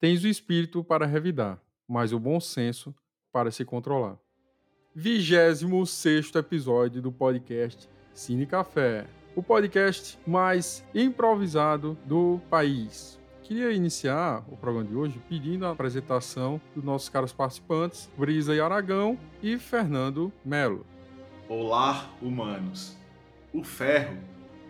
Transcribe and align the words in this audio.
Tens 0.00 0.22
o 0.22 0.28
espírito 0.28 0.84
para 0.84 1.06
revidar, 1.06 1.60
mas 1.88 2.12
o 2.12 2.20
bom 2.20 2.38
senso 2.38 2.94
para 3.32 3.50
se 3.50 3.64
controlar. 3.64 4.16
26 4.94 6.36
episódio 6.36 7.02
do 7.02 7.10
podcast 7.10 7.88
Cine 8.14 8.46
Café, 8.46 9.08
o 9.34 9.42
podcast 9.42 10.16
mais 10.24 10.84
improvisado 10.94 11.98
do 12.04 12.40
país. 12.48 13.18
Queria 13.42 13.72
iniciar 13.72 14.44
o 14.48 14.56
programa 14.56 14.86
de 14.86 14.94
hoje 14.94 15.20
pedindo 15.28 15.66
a 15.66 15.72
apresentação 15.72 16.60
dos 16.76 16.84
nossos 16.84 17.08
caros 17.08 17.32
participantes, 17.32 18.08
Brisa 18.16 18.54
e 18.54 18.60
Aragão 18.60 19.18
e 19.42 19.58
Fernando 19.58 20.32
Melo. 20.44 20.86
Olá, 21.48 22.08
humanos. 22.22 22.96
O 23.52 23.64
ferro 23.64 24.16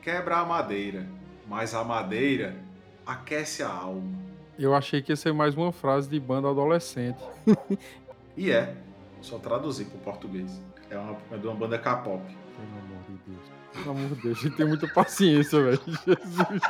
quebra 0.01 0.39
a 0.39 0.45
madeira, 0.47 1.07
mas 1.47 1.75
a 1.75 1.85
madeira 1.85 2.57
aquece 3.05 3.63
a 3.63 3.69
alma. 3.69 4.29
Eu 4.59 4.75
achei 4.75 5.01
que 5.01 5.13
ia 5.13 5.17
ser 5.17 5.33
mais 5.33 5.55
uma 5.55 5.71
frase 5.71 6.09
de 6.09 6.19
banda 6.19 6.51
adolescente. 6.51 7.23
e 8.37 8.51
é, 8.51 8.75
só 9.21 9.39
traduzir 9.39 9.85
para 9.85 9.97
o 9.97 10.01
português. 10.01 10.61
É, 10.91 10.99
uma, 10.99 11.17
é 11.31 11.37
de 11.37 11.47
uma 11.47 11.55
banda 11.55 11.79
K-pop. 11.79 12.25
Pelo 12.25 12.79
amor 12.81 12.99
de 13.07 13.13
Deus. 13.31 13.45
Pelo 13.73 13.91
amor 13.91 14.09
de 14.09 14.23
Deus, 14.23 14.39
a 14.39 14.43
gente 14.43 14.57
tem 14.57 14.67
muita 14.67 14.89
paciência, 14.89 15.63
velho. 15.63 15.81
Jesus. 15.87 16.63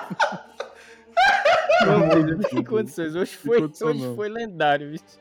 Pelo 1.78 1.92
amor 1.92 2.27
de 2.27 2.34
Deus. 2.34 2.69
condições. 2.69 3.14
Hoje 3.14 3.37
foi, 3.37 3.62
hoje 3.62 4.14
foi 4.14 4.28
lendário, 4.28 4.91
bicho. 4.91 5.05
Isso 5.05 5.20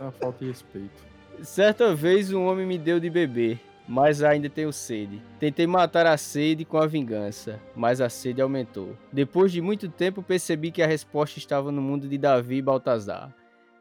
é 0.00 0.02
uma 0.02 0.12
falta 0.12 0.38
de 0.38 0.46
respeito. 0.46 1.12
Certa 1.42 1.94
vez 1.94 2.32
um 2.32 2.46
homem 2.46 2.66
me 2.66 2.78
deu 2.78 2.98
de 2.98 3.10
beber 3.10 3.60
mas 3.88 4.22
ainda 4.22 4.48
tenho 4.48 4.72
sede. 4.72 5.22
Tentei 5.38 5.66
matar 5.66 6.06
a 6.06 6.16
sede 6.16 6.64
com 6.64 6.78
a 6.78 6.86
vingança, 6.86 7.60
mas 7.74 8.00
a 8.00 8.08
sede 8.08 8.40
aumentou. 8.40 8.96
Depois 9.12 9.52
de 9.52 9.60
muito 9.60 9.88
tempo 9.88 10.22
percebi 10.22 10.70
que 10.70 10.82
a 10.82 10.86
resposta 10.86 11.38
estava 11.38 11.72
no 11.72 11.82
mundo 11.82 12.08
de 12.08 12.18
Davi 12.18 12.56
e 12.56 12.62
Baltazar. 12.62 13.32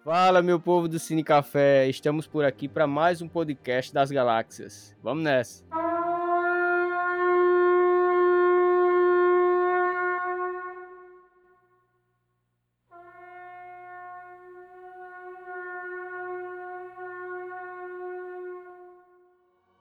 Fala, 0.03 0.41
meu 0.41 0.59
povo 0.59 0.88
do 0.88 0.97
Cine 0.97 1.23
Café, 1.23 1.88
estamos 1.88 2.25
por 2.25 2.44
aqui 2.44 2.67
para 2.67 2.88
mais 2.88 3.22
um 3.22 3.27
podcast 3.27 3.94
das 3.94 4.09
galáxias. 4.09 4.95
Vamos 5.03 5.23
nessa! 5.23 5.91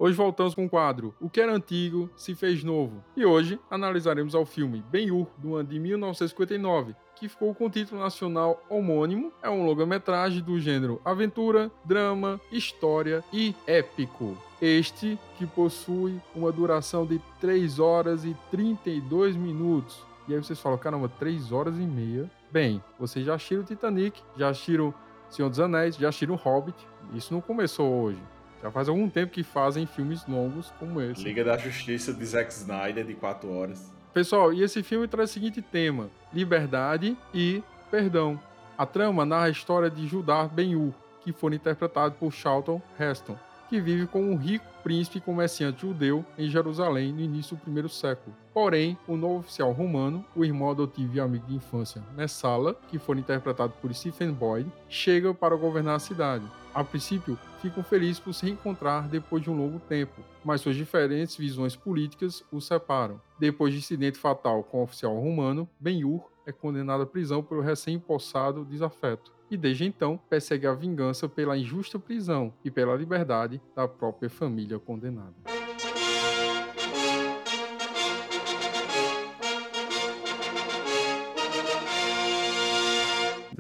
Hoje 0.03 0.17
voltamos 0.17 0.55
com 0.55 0.65
o 0.65 0.71
quadro 0.71 1.15
O 1.21 1.29
que 1.29 1.43
era 1.43 1.53
antigo 1.53 2.09
se 2.17 2.35
fez 2.35 2.65
novo. 2.65 3.05
E 3.15 3.27
hoje 3.27 3.61
analisaremos 3.71 4.35
o 4.35 4.47
filme 4.47 4.83
Ben-Hur, 4.91 5.27
do 5.37 5.57
ano 5.57 5.69
de 5.69 5.79
1959, 5.79 6.97
que 7.15 7.29
ficou 7.29 7.55
com 7.55 7.67
o 7.67 7.71
título 7.71 8.01
nacional 8.01 8.65
homônimo. 8.71 9.31
É 9.43 9.51
um 9.51 9.63
longa-metragem 9.63 10.43
do 10.43 10.59
gênero 10.59 11.03
aventura, 11.05 11.71
drama, 11.85 12.41
história 12.51 13.23
e 13.31 13.55
épico. 13.67 14.39
Este 14.59 15.19
que 15.37 15.47
possui 15.47 16.19
uma 16.35 16.51
duração 16.51 17.05
de 17.05 17.21
3 17.39 17.79
horas 17.79 18.25
e 18.25 18.35
32 18.51 19.37
minutos. 19.37 20.03
E 20.27 20.33
aí 20.33 20.43
vocês 20.43 20.59
falam, 20.59 20.79
caramba, 20.79 21.11
3 21.11 21.53
horas 21.53 21.77
e 21.77 21.83
meia. 21.83 22.31
Bem, 22.51 22.83
vocês 22.99 23.27
já 23.27 23.35
assistiram 23.35 23.65
Titanic, 23.65 24.23
já 24.35 24.49
assistiram 24.49 24.95
Senhor 25.29 25.51
dos 25.51 25.61
Anéis, 25.61 25.95
já 25.97 26.09
assistiram 26.09 26.37
Hobbit. 26.37 26.89
Isso 27.13 27.35
não 27.35 27.43
começou 27.43 28.03
hoje. 28.03 28.23
Já 28.63 28.71
faz 28.71 28.89
algum 28.89 29.09
tempo 29.09 29.33
que 29.33 29.43
fazem 29.43 29.87
filmes 29.87 30.27
longos 30.27 30.73
como 30.79 31.01
esse. 31.01 31.23
Liga 31.23 31.45
da 31.45 31.57
Justiça 31.57 32.13
de 32.13 32.25
Zack 32.25 32.53
Snyder 32.53 33.05
de 33.05 33.15
4 33.15 33.51
horas. 33.51 33.91
Pessoal, 34.13 34.53
e 34.53 34.63
esse 34.63 34.83
filme 34.83 35.09
traz 35.09 35.31
o 35.31 35.33
seguinte 35.33 35.63
tema: 35.63 36.11
liberdade 36.33 37.17
e 37.33 37.63
perdão. 37.91 38.39
A 38.77 38.85
trama 38.87 39.25
narra 39.25 39.47
a 39.47 39.51
história 39.51 39.91
de 39.91 40.07
Judá 40.07 40.49
Ben-Hur, 40.49 40.93
que 41.23 41.33
foi 41.33 41.55
interpretado 41.55 42.15
por 42.15 42.33
Charlton 42.33 42.81
Heston, 42.99 43.37
que 43.69 43.81
vive 43.81 44.07
como 44.07 44.31
um 44.31 44.37
rico 44.37 44.65
príncipe 44.83 45.21
comerciante 45.21 45.83
judeu 45.83 46.25
em 46.39 46.49
Jerusalém 46.49 47.13
no 47.13 47.21
início 47.21 47.57
do 47.57 47.63
primeiro 47.63 47.89
século. 47.89 48.35
Porém, 48.53 48.97
o 49.07 49.17
novo 49.17 49.41
oficial 49.41 49.71
romano, 49.73 50.25
o 50.35 50.45
irmão 50.45 50.71
adotivo 50.71 51.15
e 51.15 51.21
amigo 51.21 51.47
de 51.47 51.55
infância 51.55 52.03
Messala, 52.17 52.75
que 52.89 52.99
foi 52.99 53.19
interpretado 53.19 53.75
por 53.81 53.95
Stephen 53.95 54.33
Boyd, 54.33 54.71
chega 54.89 55.33
para 55.35 55.55
governar 55.57 55.97
a 55.97 56.01
cidade. 56.01 56.45
A 56.73 56.85
princípio, 56.85 57.37
ficam 57.61 57.83
felizes 57.83 58.21
por 58.21 58.33
se 58.33 58.47
reencontrar 58.47 59.09
depois 59.09 59.43
de 59.43 59.51
um 59.51 59.57
longo 59.57 59.81
tempo, 59.81 60.23
mas 60.45 60.61
suas 60.61 60.77
diferentes 60.77 61.37
visões 61.37 61.75
políticas 61.75 62.45
os 62.53 62.65
separam. 62.67 63.21
Depois 63.39 63.73
de 63.73 63.81
incidente 63.81 64.19
fatal 64.19 64.63
com 64.63 64.79
o 64.79 64.85
oficial 64.85 65.19
romano, 65.19 65.69
Ben-Hur 65.79 66.31
é 66.47 66.53
condenado 66.53 67.03
à 67.03 67.07
prisão 67.07 67.43
pelo 67.43 67.61
recém-impossado 67.61 68.65
desafeto 68.65 69.33
e 69.51 69.57
desde 69.57 69.85
então 69.85 70.19
persegue 70.31 70.67
a 70.67 70.73
vingança 70.73 71.29
pela 71.29 71.59
injusta 71.59 71.99
prisão 71.99 72.53
e 72.65 72.71
pela 72.71 72.95
liberdade 72.95 73.61
da 73.75 73.89
própria 73.89 74.31
família 74.31 74.79
condenada. 74.79 75.60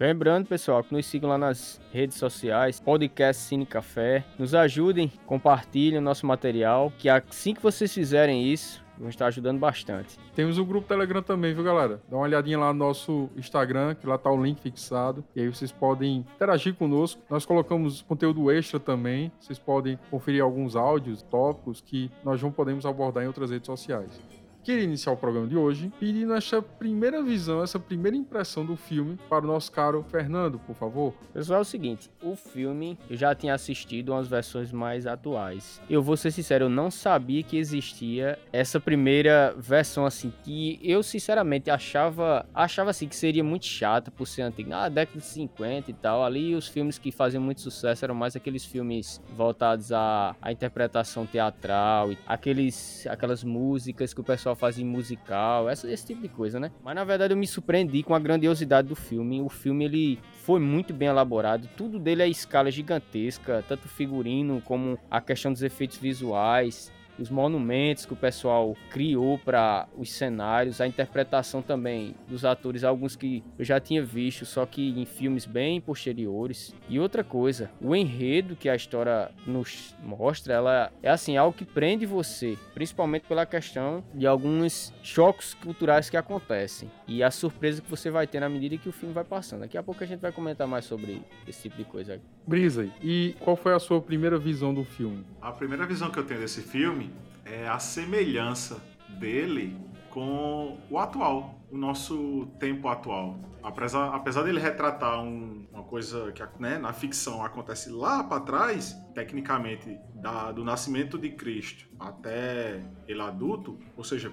Lembrando, 0.00 0.47
pessoal, 0.47 0.83
que 0.83 0.94
nos 0.94 1.05
sigam 1.05 1.28
lá 1.28 1.37
nas 1.37 1.78
redes 1.93 2.16
sociais, 2.16 2.81
podcast 2.81 3.43
Cine 3.43 3.66
Café. 3.66 4.25
Nos 4.38 4.55
ajudem, 4.55 5.12
compartilhem 5.27 5.99
o 5.99 6.00
nosso 6.00 6.25
material, 6.25 6.91
que 6.97 7.06
assim 7.06 7.53
que 7.53 7.61
vocês 7.62 7.93
fizerem 7.93 8.50
isso, 8.50 8.83
vão 8.99 9.11
estar 9.11 9.27
ajudando 9.27 9.59
bastante. 9.59 10.19
Temos 10.34 10.56
o 10.56 10.65
grupo 10.65 10.88
Telegram 10.88 11.22
também, 11.22 11.53
viu, 11.53 11.62
galera? 11.62 12.00
Dá 12.09 12.16
uma 12.16 12.22
olhadinha 12.22 12.59
lá 12.59 12.72
no 12.72 12.78
nosso 12.78 13.28
Instagram, 13.37 13.94
que 13.94 14.06
lá 14.06 14.16
tá 14.16 14.31
o 14.31 14.43
link 14.43 14.59
fixado. 14.62 15.22
E 15.37 15.43
aí 15.43 15.49
vocês 15.49 15.71
podem 15.71 16.25
interagir 16.34 16.75
conosco. 16.75 17.21
Nós 17.28 17.44
colocamos 17.44 18.00
conteúdo 18.00 18.50
extra 18.50 18.81
também. 18.81 19.31
Vocês 19.38 19.59
podem 19.59 19.99
conferir 20.11 20.43
alguns 20.43 20.77
áudios, 20.77 21.21
tópicos 21.25 21.82
que 21.82 22.11
nós 22.25 22.43
não 22.43 22.50
podemos 22.50 22.87
abordar 22.87 23.22
em 23.22 23.27
outras 23.27 23.50
redes 23.50 23.67
sociais 23.67 24.40
queria 24.62 24.84
iniciar 24.84 25.12
o 25.12 25.16
programa 25.16 25.47
de 25.47 25.56
hoje 25.56 25.93
pedindo 25.98 26.34
essa 26.34 26.60
primeira 26.60 27.22
visão, 27.22 27.62
essa 27.62 27.78
primeira 27.78 28.16
impressão 28.16 28.65
do 28.65 28.76
filme 28.76 29.19
para 29.28 29.44
o 29.44 29.47
nosso 29.47 29.72
caro 29.72 30.04
Fernando, 30.09 30.59
por 30.59 30.75
favor. 30.75 31.15
Pessoal, 31.32 31.60
é 31.60 31.62
o 31.62 31.65
seguinte, 31.65 32.10
o 32.22 32.37
filme 32.37 32.99
eu 33.09 33.16
já 33.16 33.34
tinha 33.34 33.54
assistido 33.54 34.10
umas 34.10 34.28
versões 34.28 34.72
mais 34.72 35.06
atuais. 35.06 35.81
Eu 35.88 36.03
vou 36.03 36.16
ser 36.16 36.31
sincero, 36.31 36.66
eu 36.66 36.69
não 36.69 36.91
sabia 36.91 37.43
que 37.43 37.56
existia 37.56 38.38
essa 38.53 38.78
primeira 38.78 39.54
versão 39.56 40.04
assim 40.04 40.32
que 40.44 40.78
eu 40.82 41.03
sinceramente 41.03 41.70
achava, 41.70 42.47
achava 42.54 42.91
assim 42.91 43.09
que 43.09 43.16
seria 43.16 43.44
muito 43.44 43.66
chata 43.66 44.10
por 44.10 44.26
ser 44.26 44.43
antiga, 44.43 44.84
ah, 44.84 44.88
década 44.88 45.19
de 45.19 45.26
50 45.26 45.91
e 45.91 45.94
tal. 45.94 46.25
Ali 46.25 46.54
os 46.54 46.69
filmes 46.69 46.99
que 46.99 47.10
faziam 47.10 47.43
muito 47.43 47.60
sucesso 47.60 48.04
eram 48.04 48.15
mais 48.15 48.37
aqueles 48.37 48.65
filmes 48.65 49.20
voltados 49.37 49.93
à, 49.93 50.37
à 50.41 50.53
interpretação 50.53 51.26
teatral, 51.26 52.10
aqueles 52.26 53.06
aquelas 53.06 53.43
músicas 53.43 54.12
que 54.15 54.20
o 54.20 54.25
pessoal 54.25 54.50
pessoal 54.50 54.56
faz 54.56 54.78
em 54.78 54.84
musical, 54.84 55.69
essa, 55.69 55.91
esse 55.91 56.06
tipo 56.06 56.22
de 56.22 56.28
coisa, 56.28 56.59
né? 56.59 56.71
Mas 56.83 56.94
na 56.94 57.05
verdade 57.05 57.33
eu 57.33 57.37
me 57.37 57.47
surpreendi 57.47 58.03
com 58.03 58.15
a 58.15 58.19
grandiosidade 58.19 58.88
do 58.88 58.97
filme. 58.97 59.41
O 59.41 59.49
filme 59.49 59.84
ele 59.84 60.19
foi 60.44 60.61
muito 60.61 60.93
bem 60.93 61.09
elaborado, 61.09 61.69
tudo 61.77 61.99
dele 61.99 62.22
é 62.22 62.28
escala 62.28 62.71
gigantesca, 62.71 63.65
tanto 63.66 63.88
figurino 63.88 64.61
como 64.62 64.99
a 65.11 65.21
questão 65.21 65.53
dos 65.53 65.62
efeitos 65.62 65.99
visuais 65.99 66.93
os 67.20 67.31
monumentos 67.31 68.06
que 68.06 68.12
o 68.12 68.16
pessoal 68.16 68.76
criou 68.91 69.38
para 69.38 69.86
os 69.97 70.10
cenários, 70.10 70.81
a 70.81 70.86
interpretação 70.86 71.62
também 71.62 72.14
dos 72.26 72.44
atores, 72.44 72.82
alguns 72.82 73.14
que 73.14 73.44
eu 73.58 73.64
já 73.64 73.78
tinha 73.78 74.02
visto, 74.02 74.46
só 74.46 74.64
que 74.64 74.99
em 74.99 75.05
filmes 75.05 75.44
bem 75.44 75.81
posteriores. 75.81 76.75
E 76.88 76.99
outra 76.99 77.22
coisa, 77.22 77.70
o 77.81 77.94
enredo 77.94 78.56
que 78.56 78.69
a 78.69 78.75
história 78.75 79.31
nos 79.46 79.94
mostra, 80.02 80.55
ela 80.55 80.93
é 81.02 81.11
assim, 81.11 81.37
algo 81.37 81.56
que 81.56 81.64
prende 81.64 82.06
você, 82.06 82.56
principalmente 82.75 83.26
pela 83.26 83.44
questão 83.44 84.02
de 84.14 84.26
alguns 84.26 84.93
choques 85.02 85.55
culturais 85.55 86.08
que 86.08 86.16
acontecem 86.16 86.90
e 87.06 87.23
a 87.23 87.31
surpresa 87.31 87.82
que 87.82 87.90
você 87.90 88.11
vai 88.11 88.26
ter 88.26 88.40
na 88.40 88.49
medida 88.49 88.76
que 88.76 88.88
o 88.88 88.93
filme 88.93 89.14
vai 89.14 89.25
passando. 89.25 89.61
Daqui 89.61 89.76
a 89.76 89.82
pouco 89.82 90.02
a 90.02 90.06
gente 90.06 90.20
vai 90.20 90.32
comentar 90.32 90.66
mais 90.66 90.84
sobre 90.84 91.23
esse 91.46 91.62
tipo 91.62 91.76
de 91.76 91.84
coisa. 91.84 92.20
Brisa, 92.46 92.88
e 93.02 93.34
qual 93.40 93.56
foi 93.56 93.75
a 93.75 93.78
sua 93.78 94.00
primeira 94.00 94.38
visão 94.38 94.73
do 94.73 94.84
filme? 94.84 95.25
A 95.40 95.52
primeira 95.52 95.87
visão 95.87 96.11
que 96.11 96.19
eu 96.19 96.25
tenho 96.25 96.40
desse 96.40 96.62
filme 96.62 97.10
é 97.45 97.69
a 97.69 97.79
semelhança 97.79 98.81
dele 99.19 99.77
com 100.11 100.79
o 100.91 100.99
atual, 100.99 101.61
o 101.71 101.77
nosso 101.77 102.47
tempo 102.59 102.89
atual. 102.89 103.39
Apesar, 103.62 104.15
apesar 104.15 104.43
dele 104.43 104.59
retratar 104.59 105.23
um, 105.23 105.67
uma 105.73 105.83
coisa 105.83 106.33
que 106.33 106.43
né, 106.59 106.79
na 106.79 106.93
ficção 106.93 107.45
acontece 107.45 107.91
lá 107.91 108.25
para 108.25 108.41
trás, 108.41 108.97
tecnicamente, 109.15 109.99
da, 110.15 110.51
do 110.51 110.65
nascimento 110.65 111.19
de 111.19 111.31
Cristo 111.31 111.87
até 111.99 112.83
ele 113.07 113.21
adulto, 113.21 113.79
ou 113.97 114.05
seja, 114.05 114.33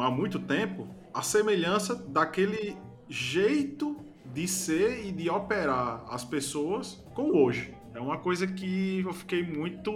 há 0.00 0.10
muito 0.10 0.38
tempo, 0.38 0.88
a 1.12 1.22
semelhança 1.22 1.94
daquele 1.94 2.76
jeito 3.08 3.96
de 4.32 4.48
ser 4.48 5.04
e 5.06 5.12
de 5.12 5.28
operar 5.28 6.04
as 6.08 6.24
pessoas 6.24 7.04
com 7.14 7.30
hoje. 7.36 7.74
É 7.94 8.00
uma 8.00 8.18
coisa 8.18 8.46
que 8.46 9.00
eu 9.00 9.12
fiquei 9.12 9.42
muito 9.42 9.92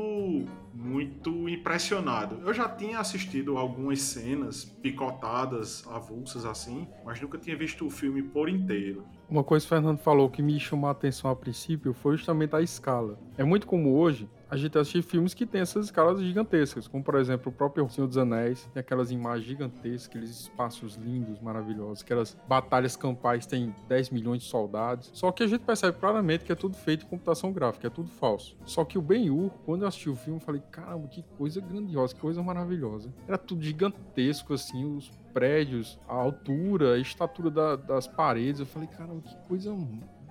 muito 0.75 1.49
impressionado. 1.49 2.39
Eu 2.45 2.53
já 2.53 2.69
tinha 2.69 3.01
assistido 3.01 3.57
algumas 3.57 4.03
cenas 4.03 4.65
picotadas, 4.65 5.87
avulsas 5.89 6.45
assim, 6.45 6.87
mas 7.05 7.21
nunca 7.21 7.39
tinha 7.39 7.57
visto 7.57 7.87
o 7.87 7.91
filme 7.91 8.23
por 8.23 8.49
inteiro. 8.49 9.03
Uma 9.29 9.43
coisa 9.43 9.65
que 9.65 9.73
o 9.73 9.75
Fernando 9.75 9.99
falou 9.99 10.29
que 10.29 10.43
me 10.43 10.61
chamou 10.61 10.89
a 10.89 10.93
atenção 10.93 11.31
a 11.31 11.35
princípio 11.35 11.95
foi 11.95 12.17
justamente 12.17 12.55
a 12.55 12.61
escala. 12.61 13.19
É 13.39 13.43
muito 13.43 13.67
comum 13.67 13.95
hoje 13.95 14.29
a 14.51 14.57
gente 14.57 14.79
assistir 14.79 15.03
filmes 15.03 15.35
que 15.35 15.45
tem 15.45 15.61
essas 15.61 15.87
escalas 15.87 16.21
gigantescas, 16.21 16.87
como 16.87 17.03
por 17.03 17.17
exemplo 17.17 17.51
o 17.51 17.55
próprio 17.55 17.89
Senhor 17.89 18.07
dos 18.07 18.17
Anéis, 18.17 18.69
tem 18.73 18.81
aquelas 18.81 19.11
imagens 19.11 19.47
gigantescas, 19.47 20.09
aqueles 20.09 20.31
espaços 20.31 20.95
lindos, 20.97 21.41
maravilhosos, 21.41 22.03
aquelas 22.03 22.37
batalhas 22.49 22.97
campais 22.97 23.47
tem 23.47 23.75
10 23.89 24.11
milhões 24.11 24.43
de 24.43 24.49
soldados. 24.49 25.11
Só 25.13 25.33
que 25.33 25.43
a 25.43 25.47
gente 25.47 25.63
percebe 25.63 25.99
claramente 25.99 26.45
que 26.45 26.53
é 26.53 26.55
tudo 26.55 26.77
feito 26.77 27.05
em 27.05 27.09
computação 27.09 27.53
gráfica, 27.53 27.87
é 27.87 27.91
tudo 27.91 28.09
falso. 28.09 28.57
Só 28.65 28.85
que 28.85 28.99
o 28.99 29.03
Ben-Hur, 29.03 29.51
quando 29.65 29.83
eu 29.83 29.89
assisti 29.89 30.09
o 30.09 30.17
filme, 30.17 30.39
eu 30.39 30.45
falei, 30.45 30.63
caramba, 30.71 31.09
que 31.09 31.23
coisa 31.37 31.61
grandiosa, 31.61 32.15
que 32.15 32.21
coisa 32.21 32.43
maravilhosa. 32.43 33.13
Era 33.27 33.39
tudo 33.39 33.63
gigantesco, 33.63 34.55
assim, 34.55 34.85
os 34.85 35.11
prédios, 35.33 35.99
a 36.09 36.15
altura, 36.15 36.95
a 36.95 36.99
estatura 36.99 37.51
da, 37.51 37.77
das 37.77 38.07
paredes. 38.07 38.61
Eu 38.61 38.67
falei, 38.67 38.89
caramba, 38.89 39.21
que 39.21 39.37
coisa 39.49 39.75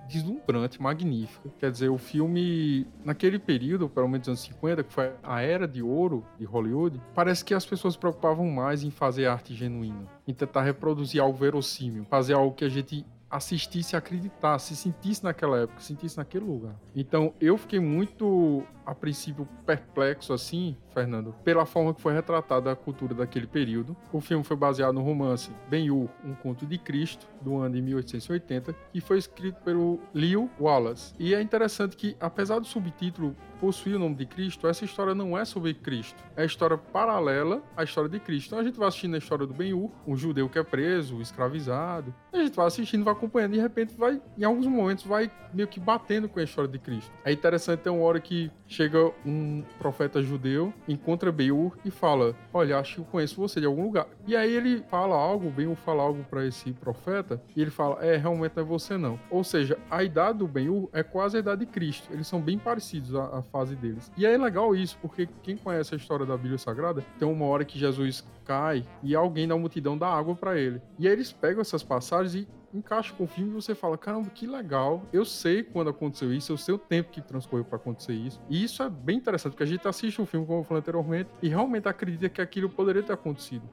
deslumbrante, 0.08 0.80
magnífica. 0.80 1.50
Quer 1.58 1.70
dizer, 1.70 1.88
o 1.88 1.98
filme, 1.98 2.86
naquele 3.04 3.38
período, 3.38 3.88
pelo 3.88 4.08
menos 4.08 4.28
anos 4.28 4.40
50, 4.40 4.84
que 4.84 4.92
foi 4.92 5.12
a 5.22 5.40
era 5.40 5.66
de 5.66 5.82
ouro 5.82 6.24
de 6.38 6.44
Hollywood, 6.44 7.00
parece 7.14 7.44
que 7.44 7.54
as 7.54 7.66
pessoas 7.66 7.94
se 7.94 8.00
preocupavam 8.00 8.48
mais 8.50 8.82
em 8.82 8.90
fazer 8.90 9.26
arte 9.26 9.54
genuína, 9.54 10.06
em 10.26 10.34
tentar 10.34 10.62
reproduzir 10.62 11.20
algo 11.20 11.36
verossímil, 11.38 12.04
fazer 12.04 12.34
algo 12.34 12.54
que 12.54 12.64
a 12.64 12.68
gente 12.68 13.04
assistisse, 13.30 13.96
acreditasse, 13.96 14.74
se 14.74 14.82
sentisse 14.82 15.24
naquela 15.24 15.58
época, 15.58 15.80
se 15.80 15.88
sentisse 15.88 16.16
naquele 16.16 16.44
lugar. 16.44 16.74
Então 16.94 17.34
eu 17.40 17.58
fiquei 17.58 17.80
muito, 17.80 18.62
a 18.86 18.94
princípio, 18.94 19.46
perplexo 19.66 20.32
assim, 20.32 20.76
Fernando, 20.94 21.34
pela 21.44 21.66
forma 21.66 21.92
que 21.92 22.00
foi 22.00 22.14
retratada 22.14 22.70
a 22.70 22.76
cultura 22.76 23.14
daquele 23.14 23.46
período. 23.46 23.96
O 24.12 24.20
filme 24.20 24.44
foi 24.44 24.56
baseado 24.56 24.94
no 24.94 25.02
romance 25.02 25.50
Ben-Hur, 25.68 26.08
Um 26.24 26.34
Conto 26.34 26.64
de 26.64 26.78
Cristo, 26.78 27.26
do 27.42 27.56
ano 27.58 27.74
de 27.74 27.82
1880, 27.82 28.74
que 28.92 29.00
foi 29.00 29.18
escrito 29.18 29.60
pelo 29.62 30.00
Leo 30.14 30.48
Wallace. 30.58 31.12
E 31.18 31.34
é 31.34 31.42
interessante 31.42 31.96
que, 31.96 32.16
apesar 32.20 32.60
do 32.60 32.66
subtítulo 32.66 33.36
possuir 33.60 33.96
o 33.96 33.98
nome 33.98 34.14
de 34.14 34.26
Cristo, 34.26 34.66
essa 34.66 34.84
história 34.84 35.14
não 35.14 35.36
é 35.36 35.44
sobre 35.44 35.74
Cristo. 35.74 36.22
É 36.36 36.44
história 36.44 36.76
paralela 36.76 37.62
à 37.76 37.84
história 37.84 38.08
de 38.08 38.20
Cristo. 38.20 38.48
Então 38.48 38.58
a 38.58 38.64
gente 38.64 38.78
vai 38.78 38.88
assistindo 38.88 39.14
a 39.14 39.18
história 39.18 39.46
do 39.46 39.54
Ben-Hur, 39.54 39.90
um 40.06 40.16
judeu 40.16 40.48
que 40.48 40.58
é 40.58 40.62
preso, 40.62 41.20
escravizado. 41.20 42.14
A 42.32 42.38
gente 42.38 42.54
vai 42.54 42.66
assistindo, 42.66 43.04
vai 43.04 43.14
acompanhando 43.14 43.54
e 43.54 43.56
de 43.56 43.62
repente 43.62 43.94
vai, 43.96 44.20
em 44.36 44.44
alguns 44.44 44.66
momentos, 44.66 45.04
vai 45.04 45.30
meio 45.52 45.68
que 45.68 45.80
batendo 45.80 46.28
com 46.28 46.38
a 46.38 46.42
história 46.42 46.70
de 46.70 46.78
Cristo. 46.78 47.10
É 47.24 47.32
interessante 47.32 47.80
ter 47.80 47.90
uma 47.90 48.02
hora 48.02 48.20
que 48.20 48.50
chega 48.76 49.10
um 49.24 49.64
profeta 49.78 50.22
judeu, 50.22 50.72
encontra 50.86 51.32
Ben-Hur 51.32 51.76
e 51.84 51.90
fala: 51.90 52.36
Olha, 52.52 52.78
acho 52.78 52.96
que 52.96 53.00
eu 53.00 53.04
conheço 53.04 53.36
você 53.36 53.58
de 53.58 53.66
algum 53.66 53.84
lugar. 53.84 54.06
E 54.26 54.36
aí 54.36 54.52
ele 54.52 54.82
fala 54.90 55.16
algo, 55.16 55.50
Ben-Hur 55.50 55.76
fala 55.76 56.02
algo 56.02 56.24
para 56.28 56.46
esse 56.46 56.72
profeta 56.72 57.40
e 57.56 57.62
ele 57.62 57.70
fala: 57.70 58.04
É, 58.04 58.16
realmente 58.16 58.52
não 58.54 58.62
é 58.62 58.66
você 58.66 58.98
não. 58.98 59.18
Ou 59.30 59.42
seja, 59.42 59.78
a 59.90 60.04
idade 60.04 60.38
do 60.38 60.46
Ben-Hur 60.46 60.90
é 60.92 61.02
quase 61.02 61.38
a 61.38 61.40
idade 61.40 61.64
de 61.64 61.66
Cristo. 61.66 62.12
Eles 62.12 62.26
são 62.26 62.40
bem 62.40 62.58
parecidos 62.58 63.14
a 63.14 63.42
fase 63.42 63.74
deles. 63.74 64.12
E 64.16 64.26
é 64.26 64.36
legal 64.36 64.76
isso, 64.76 64.98
porque 65.00 65.28
quem 65.42 65.56
conhece 65.56 65.94
a 65.94 65.96
história 65.96 66.26
da 66.26 66.36
Bíblia 66.36 66.58
Sagrada, 66.58 67.02
tem 67.18 67.26
uma 67.26 67.46
hora 67.46 67.64
que 67.64 67.78
Jesus 67.78 68.24
cai 68.44 68.84
e 69.02 69.14
alguém 69.14 69.48
da 69.48 69.56
multidão 69.56 69.98
dá 69.98 70.08
água 70.08 70.34
para 70.34 70.58
ele. 70.58 70.80
E 70.98 71.06
aí 71.06 71.12
eles 71.12 71.32
pegam 71.32 71.60
essas 71.60 71.82
passagens 71.82 72.34
e 72.34 72.48
encaixa 72.72 73.14
com 73.14 73.24
o 73.24 73.26
filme 73.26 73.50
e 73.50 73.54
você 73.54 73.74
fala: 73.74 73.96
caramba, 73.96 74.30
que 74.30 74.46
legal. 74.46 75.02
Eu 75.12 75.24
sei 75.24 75.62
quando 75.62 75.90
aconteceu 75.90 76.32
isso, 76.32 76.52
eu 76.52 76.56
sei 76.56 76.74
o 76.74 76.78
tempo 76.78 77.10
que 77.10 77.20
transcorreu 77.20 77.64
para 77.64 77.76
acontecer 77.76 78.12
isso. 78.12 78.40
E 78.48 78.62
isso 78.62 78.82
é 78.82 78.88
bem 78.88 79.16
interessante, 79.16 79.52
porque 79.52 79.64
a 79.64 79.66
gente 79.66 79.86
assiste 79.86 80.20
um 80.20 80.26
filme, 80.26 80.46
como 80.46 80.60
eu 80.60 80.64
falei 80.64 80.80
anteriormente, 80.80 81.30
e 81.42 81.48
realmente 81.48 81.88
acredita 81.88 82.28
que 82.28 82.40
aquilo 82.40 82.68
poderia 82.68 83.02
ter 83.02 83.12
acontecido. 83.12 83.68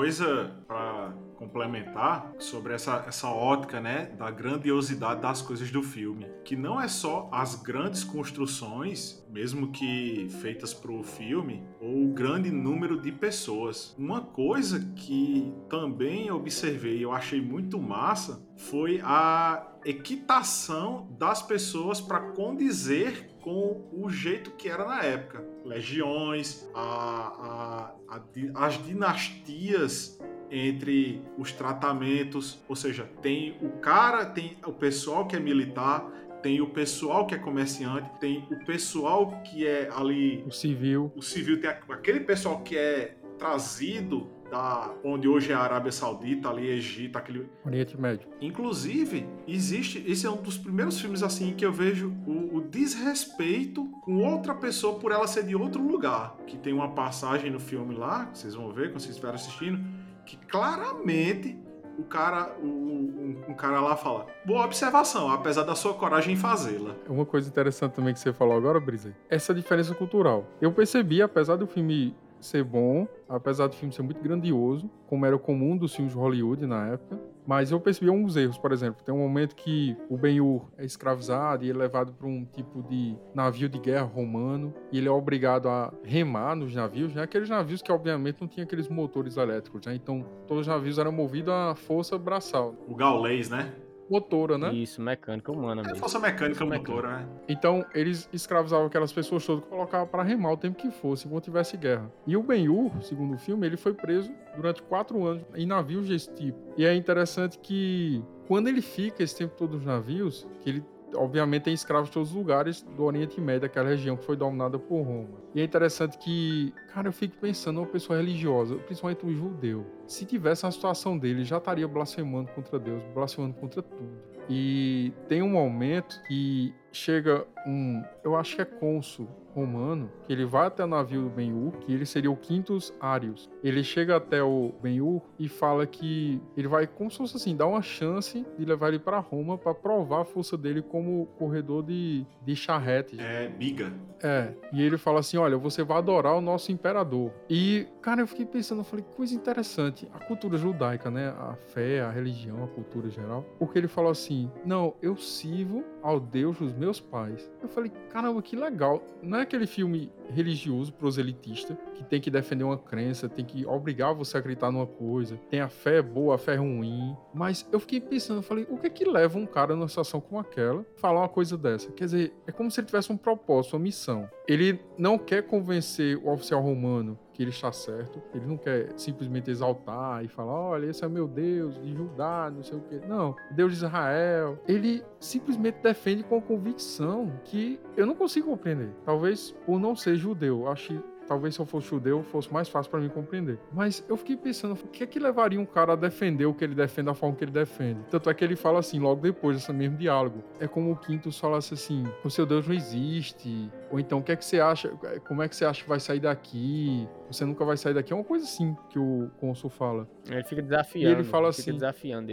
Coisa 0.00 0.50
para 0.66 1.12
complementar 1.36 2.32
sobre 2.38 2.72
essa, 2.72 3.04
essa 3.06 3.28
ótica, 3.28 3.82
né, 3.82 4.06
da 4.16 4.30
grandiosidade 4.30 5.20
das 5.20 5.42
coisas 5.42 5.70
do 5.70 5.82
filme, 5.82 6.26
que 6.42 6.56
não 6.56 6.80
é 6.80 6.88
só 6.88 7.28
as 7.30 7.54
grandes 7.54 8.02
construções, 8.02 9.22
mesmo 9.28 9.70
que 9.70 10.26
feitas 10.40 10.72
para 10.72 10.90
o 10.90 11.02
filme, 11.02 11.62
ou 11.80 12.08
grande 12.08 12.50
número 12.50 13.00
de 13.00 13.10
pessoas. 13.10 13.94
Uma 13.98 14.20
coisa 14.20 14.80
que 14.94 15.52
também 15.68 16.30
observei 16.30 16.98
e 16.98 17.02
eu 17.02 17.12
achei 17.12 17.40
muito 17.40 17.80
massa 17.80 18.46
foi 18.56 19.00
a 19.02 19.66
equitação 19.84 21.08
das 21.18 21.42
pessoas 21.42 22.00
para 22.00 22.20
condizer 22.32 23.30
com 23.40 23.88
o 23.92 24.10
jeito 24.10 24.50
que 24.52 24.68
era 24.68 24.84
na 24.84 25.02
época. 25.02 25.42
Legiões, 25.64 26.68
a, 26.74 27.94
a, 28.08 28.16
a, 28.16 28.66
as 28.66 28.84
dinastias 28.84 30.20
entre 30.50 31.22
os 31.38 31.52
tratamentos, 31.52 32.58
ou 32.68 32.74
seja, 32.74 33.08
tem 33.22 33.56
o 33.62 33.70
cara, 33.78 34.26
tem 34.26 34.58
o 34.66 34.72
pessoal 34.72 35.26
que 35.26 35.36
é 35.36 35.40
militar, 35.40 36.04
tem 36.42 36.60
o 36.60 36.68
pessoal 36.68 37.26
que 37.26 37.34
é 37.34 37.38
comerciante, 37.38 38.10
tem 38.18 38.46
o 38.50 38.64
pessoal 38.64 39.42
que 39.42 39.66
é 39.66 39.88
ali 39.94 40.42
o 40.46 40.50
civil, 40.50 41.12
o 41.14 41.22
civil 41.22 41.60
tem 41.60 41.70
aquele 41.70 42.20
pessoal 42.20 42.60
que 42.62 42.76
é 42.76 43.16
trazido 43.38 44.28
da 44.50 44.92
onde 45.04 45.28
hoje 45.28 45.52
é 45.52 45.54
a 45.54 45.60
Arábia 45.60 45.92
Saudita, 45.92 46.50
ali 46.50 46.68
Egito, 46.68 47.16
aquele 47.16 47.48
Oriente 47.64 47.98
Médio. 47.98 48.28
Inclusive, 48.40 49.26
existe, 49.46 50.04
esse 50.06 50.26
é 50.26 50.30
um 50.30 50.42
dos 50.42 50.58
primeiros 50.58 51.00
filmes 51.00 51.22
assim 51.22 51.54
que 51.54 51.64
eu 51.64 51.72
vejo 51.72 52.12
o, 52.26 52.56
o, 52.56 52.60
desrespeito 52.60 53.86
com 54.02 54.18
outra 54.18 54.54
pessoa 54.54 54.98
por 54.98 55.12
ela 55.12 55.26
ser 55.28 55.44
de 55.44 55.54
outro 55.54 55.80
lugar, 55.86 56.36
que 56.46 56.58
tem 56.58 56.72
uma 56.72 56.90
passagem 56.90 57.50
no 57.50 57.60
filme 57.60 57.94
lá, 57.94 58.26
que 58.26 58.38
vocês 58.38 58.54
vão 58.54 58.72
ver 58.72 58.90
quando 58.90 59.00
vocês 59.00 59.10
estiverem 59.10 59.36
assistindo, 59.36 59.80
que 60.26 60.36
claramente 60.36 61.56
o 61.96 62.02
cara, 62.02 62.56
o, 62.60 63.09
um, 63.50 63.54
cara 63.54 63.80
lá 63.80 63.96
fala: 63.96 64.26
boa 64.44 64.64
observação, 64.64 65.30
apesar 65.30 65.64
da 65.64 65.74
sua 65.74 65.94
coragem 65.94 66.34
em 66.34 66.36
fazê-la. 66.36 66.94
Uma 67.08 67.26
coisa 67.26 67.48
interessante 67.48 67.92
também 67.92 68.14
que 68.14 68.20
você 68.20 68.32
falou 68.32 68.56
agora, 68.56 68.80
Brisa, 68.80 69.14
essa 69.28 69.54
diferença 69.54 69.94
cultural. 69.94 70.44
Eu 70.60 70.72
percebi, 70.72 71.20
apesar 71.20 71.56
do 71.56 71.66
filme 71.66 72.14
ser 72.40 72.64
bom, 72.64 73.06
apesar 73.28 73.66
do 73.66 73.74
filme 73.74 73.92
ser 73.92 74.02
muito 74.02 74.22
grandioso, 74.22 74.90
como 75.06 75.26
era 75.26 75.38
comum 75.38 75.76
dos 75.76 75.94
filmes 75.94 76.12
de 76.12 76.18
Hollywood 76.18 76.66
na 76.66 76.88
época, 76.88 77.18
mas 77.46 77.72
eu 77.72 77.80
percebi 77.80 78.08
alguns 78.08 78.36
erros, 78.36 78.58
por 78.58 78.70
exemplo, 78.70 79.02
tem 79.02 79.14
um 79.14 79.18
momento 79.18 79.56
que 79.56 79.96
o 80.08 80.16
Ben-Hur 80.16 80.68
é 80.78 80.84
escravizado 80.84 81.64
e 81.64 81.70
é 81.70 81.72
levado 81.72 82.12
para 82.12 82.26
um 82.26 82.44
tipo 82.44 82.82
de 82.82 83.16
navio 83.34 83.68
de 83.68 83.78
guerra 83.78 84.04
romano 84.04 84.72
e 84.92 84.98
ele 84.98 85.08
é 85.08 85.10
obrigado 85.10 85.68
a 85.68 85.92
remar 86.04 86.54
nos 86.54 86.74
navios, 86.74 87.14
né? 87.14 87.22
Aqueles 87.22 87.48
navios 87.48 87.82
que 87.82 87.90
obviamente 87.90 88.40
não 88.40 88.46
tinham 88.46 88.64
aqueles 88.64 88.88
motores 88.88 89.36
elétricos, 89.36 89.84
né? 89.84 89.94
Então 89.94 90.24
todos 90.46 90.62
os 90.62 90.66
navios 90.68 90.98
eram 90.98 91.10
movidos 91.10 91.52
a 91.52 91.74
força 91.74 92.16
braçal. 92.16 92.74
O 92.86 92.94
gaulês, 92.94 93.50
né? 93.50 93.72
Motora, 94.10 94.58
né? 94.58 94.72
Isso, 94.74 95.00
mecânica 95.00 95.52
humana 95.52 95.82
mesmo. 95.82 95.96
É 95.96 95.98
força 95.98 96.18
mecânica 96.18 96.66
motora, 96.66 97.18
né? 97.18 97.28
Então, 97.48 97.86
eles 97.94 98.28
escravizavam 98.32 98.86
aquelas 98.86 99.12
pessoas 99.12 99.46
todas, 99.46 99.64
colocavam 99.64 100.06
para 100.08 100.22
remar 100.24 100.52
o 100.52 100.56
tempo 100.56 100.76
que 100.76 100.90
fosse, 100.90 101.28
enquanto 101.28 101.44
tivesse 101.44 101.76
guerra. 101.76 102.10
E 102.26 102.36
o 102.36 102.42
Ben-Hur, 102.42 103.02
segundo 103.02 103.34
o 103.34 103.38
filme, 103.38 103.66
ele 103.66 103.76
foi 103.76 103.94
preso 103.94 104.32
durante 104.56 104.82
quatro 104.82 105.24
anos 105.24 105.44
em 105.54 105.64
navios 105.64 106.08
desse 106.08 106.34
tipo. 106.34 106.58
E 106.76 106.84
é 106.84 106.94
interessante 106.94 107.58
que 107.58 108.22
quando 108.48 108.68
ele 108.68 108.82
fica 108.82 109.22
esse 109.22 109.36
tempo 109.36 109.54
todo 109.56 109.76
nos 109.76 109.84
navios, 109.84 110.46
que 110.60 110.70
ele 110.70 110.84
obviamente 111.14 111.64
tem 111.64 111.74
escravos 111.74 112.08
de 112.08 112.14
todos 112.14 112.30
os 112.30 112.34
lugares 112.34 112.82
do 112.82 113.04
Oriente 113.04 113.40
Médio, 113.40 113.66
aquela 113.66 113.88
região 113.88 114.16
que 114.16 114.24
foi 114.24 114.36
dominada 114.36 114.78
por 114.78 115.02
Roma. 115.02 115.40
E 115.54 115.60
é 115.60 115.64
interessante 115.64 116.18
que, 116.18 116.72
cara, 116.92 117.08
eu 117.08 117.12
fico 117.12 117.36
pensando 117.40 117.80
uma 117.80 117.86
pessoa 117.86 118.18
religiosa, 118.18 118.76
principalmente 118.76 119.24
um 119.24 119.34
judeu, 119.34 119.86
se 120.06 120.24
tivesse 120.24 120.64
uma 120.64 120.72
situação 120.72 121.16
dele, 121.16 121.44
já 121.44 121.58
estaria 121.58 121.86
blasfemando 121.86 122.50
contra 122.52 122.78
Deus, 122.78 123.02
blasfemando 123.14 123.54
contra 123.54 123.82
tudo. 123.82 124.30
E 124.48 125.12
tem 125.28 125.42
um 125.42 125.50
momento 125.50 126.20
que 126.26 126.74
chega 126.90 127.46
um, 127.66 128.02
eu 128.24 128.34
acho 128.34 128.56
que 128.56 128.62
é 128.62 128.64
cônsul 128.64 129.28
romano, 129.54 130.10
que 130.26 130.32
ele 130.32 130.44
vai 130.44 130.66
até 130.66 130.84
o 130.84 130.86
navio 130.86 131.22
do 131.22 131.30
Ben-Hur, 131.30 131.72
que 131.78 131.92
ele 131.92 132.06
seria 132.06 132.30
o 132.30 132.36
Quintus 132.36 132.92
Arius. 133.00 133.48
Ele 133.62 133.82
chega 133.82 134.16
até 134.16 134.42
o 134.42 134.72
Ben-Hur 134.82 135.22
e 135.38 135.48
fala 135.48 135.86
que 135.86 136.40
ele 136.56 136.68
vai, 136.68 136.86
como 136.86 137.10
se 137.10 137.18
fosse 137.18 137.36
assim, 137.36 137.56
dar 137.56 137.66
uma 137.66 137.82
chance 137.82 138.44
de 138.58 138.64
levar 138.64 138.88
ele 138.88 138.98
para 138.98 139.18
Roma 139.18 139.58
para 139.58 139.74
provar 139.74 140.22
a 140.22 140.24
força 140.24 140.56
dele 140.56 140.82
como 140.82 141.26
corredor 141.38 141.82
de, 141.82 142.26
de 142.42 142.56
charrete. 142.56 143.20
É, 143.20 143.48
biga. 143.48 143.92
É, 144.22 144.52
e 144.72 144.82
ele 144.82 144.98
fala 144.98 145.20
assim, 145.20 145.36
olha, 145.36 145.56
você 145.56 145.82
vai 145.82 145.98
adorar 145.98 146.36
o 146.36 146.40
nosso 146.40 146.70
imperador. 146.70 147.32
E, 147.48 147.86
cara, 148.02 148.20
eu 148.20 148.26
fiquei 148.26 148.44
pensando, 148.44 148.80
eu 148.80 148.84
falei, 148.84 149.04
coisa 149.16 149.34
interessante, 149.34 150.08
a 150.12 150.18
cultura 150.18 150.58
judaica, 150.58 151.10
né, 151.10 151.28
a 151.28 151.54
fé, 151.54 152.00
a 152.02 152.10
religião, 152.10 152.62
a 152.62 152.68
cultura 152.68 153.08
geral, 153.08 153.44
porque 153.58 153.78
ele 153.78 153.88
falou 153.88 154.10
assim, 154.10 154.50
não, 154.64 154.94
eu 155.00 155.16
sirvo 155.16 155.84
ao 156.02 156.20
Deus 156.20 156.58
dos 156.58 156.72
meus 156.74 157.00
pais. 157.00 157.50
Eu 157.62 157.68
falei, 157.68 157.90
caramba, 158.10 158.42
que 158.42 158.56
legal. 158.56 159.02
Não 159.22 159.38
é 159.38 159.42
aquele 159.42 159.66
filme 159.66 160.10
religioso, 160.30 160.92
proselitista, 160.92 161.76
que 161.94 162.04
tem 162.04 162.20
que 162.20 162.30
defender 162.30 162.64
uma 162.64 162.78
crença, 162.78 163.28
tem 163.28 163.44
que 163.44 163.66
obrigar 163.66 164.14
você 164.14 164.36
a 164.36 164.40
acreditar 164.40 164.70
numa 164.70 164.86
coisa, 164.86 165.36
tem 165.50 165.60
a 165.60 165.68
fé 165.68 166.00
boa, 166.00 166.34
a 166.34 166.38
fé 166.38 166.56
ruim. 166.56 167.16
Mas 167.34 167.66
eu 167.72 167.80
fiquei 167.80 168.00
pensando, 168.00 168.38
eu 168.38 168.42
falei, 168.42 168.66
o 168.68 168.78
que 168.78 168.86
é 168.86 168.90
que 168.90 169.04
leva 169.04 169.38
um 169.38 169.46
cara 169.46 169.74
numa 169.74 169.88
situação 169.88 170.20
como 170.20 170.40
aquela 170.40 170.84
falar 170.96 171.20
uma 171.20 171.28
coisa 171.28 171.56
dessa? 171.56 171.90
Quer 171.92 172.04
dizer, 172.04 172.34
é 172.46 172.52
como 172.52 172.70
se 172.70 172.80
ele 172.80 172.86
tivesse 172.86 173.12
um 173.12 173.16
propósito, 173.16 173.76
uma 173.76 173.82
missão. 173.82 174.09
Ele 174.46 174.80
não 174.98 175.18
quer 175.18 175.42
convencer 175.42 176.16
o 176.16 176.30
oficial 176.32 176.60
romano 176.60 177.18
que 177.32 177.42
ele 177.42 177.50
está 177.50 177.72
certo. 177.72 178.22
Ele 178.34 178.46
não 178.46 178.56
quer 178.56 178.92
simplesmente 178.96 179.50
exaltar 179.50 180.24
e 180.24 180.28
falar, 180.28 180.52
olha, 180.52 180.86
esse 180.86 181.04
é 181.04 181.08
meu 181.08 181.26
Deus 181.26 181.80
de 181.82 181.94
Judá, 181.94 182.52
não 182.54 182.62
sei 182.62 182.78
o 182.78 182.82
quê. 182.82 183.00
Não, 183.08 183.34
Deus 183.50 183.72
de 183.72 183.78
Israel. 183.84 184.58
Ele 184.68 185.02
simplesmente 185.18 185.78
defende 185.82 186.22
com 186.22 186.40
convicção 186.40 187.32
que 187.44 187.80
eu 187.96 188.04
não 188.04 188.14
consigo 188.14 188.50
compreender. 188.50 188.90
Talvez 189.04 189.52
por 189.64 189.78
não 189.78 189.96
ser 189.96 190.16
judeu. 190.16 190.68
Acho 190.68 191.02
talvez 191.30 191.54
se 191.54 191.60
eu 191.60 191.66
fosse 191.66 191.86
judeu 191.86 192.24
fosse 192.24 192.52
mais 192.52 192.68
fácil 192.68 192.90
para 192.90 192.98
mim 192.98 193.08
compreender. 193.08 193.56
Mas 193.72 194.04
eu 194.08 194.16
fiquei 194.16 194.36
pensando, 194.36 194.72
o 194.72 194.88
que 194.88 195.04
é 195.04 195.06
que 195.06 195.20
levaria 195.20 195.60
um 195.60 195.64
cara 195.64 195.92
a 195.92 195.96
defender 195.96 196.44
o 196.44 196.52
que 196.52 196.64
ele 196.64 196.74
defende 196.74 197.06
da 197.06 197.14
forma 197.14 197.36
que 197.36 197.44
ele 197.44 197.52
defende? 197.52 198.00
Tanto 198.10 198.28
é 198.28 198.34
que 198.34 198.42
ele 198.42 198.56
fala 198.56 198.80
assim, 198.80 198.98
logo 198.98 199.22
depois 199.22 199.56
desse 199.56 199.72
mesmo 199.72 199.96
diálogo. 199.96 200.42
É 200.58 200.66
como 200.66 200.90
o 200.90 200.96
Quintus 200.96 201.38
falasse 201.38 201.72
assim, 201.72 202.04
o 202.24 202.30
seu 202.30 202.44
Deus 202.44 202.66
não 202.66 202.74
existe. 202.74 203.70
Ou 203.92 204.00
então, 204.00 204.18
o 204.18 204.22
que 204.24 204.32
é 204.32 204.36
que 204.36 204.44
você 204.44 204.58
acha, 204.58 204.88
como 205.28 205.40
é 205.40 205.48
que 205.48 205.54
você 205.54 205.64
acha 205.64 205.84
que 205.84 205.88
vai 205.88 206.00
sair 206.00 206.18
daqui? 206.18 207.06
Você 207.30 207.44
nunca 207.44 207.64
vai 207.64 207.76
sair 207.76 207.94
daqui. 207.94 208.12
É 208.12 208.16
uma 208.16 208.24
coisa 208.24 208.44
assim 208.44 208.76
que 208.88 208.98
o 208.98 209.30
Consul 209.38 209.70
fala. 209.70 210.08
Ele 210.28 210.42
fica 210.42 210.60
desafiando. 210.60 211.08
E 211.08 211.12
ele 211.12 211.22
fala 211.22 211.44
ele 211.44 211.50
assim... 211.50 211.72
desafiando 211.74 212.32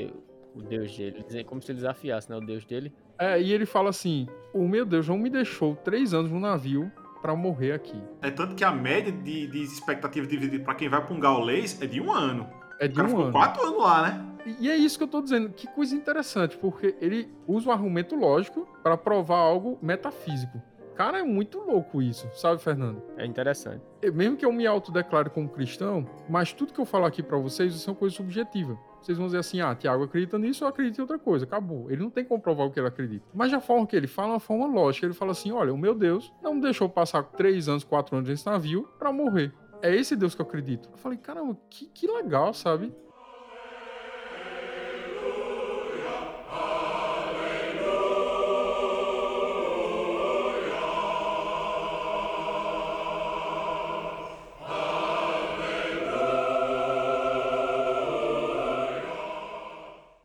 o 0.56 0.62
Deus 0.63 0.98
dele. 0.98 1.44
Como 1.44 1.62
se 1.62 1.72
ele 1.72 1.77
desafiasse, 1.77 2.32
né? 2.32 2.36
O 2.36 2.42
Deus 2.42 2.66
dele. 2.66 2.92
É, 3.20 3.39
e 3.39 3.54
ele 3.54 3.68
fala 3.68 3.92
assim: 3.92 4.27
O 4.54 4.68
meu 4.68 4.86
Deus 4.86 5.08
não 5.08 5.18
me 5.20 5.30
deixou 5.30 5.75
três 5.75 6.16
anos 6.16 6.32
no 6.32 6.39
navio 6.39 6.92
para 7.27 7.36
morrer 7.36 7.74
aqui. 7.74 8.01
É 8.22 8.31
tanto 8.31 8.55
que 8.55 8.63
a 8.63 8.72
média 8.72 9.12
de, 9.12 9.48
de 9.48 9.62
expectativa 9.62 10.25
de 10.25 10.38
vida 10.38 10.63
para 10.63 10.75
quem 10.75 10.88
vai 10.88 11.05
para 11.05 11.13
um 11.13 11.19
gaulês 11.19 11.77
é 11.81 11.86
de 11.86 12.00
um 12.00 12.10
ano. 12.10 12.48
É 12.79 12.88
de 12.88 13.01
um 13.01 13.10
ficou 13.10 13.24
ano. 13.24 13.31
quatro 13.34 13.67
anos 13.67 13.84
lá, 13.84 14.01
né? 14.03 14.25
E 14.62 14.69
é 14.69 14.77
isso 14.77 14.98
que 14.98 15.03
eu 15.03 15.10
tô 15.10 15.22
dizendo. 15.22 15.50
Que 15.50 15.67
coisa 15.67 15.93
interessante, 15.93 16.55
porque 16.55 16.96
ele 17.01 17.29
usa 17.46 17.67
o 17.67 17.72
argumento 17.74 18.15
lógico 18.15 18.65
para 18.81 18.96
provar 18.96 19.39
algo 19.39 19.77
metafísico. 19.81 20.62
Cara, 20.96 21.19
é 21.19 21.24
muito 21.24 21.60
louco 21.60 22.01
isso, 22.01 22.29
sabe, 22.34 22.62
Fernando? 22.62 23.03
É 23.17 23.25
interessante. 23.25 23.84
Mesmo 24.13 24.38
que 24.38 24.46
eu 24.46 24.53
me 24.53 24.65
autodeclare 24.65 25.29
como 25.29 25.50
cristão, 25.50 26.10
mas 26.29 26.53
tudo 26.53 26.72
que 26.72 26.79
eu 26.79 26.86
falo 26.86 27.03
aqui 27.03 27.22
para 27.22 27.38
vocês 27.38 27.74
são 27.81 27.93
coisas 27.93 28.15
subjetivas. 28.15 28.77
Vocês 29.01 29.18
vão 29.18 29.27
dizer 29.27 29.39
assim, 29.39 29.62
ah, 29.62 29.74
Tiago 29.75 30.04
acredita 30.04 30.38
nisso, 30.38 30.63
eu 30.63 30.68
acredito 30.68 30.98
em 30.98 31.01
outra 31.01 31.20
coisa. 31.20 31.46
Acabou. 31.46 31.89
Ele 31.89 32.01
não 32.01 32.10
tem 32.10 32.25
como 32.25 32.42
provar 32.42 32.66
o 32.66 32.72
que 32.72 32.80
ele 32.80 32.88
acredita. 32.88 33.25
Mas 33.34 33.54
a 33.54 33.60
forma 33.60 33.86
que 33.86 33.96
ele 33.96 34.08
fala 34.08 34.30
é 34.30 34.34
uma 34.34 34.39
forma 34.39 34.66
lógica. 34.66 35.06
Ele 35.06 35.13
fala 35.13 35.32
assim, 35.32 35.51
olha, 35.51 35.74
o 35.74 35.77
meu 35.77 35.94
Deus 35.94 36.34
não 36.42 36.56
me 36.56 36.62
deixou 36.62 36.89
passar 36.89 37.24
três 37.24 37.70
anos, 37.70 37.84
quatro 37.84 38.16
anos 38.16 38.30
nesse 38.30 38.46
navio 38.46 38.88
para 38.98 39.12
morrer. 39.12 39.54
É 39.82 39.96
esse 39.96 40.16
Deus 40.16 40.34
que 40.34 40.42
eu 40.42 40.46
acredito. 40.46 40.89
Eu 40.92 40.98
falei, 40.98 41.18
caramba, 41.18 41.58
que, 41.70 41.86
que 41.88 42.08
legal, 42.08 42.54
sabe? 42.54 42.94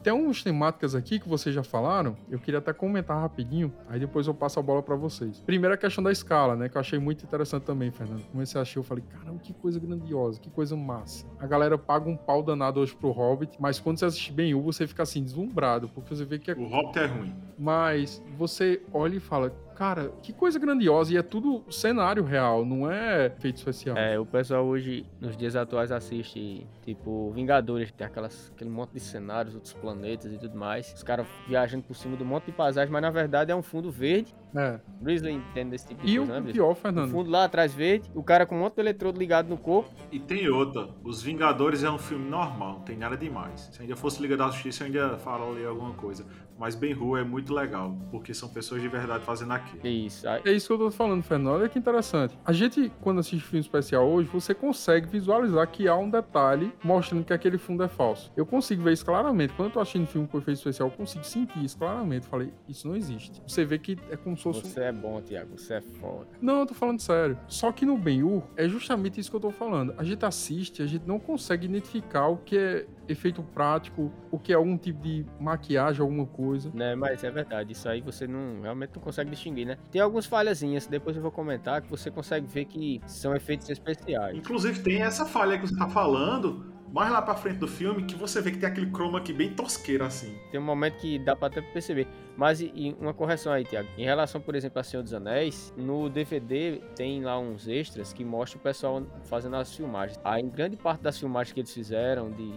Tem 0.03 0.11
algumas 0.11 0.43
temáticas 0.43 0.97
aqui 0.97 1.21
que 1.21 1.29
vocês 1.29 1.55
já 1.55 1.63
falaram, 1.63 2.17
eu 2.29 2.39
queria 2.39 2.59
até 2.59 2.73
comentar 2.73 3.21
rapidinho, 3.21 3.73
aí 3.89 4.01
depois 4.01 4.27
eu 4.27 4.35
passo 4.35 4.59
a 4.59 4.63
bola 4.63 4.83
para 4.83 4.97
vocês. 4.97 5.41
Primeiro 5.47 5.75
a 5.75 5.79
questão 5.79 6.03
da 6.03 6.11
escala, 6.11 6.57
né, 6.57 6.69
que 6.69 6.77
eu 6.77 6.81
achei 6.81 6.99
muito 6.99 7.25
interessante 7.25 7.63
também, 7.63 7.93
Fernando. 7.93 8.25
Comecei 8.33 8.59
a 8.59 8.63
achar, 8.63 8.81
eu 8.81 8.83
falei, 8.83 9.05
caramba, 9.09 9.39
que 9.39 9.53
coisa 9.53 9.79
grandiosa, 9.79 10.41
que 10.41 10.51
coisa 10.51 10.77
massa. 10.77 11.25
A 11.39 11.47
galera 11.47 11.79
paga 11.79 12.11
um 12.11 12.17
pau 12.17 12.43
danado 12.43 12.81
hoje 12.81 12.97
pro 12.97 13.11
Hobbit, 13.11 13.57
mas 13.61 13.79
quando 13.79 13.99
você 13.99 14.07
assiste 14.07 14.33
bem 14.33 14.55
o, 14.55 14.61
você 14.61 14.89
fica 14.89 15.05
assim, 15.05 15.23
deslumbrado, 15.23 15.89
porque 15.89 16.15
você 16.15 16.25
vê 16.25 16.39
que 16.39 16.51
é... 16.51 16.55
O 16.55 16.67
Hobbit 16.67 16.99
é 16.99 17.07
ruim. 17.07 17.35
Mas 17.57 18.21
você 18.37 18.83
olha 18.93 19.15
e 19.15 19.21
fala, 19.21 19.51
Cara, 19.83 20.13
que 20.23 20.33
coisa 20.33 20.61
grandiosa. 20.61 21.13
E 21.13 21.17
é 21.17 21.23
tudo 21.25 21.65
cenário 21.69 22.23
real, 22.23 22.65
não 22.65 22.89
é 22.89 23.31
feito 23.41 23.57
especial. 23.57 23.97
É, 23.97 24.17
o 24.17 24.25
pessoal 24.25 24.65
hoje, 24.65 25.05
nos 25.21 25.37
dias 25.37 25.57
atuais, 25.57 25.91
assiste, 25.91 26.65
tipo, 26.85 27.33
Vingadores, 27.33 27.91
tem 27.91 28.07
aquelas, 28.07 28.53
aquele 28.55 28.71
monte 28.71 28.93
de 28.93 29.01
cenários, 29.01 29.57
outros 29.57 29.75
planetas 29.75 30.33
e 30.33 30.39
tudo 30.39 30.57
mais. 30.57 30.93
Os 30.95 31.03
caras 31.03 31.27
viajando 31.49 31.83
por 31.83 31.97
cima 31.97 32.17
do 32.17 32.25
monte 32.25 32.45
de 32.45 32.53
paisagem, 32.53 32.93
mas 32.93 33.03
na 33.03 33.11
verdade 33.11 33.51
é 33.51 33.57
um 33.57 33.63
fundo 33.63 33.91
verde. 33.91 34.33
É. 34.55 34.81
Grizzly 35.01 35.33
entende 35.33 35.71
desse 35.71 35.89
tipo 35.89 36.05
de 36.05 36.13
e 36.13 36.19
coisa, 36.19 36.33
o 36.33 36.41
né, 36.41 36.53
pior, 36.53 36.75
Fernando. 36.75 37.09
O 37.09 37.11
fundo 37.11 37.31
lá 37.31 37.45
atrás 37.45 37.75
verde, 37.75 38.11
o 38.15 38.23
cara 38.23 38.47
com 38.47 38.57
um 38.57 38.61
monte 38.61 38.75
de 38.75 38.81
eletrodo 38.81 39.19
ligado 39.19 39.49
no 39.49 39.57
corpo. 39.57 39.91
E 40.11 40.19
tem 40.19 40.49
outra. 40.49 40.89
Os 41.03 41.23
Vingadores 41.23 41.83
é 41.83 41.91
um 41.91 41.99
filme 41.99 42.29
normal, 42.29 42.75
não 42.75 42.81
tem 42.81 42.97
nada 42.97 43.17
demais. 43.17 43.71
Se 43.73 43.83
ainda 43.83 43.97
fosse 43.97 44.21
Liga 44.21 44.37
da 44.37 44.49
Justiça, 44.51 44.85
eu 44.85 44.87
ainda 44.87 45.19
falaria 45.19 45.69
alguma 45.69 45.95
coisa. 45.95 46.25
Mas 46.59 46.77
Ben 46.77 46.95
Hur 46.95 47.19
é 47.19 47.25
muito 47.25 47.53
legal, 47.53 47.97
porque 48.11 48.33
são 48.33 48.49
pessoas 48.49 48.81
de 48.81 48.87
verdade 48.87 49.25
fazendo 49.25 49.53
aquilo. 49.53 49.81
É 49.83 49.89
isso. 49.89 50.29
É 50.29 50.53
isso 50.53 50.69
que 50.69 50.73
eu 50.75 50.79
tô 50.79 50.91
falando, 50.93 51.23
Fernando. 51.23 51.55
Olha 51.55 51.69
que 51.69 51.79
interessante. 51.79 52.39
A 52.45 52.53
gente, 52.53 52.93
quando 53.01 53.19
assiste 53.19 53.43
filme 53.43 53.61
especial 53.61 54.09
hoje, 54.09 54.29
você 54.33 54.55
consegue 54.55 55.09
visualizar 55.09 55.67
que 55.69 55.89
há 55.89 55.97
um 55.97 56.09
detalhe 56.09 56.73
mostrando 56.85 57.25
que 57.25 57.33
aquele 57.33 57.59
fundo 57.59 57.83
é 57.83 57.89
falso. 57.89 58.31
Eu 58.37 58.47
consigo 58.47 58.83
ver 58.83 58.93
isso 58.93 59.05
claramente. 59.05 59.53
Quando 59.55 59.69
eu 59.69 59.73
tô 59.73 59.81
assistindo 59.81 60.07
filme 60.07 60.29
com 60.29 60.39
efeito 60.39 60.59
especial, 60.59 60.89
eu 60.89 60.95
consigo 60.97 61.25
sentir 61.25 61.65
isso 61.65 61.77
claramente. 61.77 62.27
falei, 62.27 62.53
isso 62.69 62.87
não 62.87 62.95
existe. 62.95 63.43
Você 63.47 63.65
vê 63.65 63.79
que 63.79 63.99
é 64.11 64.17
como 64.17 64.37
se 64.43 64.61
fosse. 64.61 64.75
Você 64.75 64.81
é 64.81 64.93
bom, 64.93 65.21
Tiago. 65.21 65.59
Você 65.59 65.75
é 65.75 65.81
foda. 65.81 66.29
Não, 66.41 66.61
eu 66.61 66.67
tô 66.67 66.75
falando 66.75 67.01
sério. 67.01 67.39
Só 67.47 67.71
que 67.73 67.85
no 67.87 67.97
Ben-Hur 67.97 68.43
é 68.57 68.69
justamente 68.69 69.21
isso 69.21 69.31
que 69.31 69.37
eu 69.37 69.41
tô 69.41 69.51
falando. 69.51 69.95
A 69.97 70.05
gente 70.05 70.25
assiste, 70.25 70.83
a 70.83 70.87
gente 70.87 71.07
não 71.07 71.19
consegue 71.19 71.67
identificar 71.67 72.29
o 72.29 72.39
que 72.39 72.57
é 72.57 72.87
efeito 73.09 73.43
prático, 73.43 74.11
o 74.31 74.39
que 74.39 74.53
é 74.53 74.57
algum 74.57 74.77
tipo 74.77 75.03
de 75.03 75.27
maquiagem, 75.39 76.01
alguma 76.01 76.27
coisa. 76.27 76.71
Né, 76.73 76.95
mas 76.95 77.23
é 77.25 77.31
verdade, 77.31 77.73
isso 77.73 77.89
aí 77.89 78.01
você 78.01 78.27
não 78.27 78.63
realmente 78.63 78.93
não 78.95 79.03
consegue 79.03 79.31
distinguir, 79.31 79.67
né? 79.67 79.77
Tem 79.91 80.01
algumas 80.01 80.27
falhazinhas, 80.27 80.87
depois 80.87 81.17
eu 81.17 81.23
vou 81.23 81.31
comentar, 81.31 81.83
que 81.83 81.91
você 81.91 82.11
consegue 82.11 82.47
ver 82.47 82.65
que 82.65 83.01
são 83.07 83.35
efeitos 83.35 83.69
especiais. 83.69 84.37
Inclusive 84.37 84.81
tem 84.81 85.03
essa 85.03 85.25
falha 85.27 85.59
que 85.59 85.67
você 85.67 85.77
tá 85.77 85.89
falando, 85.89 86.73
mais 86.93 87.11
lá 87.11 87.23
pra 87.23 87.35
frente 87.35 87.57
do 87.57 87.67
filme, 87.67 88.05
que 88.05 88.15
você 88.15 88.43
vê 88.43 88.51
que 88.51 88.59
tem 88.59 88.69
aquele 88.69 88.91
chroma 88.91 89.19
aqui 89.19 89.33
bem 89.33 89.55
tosqueiro 89.55 90.05
assim. 90.05 90.39
Tem 90.51 90.61
um 90.61 90.65
momento 90.65 90.99
que 90.99 91.19
dá 91.19 91.35
pra 91.35 91.49
até 91.49 91.63
perceber. 91.63 92.07
Mas 92.37 92.61
e 92.61 92.95
uma 93.01 93.15
correção 93.15 93.53
aí, 93.53 93.65
Tiago. 93.65 93.89
Em 93.97 94.05
relação, 94.05 94.41
por 94.41 94.55
exemplo, 94.55 94.79
a 94.79 94.83
Senhor 94.83 95.03
dos 95.03 95.15
Anéis, 95.15 95.73
no 95.77 96.11
DVD 96.11 96.83
tem 96.95 97.23
lá 97.23 97.39
uns 97.39 97.67
extras 97.67 98.13
que 98.13 98.25
mostram 98.25 98.61
o 98.61 98.63
pessoal 98.63 99.03
fazendo 99.25 99.57
as 99.57 99.75
filmagens. 99.75 100.21
Aí, 100.23 100.43
em 100.43 100.51
grande 100.51 100.77
parte 100.77 101.01
das 101.01 101.19
filmagens 101.19 101.55
que 101.55 101.61
eles 101.61 101.73
fizeram, 101.73 102.31
de 102.31 102.53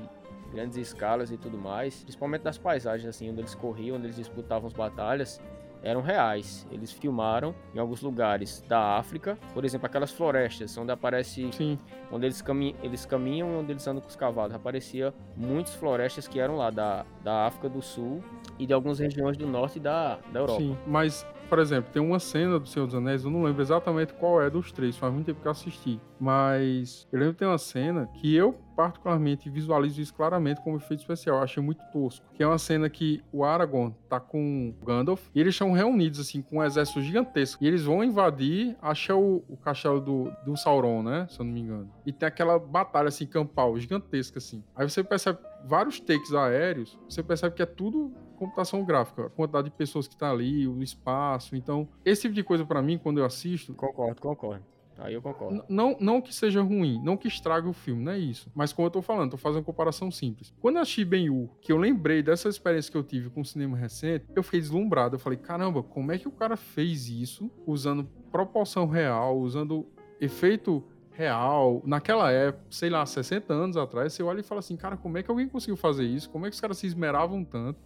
grandes 0.52 0.78
escalas 0.78 1.32
e 1.32 1.38
tudo 1.38 1.58
mais, 1.58 2.04
principalmente 2.04 2.42
das 2.42 2.58
paisagens, 2.58 3.08
assim, 3.08 3.30
onde 3.32 3.42
eles 3.42 3.56
corriam, 3.56 3.96
onde 3.96 4.08
eles 4.08 4.18
disputavam 4.18 4.68
as 4.68 4.74
batalhas, 4.74 5.42
eram 5.86 6.02
reais. 6.02 6.68
Eles 6.72 6.92
filmaram 6.92 7.54
em 7.74 7.80
alguns 7.80 8.02
lugares 8.02 8.62
da 8.68 8.98
África, 8.98 9.38
por 9.54 9.64
exemplo, 9.64 9.86
aquelas 9.86 10.12
florestas 10.12 10.76
onde 10.78 10.92
aparece, 10.92 11.50
Sim. 11.54 11.80
onde 12.12 12.26
eles, 12.26 12.42
cami 12.42 12.76
eles 12.82 13.06
caminham 13.06 13.54
e 13.54 13.56
onde 13.56 13.72
eles 13.72 13.88
andam 13.88 14.02
com 14.02 14.10
os 14.10 14.16
cavalos. 14.16 14.54
Aparecia 14.54 15.14
muitas 15.38 15.76
florestas 15.76 16.28
que 16.28 16.40
eram 16.40 16.58
lá 16.58 16.72
da, 16.72 17.06
da 17.24 17.46
África 17.46 17.70
do 17.70 17.82
Sul 17.82 18.24
e 18.58 18.66
de 18.66 18.74
algumas 18.74 19.00
regiões 19.00 19.38
do 19.38 19.48
norte 19.48 19.80
da, 19.80 20.18
da 20.34 20.40
Europa. 20.40 20.60
Sim, 20.60 20.76
mas 20.88 21.26
por 21.50 21.60
exemplo, 21.60 21.92
tem 21.92 22.02
uma 22.02 22.20
cena 22.20 22.60
do 22.60 22.68
Senhor 22.68 22.86
dos 22.86 22.96
Anéis, 22.96 23.24
eu 23.24 23.32
não 23.32 23.44
lembro 23.44 23.62
exatamente 23.62 24.14
qual 24.14 24.42
é 24.42 24.50
dos 24.50 24.72
três, 24.72 24.98
faz 24.98 25.14
muito 25.14 25.26
tempo 25.28 25.42
que 25.42 25.48
eu 25.48 25.52
assisti. 25.52 26.00
Mas 26.20 27.08
eu 27.12 27.20
lembro 27.20 27.34
que 27.34 27.40
tem 27.40 27.48
uma 27.48 27.58
cena 27.58 28.08
que 28.08 28.34
eu, 28.36 28.54
particularmente, 28.76 29.50
visualizo 29.50 30.02
isso 30.02 30.14
claramente 30.14 30.62
como 30.62 30.78
efeito 30.78 31.02
especial. 31.02 31.38
Eu 31.38 31.44
achei 31.44 31.62
muito 31.62 31.84
tosco. 31.92 32.26
Que 32.34 32.44
é 32.44 32.48
uma 32.48 32.58
cena 32.58 32.90
que 32.90 33.24
o 33.32 33.44
Aragorn 33.44 33.94
tá 34.10 34.20
com 34.20 34.74
o 34.82 34.86
Gandalf 34.86 35.28
e 35.34 35.40
eles 35.40 35.54
estão 35.54 35.72
reunidos, 35.72 36.20
assim, 36.20 36.42
com 36.42 36.58
um 36.58 36.64
exército 36.64 37.02
gigantesco. 37.02 37.64
E 37.64 37.68
eles 37.68 37.84
vão 37.84 38.04
invadir, 38.04 38.76
acho 38.82 39.12
é 39.12 39.16
o, 39.16 39.44
o 39.48 39.58
castelo 39.58 40.00
do, 40.00 40.32
do 40.46 40.56
Sauron, 40.56 41.04
né? 41.04 41.28
Se 41.30 41.40
eu 41.40 41.46
não 41.46 41.52
me 41.52 41.62
engano. 41.62 41.92
E 42.06 42.12
tem 42.12 42.28
aquela 42.28 42.58
batalha, 42.58 43.10
assim, 43.10 43.26
campal, 43.26 43.78
gigantesca, 43.78 44.40
assim. 44.40 44.64
Aí 44.76 44.90
você 44.90 45.04
percebe 45.04 45.40
vários 45.66 46.00
takes 46.00 46.34
aéreos, 46.34 46.98
você 47.10 47.22
percebe 47.22 47.56
que 47.56 47.62
é 47.62 47.66
tudo 47.66 48.14
computação 48.46 48.84
gráfica, 48.84 49.26
a 49.26 49.30
quantidade 49.30 49.70
de 49.70 49.76
pessoas 49.76 50.08
que 50.08 50.14
está 50.14 50.32
ali, 50.32 50.68
o 50.68 50.82
espaço. 50.82 51.56
Então, 51.56 51.88
esse 52.04 52.24
tipo 52.24 52.34
de 52.34 52.44
coisa 52.44 52.66
para 52.66 52.82
mim, 52.82 52.98
quando 52.98 53.20
eu 53.20 53.26
assisto. 53.26 53.74
Concordo, 53.74 54.22
concordo. 54.22 54.64
Aí 54.98 55.14
eu 55.14 55.22
concordo. 55.22 55.64
Não, 55.68 55.98
não 56.00 56.22
que 56.22 56.34
seja 56.34 56.62
ruim, 56.62 57.02
não 57.04 57.18
que 57.18 57.28
estrague 57.28 57.68
o 57.68 57.74
filme, 57.74 58.04
não 58.04 58.14
é 58.14 58.18
isso. 58.18 58.50
Mas 58.56 58.72
como 58.72 58.88
eu 58.88 58.92
tô 58.92 59.02
falando, 59.02 59.32
tô 59.32 59.38
fazendo 59.38 59.60
uma 59.60 59.66
comparação 59.66 60.10
simples. 60.10 60.54
Quando 60.62 60.78
eu 60.78 60.82
assisti 60.82 61.04
Ben-Hur, 61.04 61.50
que 61.60 61.72
eu 61.72 61.78
lembrei 61.78 62.24
dessa 62.24 62.48
experiência 62.48 62.92
que 62.92 62.98
eu 62.98 63.04
tive 63.04 63.30
com 63.30 63.42
o 63.42 63.46
cinema 63.46 63.76
recente, 63.76 64.26
eu 64.36 64.42
fiquei 64.42 64.62
deslumbrado. 64.62 65.16
Eu 65.16 65.20
falei, 65.20 65.38
caramba, 65.38 65.84
como 65.84 66.12
é 66.12 66.18
que 66.18 66.28
o 66.28 66.32
cara 66.32 66.56
fez 66.56 67.10
isso 67.10 67.52
usando 67.68 68.06
proporção 68.32 68.88
real, 68.88 69.38
usando 69.38 69.86
efeito 70.20 70.84
real, 71.12 71.82
naquela 71.86 72.30
época, 72.30 72.66
sei 72.70 72.90
lá, 72.90 73.06
60 73.06 73.54
anos 73.54 73.78
atrás, 73.78 74.14
você 74.14 74.22
olha 74.22 74.42
e 74.42 74.44
fala 74.44 74.60
assim, 74.60 74.76
cara, 74.76 74.98
como 74.98 75.18
é 75.18 75.24
que 75.24 75.32
alguém 75.32 75.48
conseguiu 75.48 75.78
fazer 75.78 76.04
isso? 76.04 76.30
Como 76.30 76.46
é 76.46 76.50
que 76.50 76.56
os 76.56 76.62
caras 76.62 76.78
se 76.78 76.88
esmeravam 76.88 77.44
tanto? 77.44 77.80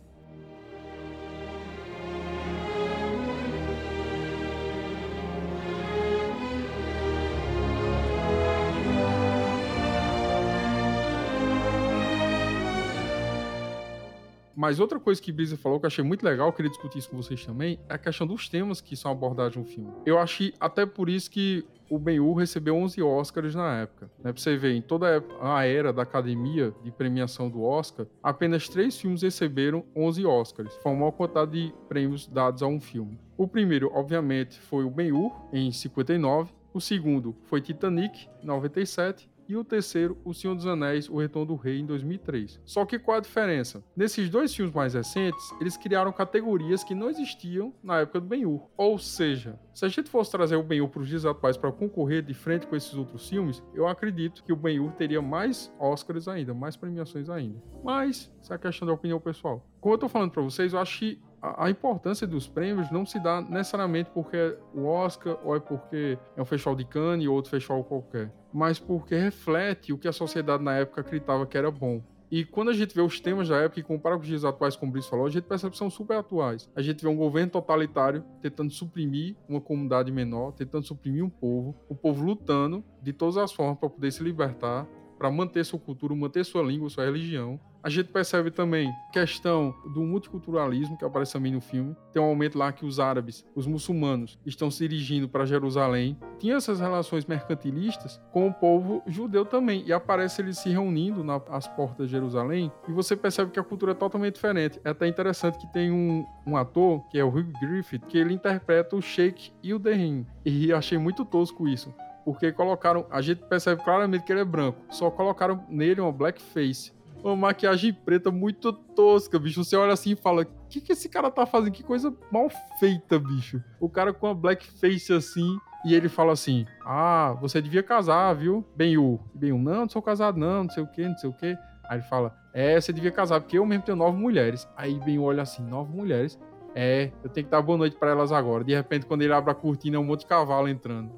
Mas 14.60 14.78
outra 14.78 15.00
coisa 15.00 15.22
que 15.22 15.32
Brisa 15.32 15.56
falou 15.56 15.80
que 15.80 15.86
eu 15.86 15.88
achei 15.88 16.04
muito 16.04 16.22
legal, 16.22 16.52
queria 16.52 16.70
discutir 16.70 17.00
isso 17.00 17.10
com 17.10 17.16
vocês 17.16 17.46
também, 17.46 17.80
é 17.88 17.94
a 17.94 17.98
questão 17.98 18.28
dos 18.28 18.50
temas 18.50 18.82
que 18.82 18.94
são 18.94 19.10
abordados 19.10 19.56
no 19.56 19.64
filme. 19.64 19.90
Eu 20.06 20.20
achei 20.20 20.54
até 20.60 20.86
por 20.86 21.08
isso 21.08 21.32
que 21.32 21.66
o 21.90 21.98
Ben-Hur 21.98 22.36
recebeu 22.36 22.76
11 22.76 23.02
Oscars 23.02 23.56
na 23.56 23.78
época. 23.78 24.12
Né? 24.22 24.34
Pra 24.34 24.42
você 24.42 24.58
ver, 24.58 24.74
em 24.74 24.82
toda 24.82 25.24
a 25.42 25.66
era 25.66 25.94
da 25.94 26.02
academia 26.02 26.74
de 26.84 26.92
premiação 26.92 27.50
do 27.50 27.64
Oscar, 27.64 28.06
apenas 28.22 28.68
três 28.68 29.00
filmes 29.00 29.22
receberam 29.22 29.86
11 29.96 30.26
Oscars. 30.26 30.76
Foi 30.84 30.92
a 30.92 30.96
maior 30.96 31.12
quantidade 31.12 31.52
de 31.52 31.74
prêmios 31.88 32.28
dados 32.28 32.62
a 32.62 32.68
um 32.68 32.82
filme. 32.82 33.18
O 33.38 33.48
primeiro, 33.48 33.90
obviamente, 33.94 34.60
foi 34.60 34.84
o 34.84 34.90
Ben-Hur, 34.90 35.32
em 35.54 35.72
59. 35.72 36.52
O 36.74 36.82
segundo 36.82 37.34
foi 37.46 37.62
Titanic, 37.62 38.28
em 38.44 38.46
97 38.46 39.29
e 39.50 39.58
o 39.58 39.64
terceiro, 39.64 40.16
O 40.24 40.32
Senhor 40.32 40.54
dos 40.54 40.68
Anéis, 40.68 41.10
O 41.10 41.18
Retorno 41.18 41.48
do 41.48 41.56
Rei, 41.56 41.80
em 41.80 41.86
2003. 41.86 42.62
Só 42.64 42.86
que 42.86 43.00
qual 43.00 43.18
a 43.18 43.20
diferença? 43.22 43.84
Nesses 43.96 44.30
dois 44.30 44.54
filmes 44.54 44.74
mais 44.74 44.94
recentes, 44.94 45.44
eles 45.60 45.76
criaram 45.76 46.12
categorias 46.12 46.84
que 46.84 46.94
não 46.94 47.10
existiam 47.10 47.74
na 47.84 48.02
época 48.02 48.22
do 48.22 48.28
Ben-Hur. 48.28 48.70
Ou 48.78 49.00
seja, 49.00 49.60
se 49.74 49.84
a 49.84 49.90
gente 49.90 50.08
fosse 50.08 50.30
trazer 50.30 50.56
o 50.56 50.64
Ben-Hur 50.64 50.90
para 50.90 51.02
os 51.02 51.08
dias 51.08 51.26
atuais 51.26 51.58
para 51.58 51.72
concorrer 51.72 52.22
de 52.22 52.34
frente 52.36 52.68
com 52.68 52.76
esses 52.76 52.94
outros 52.94 53.28
filmes, 53.28 53.64
eu 53.74 53.88
acredito 53.88 54.44
que 54.44 54.54
o 54.54 54.56
Ben-Hur 54.56 54.92
teria 54.92 55.22
mais 55.22 55.74
Oscars 55.80 56.28
ainda, 56.28 56.54
mais 56.54 56.78
premiações 56.78 57.28
ainda. 57.28 57.60
Mas, 57.84 58.32
isso 58.40 58.54
é 58.54 58.58
questão 58.58 58.88
da 58.88 58.94
opinião 58.94 59.20
pessoal. 59.20 59.66
Como 59.82 59.96
eu 59.96 59.98
tô 59.98 60.08
falando 60.08 60.32
para 60.32 60.44
vocês, 60.44 60.74
eu 60.74 60.80
acho 60.80 61.00
que 61.00 61.20
a, 61.42 61.70
importância 61.70 62.28
dos 62.28 62.48
prêmios 62.48 62.92
não 62.92 63.06
se 63.06 63.20
dá 63.20 63.42
necessariamente 63.42 64.10
porque 64.14 64.36
é 64.36 64.58
o 64.74 64.86
Oscar 64.86 65.38
ou 65.44 65.56
é 65.56 65.60
porque 65.60 66.18
é 66.36 66.42
um 66.42 66.46
festival 66.46 66.76
de 66.76 66.86
Cannes 66.86 67.28
ou 67.28 67.36
outro 67.36 67.50
festival 67.50 67.84
qualquer, 67.84 68.32
mas 68.54 68.80
porque 68.80 69.16
reflete 69.16 69.94
o 69.94 69.98
que 69.98 70.08
a 70.08 70.14
sociedade 70.14 70.64
na 70.64 70.76
época 70.76 71.02
acreditava 71.02 71.46
que 71.46 71.58
era 71.58 71.70
bom. 71.70 72.02
E 72.32 72.46
quando 72.46 72.70
a 72.70 72.74
gente 72.74 72.94
vê 72.94 73.02
os 73.02 73.20
temas 73.20 73.50
da 73.50 73.58
época 73.58 73.80
e 73.80 73.84
compara 73.84 74.16
com 74.16 74.22
os 74.22 74.28
dias 74.28 74.46
atuais, 74.46 74.76
como 74.76 74.92
o 74.92 74.94
Brice 74.94 75.10
falou, 75.10 75.26
a 75.26 75.30
gente 75.30 75.46
percebe 75.46 75.72
que 75.72 75.78
são 75.78 75.90
super 75.90 76.18
atuais. 76.18 76.70
A 76.76 76.82
gente 76.82 77.02
vê 77.02 77.08
um 77.08 77.16
governo 77.16 77.52
totalitário 77.52 78.24
tentando 78.40 78.72
suprimir 78.72 79.36
uma 79.48 79.60
comunidade 79.60 80.12
menor, 80.12 80.52
tentando 80.52 80.86
suprimir 80.86 81.26
um 81.26 81.30
povo, 81.30 81.76
o 81.90 81.96
povo 81.96 82.24
lutando 82.24 82.84
de 83.02 83.12
todas 83.14 83.36
as 83.38 83.52
formas 83.52 83.80
para 83.80 83.90
poder 83.90 84.12
se 84.12 84.22
libertar, 84.22 84.88
para 85.18 85.32
manter 85.32 85.66
sua 85.66 85.80
cultura, 85.80 86.16
manter 86.16 86.46
sua 86.46 86.62
língua, 86.62 86.90
sua 86.90 87.06
religião. 87.06 87.60
A 87.82 87.90
gente 87.90 88.10
percebe 88.12 88.52
também 88.52 88.94
questão 89.12 89.74
do 89.94 90.02
multiculturalismo 90.02 90.98
que 90.98 91.06
aparece 91.06 91.34
também 91.34 91.54
no 91.54 91.62
filme. 91.62 91.96
Tem 92.12 92.22
um 92.22 92.28
momento 92.28 92.58
lá 92.58 92.74
que 92.74 92.86
os 92.86 93.00
árabes, 93.00 93.46
os 93.56 93.66
muçulmanos, 93.66 94.38
estão 94.46 94.70
se 94.70 94.86
dirigindo 94.88 95.30
para 95.30 95.46
Jerusalém. 95.46 96.18
Tinha 96.38 96.56
essas 96.56 96.82
relações 96.82 97.26
mercantilistas 97.26 98.20
com 98.34 98.48
o 98.48 98.54
povo 98.54 99.02
judeu 99.08 99.46
também. 99.46 99.84
E 99.86 99.94
aparece 99.94 100.42
eles 100.42 100.58
se 100.58 100.70
reunindo 100.70 101.24
nas 101.24 101.68
portas 101.70 102.08
de 102.08 102.12
Jerusalém. 102.12 102.70
E 102.88 102.92
você 102.92 103.16
percebe 103.16 103.52
que 103.52 103.60
a 103.60 103.64
cultura 103.64 103.94
é 103.94 103.96
totalmente 103.96 104.36
diferente. 104.36 104.80
É 104.84 104.90
até 104.90 105.08
interessante 105.08 105.58
que 105.58 105.72
tem 105.72 105.90
um, 105.90 106.26
um 106.46 106.58
ator, 106.58 107.08
que 107.10 107.18
é 107.18 107.24
o 107.24 107.30
Hugh 107.30 107.54
Griffith, 107.62 108.02
que 108.10 108.18
ele 108.18 108.34
interpreta 108.34 108.96
o 108.96 109.02
Sheikh 109.02 109.54
o 109.74 109.80
Derrim. 109.80 110.26
E 110.44 110.74
achei 110.74 110.98
muito 110.98 111.24
tosco 111.24 111.68
isso 111.68 111.94
porque 112.26 112.52
colocaram. 112.52 113.08
A 113.10 113.22
gente 113.22 113.42
percebe 113.46 113.84
claramente 113.84 114.24
que 114.24 114.32
ele 114.32 114.42
é 114.42 114.46
branco. 114.46 114.78
Só 114.90 115.10
colocaram 115.10 115.64
nele 115.68 116.02
uma 116.02 116.12
blackface 116.12 116.92
uma 117.24 117.36
maquiagem 117.36 117.94
preta 117.94 118.32
muito 118.32 118.72
tosca, 118.72 119.40
bicho. 119.40 119.64
Você 119.64 119.76
olha 119.76 119.94
assim 119.94 120.12
e 120.12 120.16
fala: 120.16 120.44
o 120.44 120.68
que, 120.70 120.82
que 120.82 120.92
esse 120.92 121.10
cara 121.10 121.30
tá 121.30 121.46
fazendo? 121.46 121.72
Que 121.72 121.84
coisa 121.84 122.14
mal 122.32 122.50
feita, 122.80 123.20
bicho. 123.20 123.62
O 123.80 123.90
cara 123.90 124.14
com 124.14 124.28
a 124.28 124.34
blackface 124.34 125.14
assim. 125.14 125.58
E 125.86 125.94
ele 125.94 126.10
fala 126.10 126.34
assim: 126.34 126.66
Ah, 126.86 127.38
você 127.40 127.62
devia 127.62 127.84
casar, 127.84 128.34
viu? 128.34 128.66
Bem-o. 128.76 129.20
Bem-o, 129.34 129.58
não, 129.58 129.82
não 129.82 129.90
sou 129.90 130.02
casado, 130.02 130.38
não, 130.38 130.64
não 130.64 130.70
sei 130.70 130.84
o 130.84 130.88
que, 130.88 131.08
não 131.08 131.18
sei 131.18 131.30
o 131.30 131.34
que. 131.34 131.58
Aí 131.90 131.98
ele 131.98 132.04
fala: 132.04 132.38
É, 132.54 132.80
você 132.80 132.92
devia 132.92 133.12
casar, 133.12 133.40
porque 133.42 133.58
eu 133.58 133.66
mesmo 133.66 133.84
tenho 133.84 133.98
nove 133.98 134.18
mulheres. 134.18 134.68
Aí 134.76 135.00
bem 135.00 135.18
olha 135.20 135.44
assim: 135.44 135.64
Nove 135.64 135.96
mulheres? 135.96 136.38
É, 136.76 137.12
eu 137.24 137.30
tenho 137.30 137.46
que 137.46 137.52
dar 137.52 137.62
boa 137.62 137.78
noite 137.78 137.96
para 137.96 138.12
elas 138.12 138.32
agora. 138.32 138.64
De 138.64 138.74
repente, 138.74 139.06
quando 139.06 139.22
ele 139.22 139.34
abre 139.34 139.52
a 139.52 139.56
cortina, 139.56 139.98
é 139.98 140.00
um 140.00 140.04
monte 140.04 140.22
de 140.22 140.28
cavalo 140.28 140.68
entrando. 140.68 141.12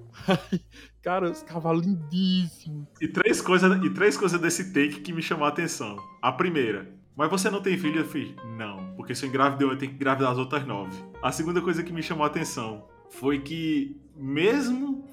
Cara, 1.01 1.29
os 1.29 1.43
cavalos 1.43 1.85
lindíssimos. 1.85 2.87
E 3.01 3.07
três 3.07 3.41
coisas 3.41 3.83
e 3.83 3.89
três 3.89 4.17
coisas 4.17 4.39
desse 4.39 4.73
take 4.73 5.01
que 5.01 5.11
me 5.11 5.21
chamou 5.21 5.45
a 5.45 5.49
atenção. 5.49 5.97
A 6.21 6.31
primeira, 6.31 6.93
mas 7.15 7.29
você 7.29 7.49
não 7.49 7.61
tem 7.61 7.77
filho? 7.77 7.99
Eu 7.99 8.05
fiz, 8.05 8.33
não, 8.57 8.93
porque 8.95 9.13
se 9.13 9.25
eu 9.25 9.29
engravidei, 9.29 9.67
eu 9.67 9.77
tenho 9.77 9.91
que 9.91 9.97
engravidar 9.97 10.31
as 10.31 10.37
outras 10.37 10.65
nove. 10.65 10.95
A 11.21 11.31
segunda 11.31 11.61
coisa 11.61 11.83
que 11.83 11.91
me 11.91 12.01
chamou 12.01 12.23
a 12.23 12.27
atenção 12.27 12.87
foi 13.09 13.39
que, 13.39 13.99
mesmo 14.15 15.05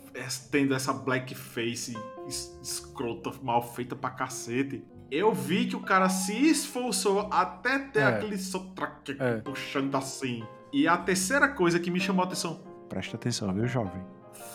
tendo 0.50 0.74
essa 0.74 0.92
blackface 0.92 1.96
escrota, 2.62 3.30
mal 3.42 3.62
feita 3.62 3.94
pra 3.94 4.10
cacete, 4.10 4.84
eu 5.10 5.32
vi 5.32 5.66
que 5.66 5.76
o 5.76 5.80
cara 5.80 6.08
se 6.08 6.32
esforçou 6.32 7.28
até 7.30 7.78
ter 7.78 8.00
é. 8.00 8.04
aquele 8.04 8.38
sotraque 8.38 9.16
é. 9.18 9.38
puxando 9.38 9.94
assim. 9.94 10.44
E 10.72 10.86
a 10.86 10.96
terceira 10.96 11.48
coisa 11.48 11.80
que 11.80 11.90
me 11.90 11.98
chamou 11.98 12.24
a 12.24 12.26
atenção. 12.26 12.60
Presta 12.88 13.16
atenção, 13.16 13.52
viu, 13.54 13.66
jovem? 13.66 14.02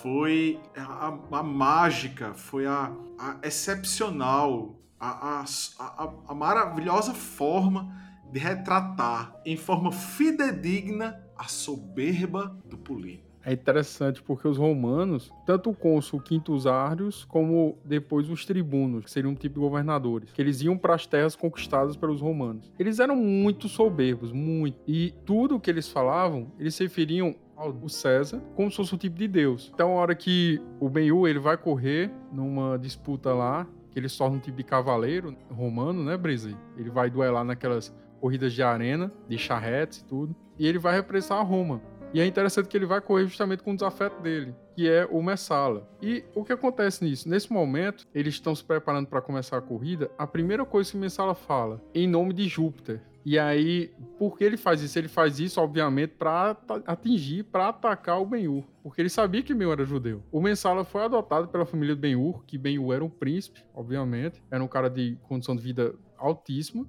Foi 0.02 0.60
a, 0.78 1.18
a 1.32 1.44
mágica, 1.44 2.34
foi 2.34 2.66
a, 2.66 2.92
a 3.18 3.38
excepcional, 3.44 4.80
a, 5.00 5.44
a, 5.80 6.14
a 6.28 6.36
maravilhosa 6.36 7.14
forma 7.14 7.96
de 8.32 8.40
retratar 8.40 9.36
em 9.46 9.58
forma 9.58 9.92
fidedigna 9.92 11.24
a 11.38 11.46
soberba 11.46 12.58
do 12.66 12.78
político 12.78 13.23
é 13.46 13.54
interessante 13.54 14.22
porque 14.22 14.48
os 14.48 14.58
romanos, 14.58 15.32
tanto 15.46 15.70
o 15.70 15.76
cônsul 15.76 16.20
Quintus 16.20 16.66
Arrius, 16.66 17.26
como 17.26 17.78
depois 17.84 18.30
os 18.30 18.46
tribunos, 18.46 19.04
que 19.04 19.12
seriam 19.12 19.32
um 19.32 19.36
tipo 19.36 19.56
de 19.56 19.62
governadores, 19.62 20.32
que 20.32 20.42
eles 20.42 20.62
iam 20.62 20.78
para 20.78 20.96
as 20.96 21.06
terras 21.06 21.36
conquistadas 21.36 21.96
pelos 21.96 22.22
romanos. 22.22 22.72
Eles 22.80 23.00
eram 23.00 23.16
muito 23.16 23.68
soberbos, 23.68 24.32
muito. 24.32 24.80
E 24.88 25.14
tudo 25.26 25.60
que 25.60 25.70
eles 25.70 25.90
falavam, 25.90 26.52
eles 26.58 26.76
se 26.76 26.84
referiam 26.84 27.36
ao 27.56 27.88
César 27.88 28.42
como 28.56 28.70
se 28.70 28.78
fosse 28.78 28.96
um 28.96 28.98
tipo 28.98 29.18
de 29.18 29.28
deus. 29.28 29.72
Então, 29.74 29.92
a 29.92 29.96
hora 29.96 30.16
que 30.16 30.62
o 30.80 30.90
Ben-Hur, 30.90 31.28
ele 31.28 31.40
vai 31.40 31.58
correr 31.58 32.12
numa 32.32 32.78
disputa 32.78 33.34
lá, 33.34 33.68
que 33.92 34.00
ele 34.00 34.10
se 34.10 34.18
torna 34.18 34.38
um 34.38 34.40
tipo 34.40 34.58
de 34.58 34.64
cavaleiro 34.64 35.36
romano, 35.50 36.04
né, 36.04 36.18
Brisa? 36.18 36.58
Ele 36.78 36.90
vai 36.90 37.10
duelar 37.10 37.44
naquelas 37.44 37.94
corridas 38.20 38.54
de 38.54 38.64
arena, 38.64 39.12
de 39.28 39.38
charretes 39.38 40.00
e 40.00 40.06
tudo. 40.06 40.36
E 40.58 40.68
ele 40.68 40.80
vai 40.80 40.96
repressar 40.96 41.42
Roma. 41.44 41.82
E 42.14 42.22
é 42.22 42.26
interessante 42.28 42.68
que 42.68 42.78
ele 42.78 42.86
vai 42.86 43.02
correr 43.02 43.26
justamente 43.26 43.64
com 43.64 43.72
o 43.72 43.76
desafeto 43.76 44.22
dele, 44.22 44.54
que 44.76 44.88
é 44.88 45.04
o 45.10 45.22
Messala. 45.24 45.90
E 46.00 46.24
o 46.36 46.44
que 46.44 46.54
acontece 46.54 47.04
nisso? 47.04 47.28
Nesse 47.28 47.52
momento, 47.52 48.06
eles 48.14 48.36
estão 48.36 48.54
se 48.54 48.64
preparando 48.64 49.08
para 49.08 49.20
começar 49.20 49.58
a 49.58 49.62
corrida. 49.62 50.12
A 50.16 50.28
primeira 50.28 50.64
coisa 50.64 50.92
que 50.92 50.98
o 50.98 51.00
Messala 51.00 51.34
fala, 51.34 51.82
em 51.92 52.08
nome 52.08 52.32
de 52.32 52.48
Júpiter. 52.48 53.02
E 53.26 53.40
aí, 53.40 53.92
por 54.20 54.38
que 54.38 54.44
ele 54.44 54.58
faz 54.58 54.82
isso? 54.82 55.00
Ele 55.00 55.08
faz 55.08 55.40
isso, 55.40 55.60
obviamente, 55.60 56.12
para 56.12 56.56
atingir, 56.86 57.44
para 57.46 57.70
atacar 57.70 58.22
o 58.22 58.26
Ben-Hur. 58.26 58.64
Porque 58.84 59.02
ele 59.02 59.10
sabia 59.10 59.42
que 59.42 59.54
Ben-Hur 59.54 59.72
era 59.72 59.86
judeu. 59.86 60.22
O 60.32 60.40
Mensala 60.40 60.84
foi 60.84 61.04
adotado 61.04 61.48
pela 61.48 61.66
família 61.66 61.96
Ben-Hur, 61.96 62.44
que 62.46 62.60
Ben-Hur 62.60 62.94
era 62.94 63.04
um 63.04 63.10
príncipe, 63.10 63.64
obviamente. 63.74 64.44
Era 64.52 64.64
um 64.64 64.68
cara 64.68 64.90
de 64.90 65.18
condição 65.24 65.56
de 65.56 65.64
vida 65.64 65.96
altíssima, 66.18 66.86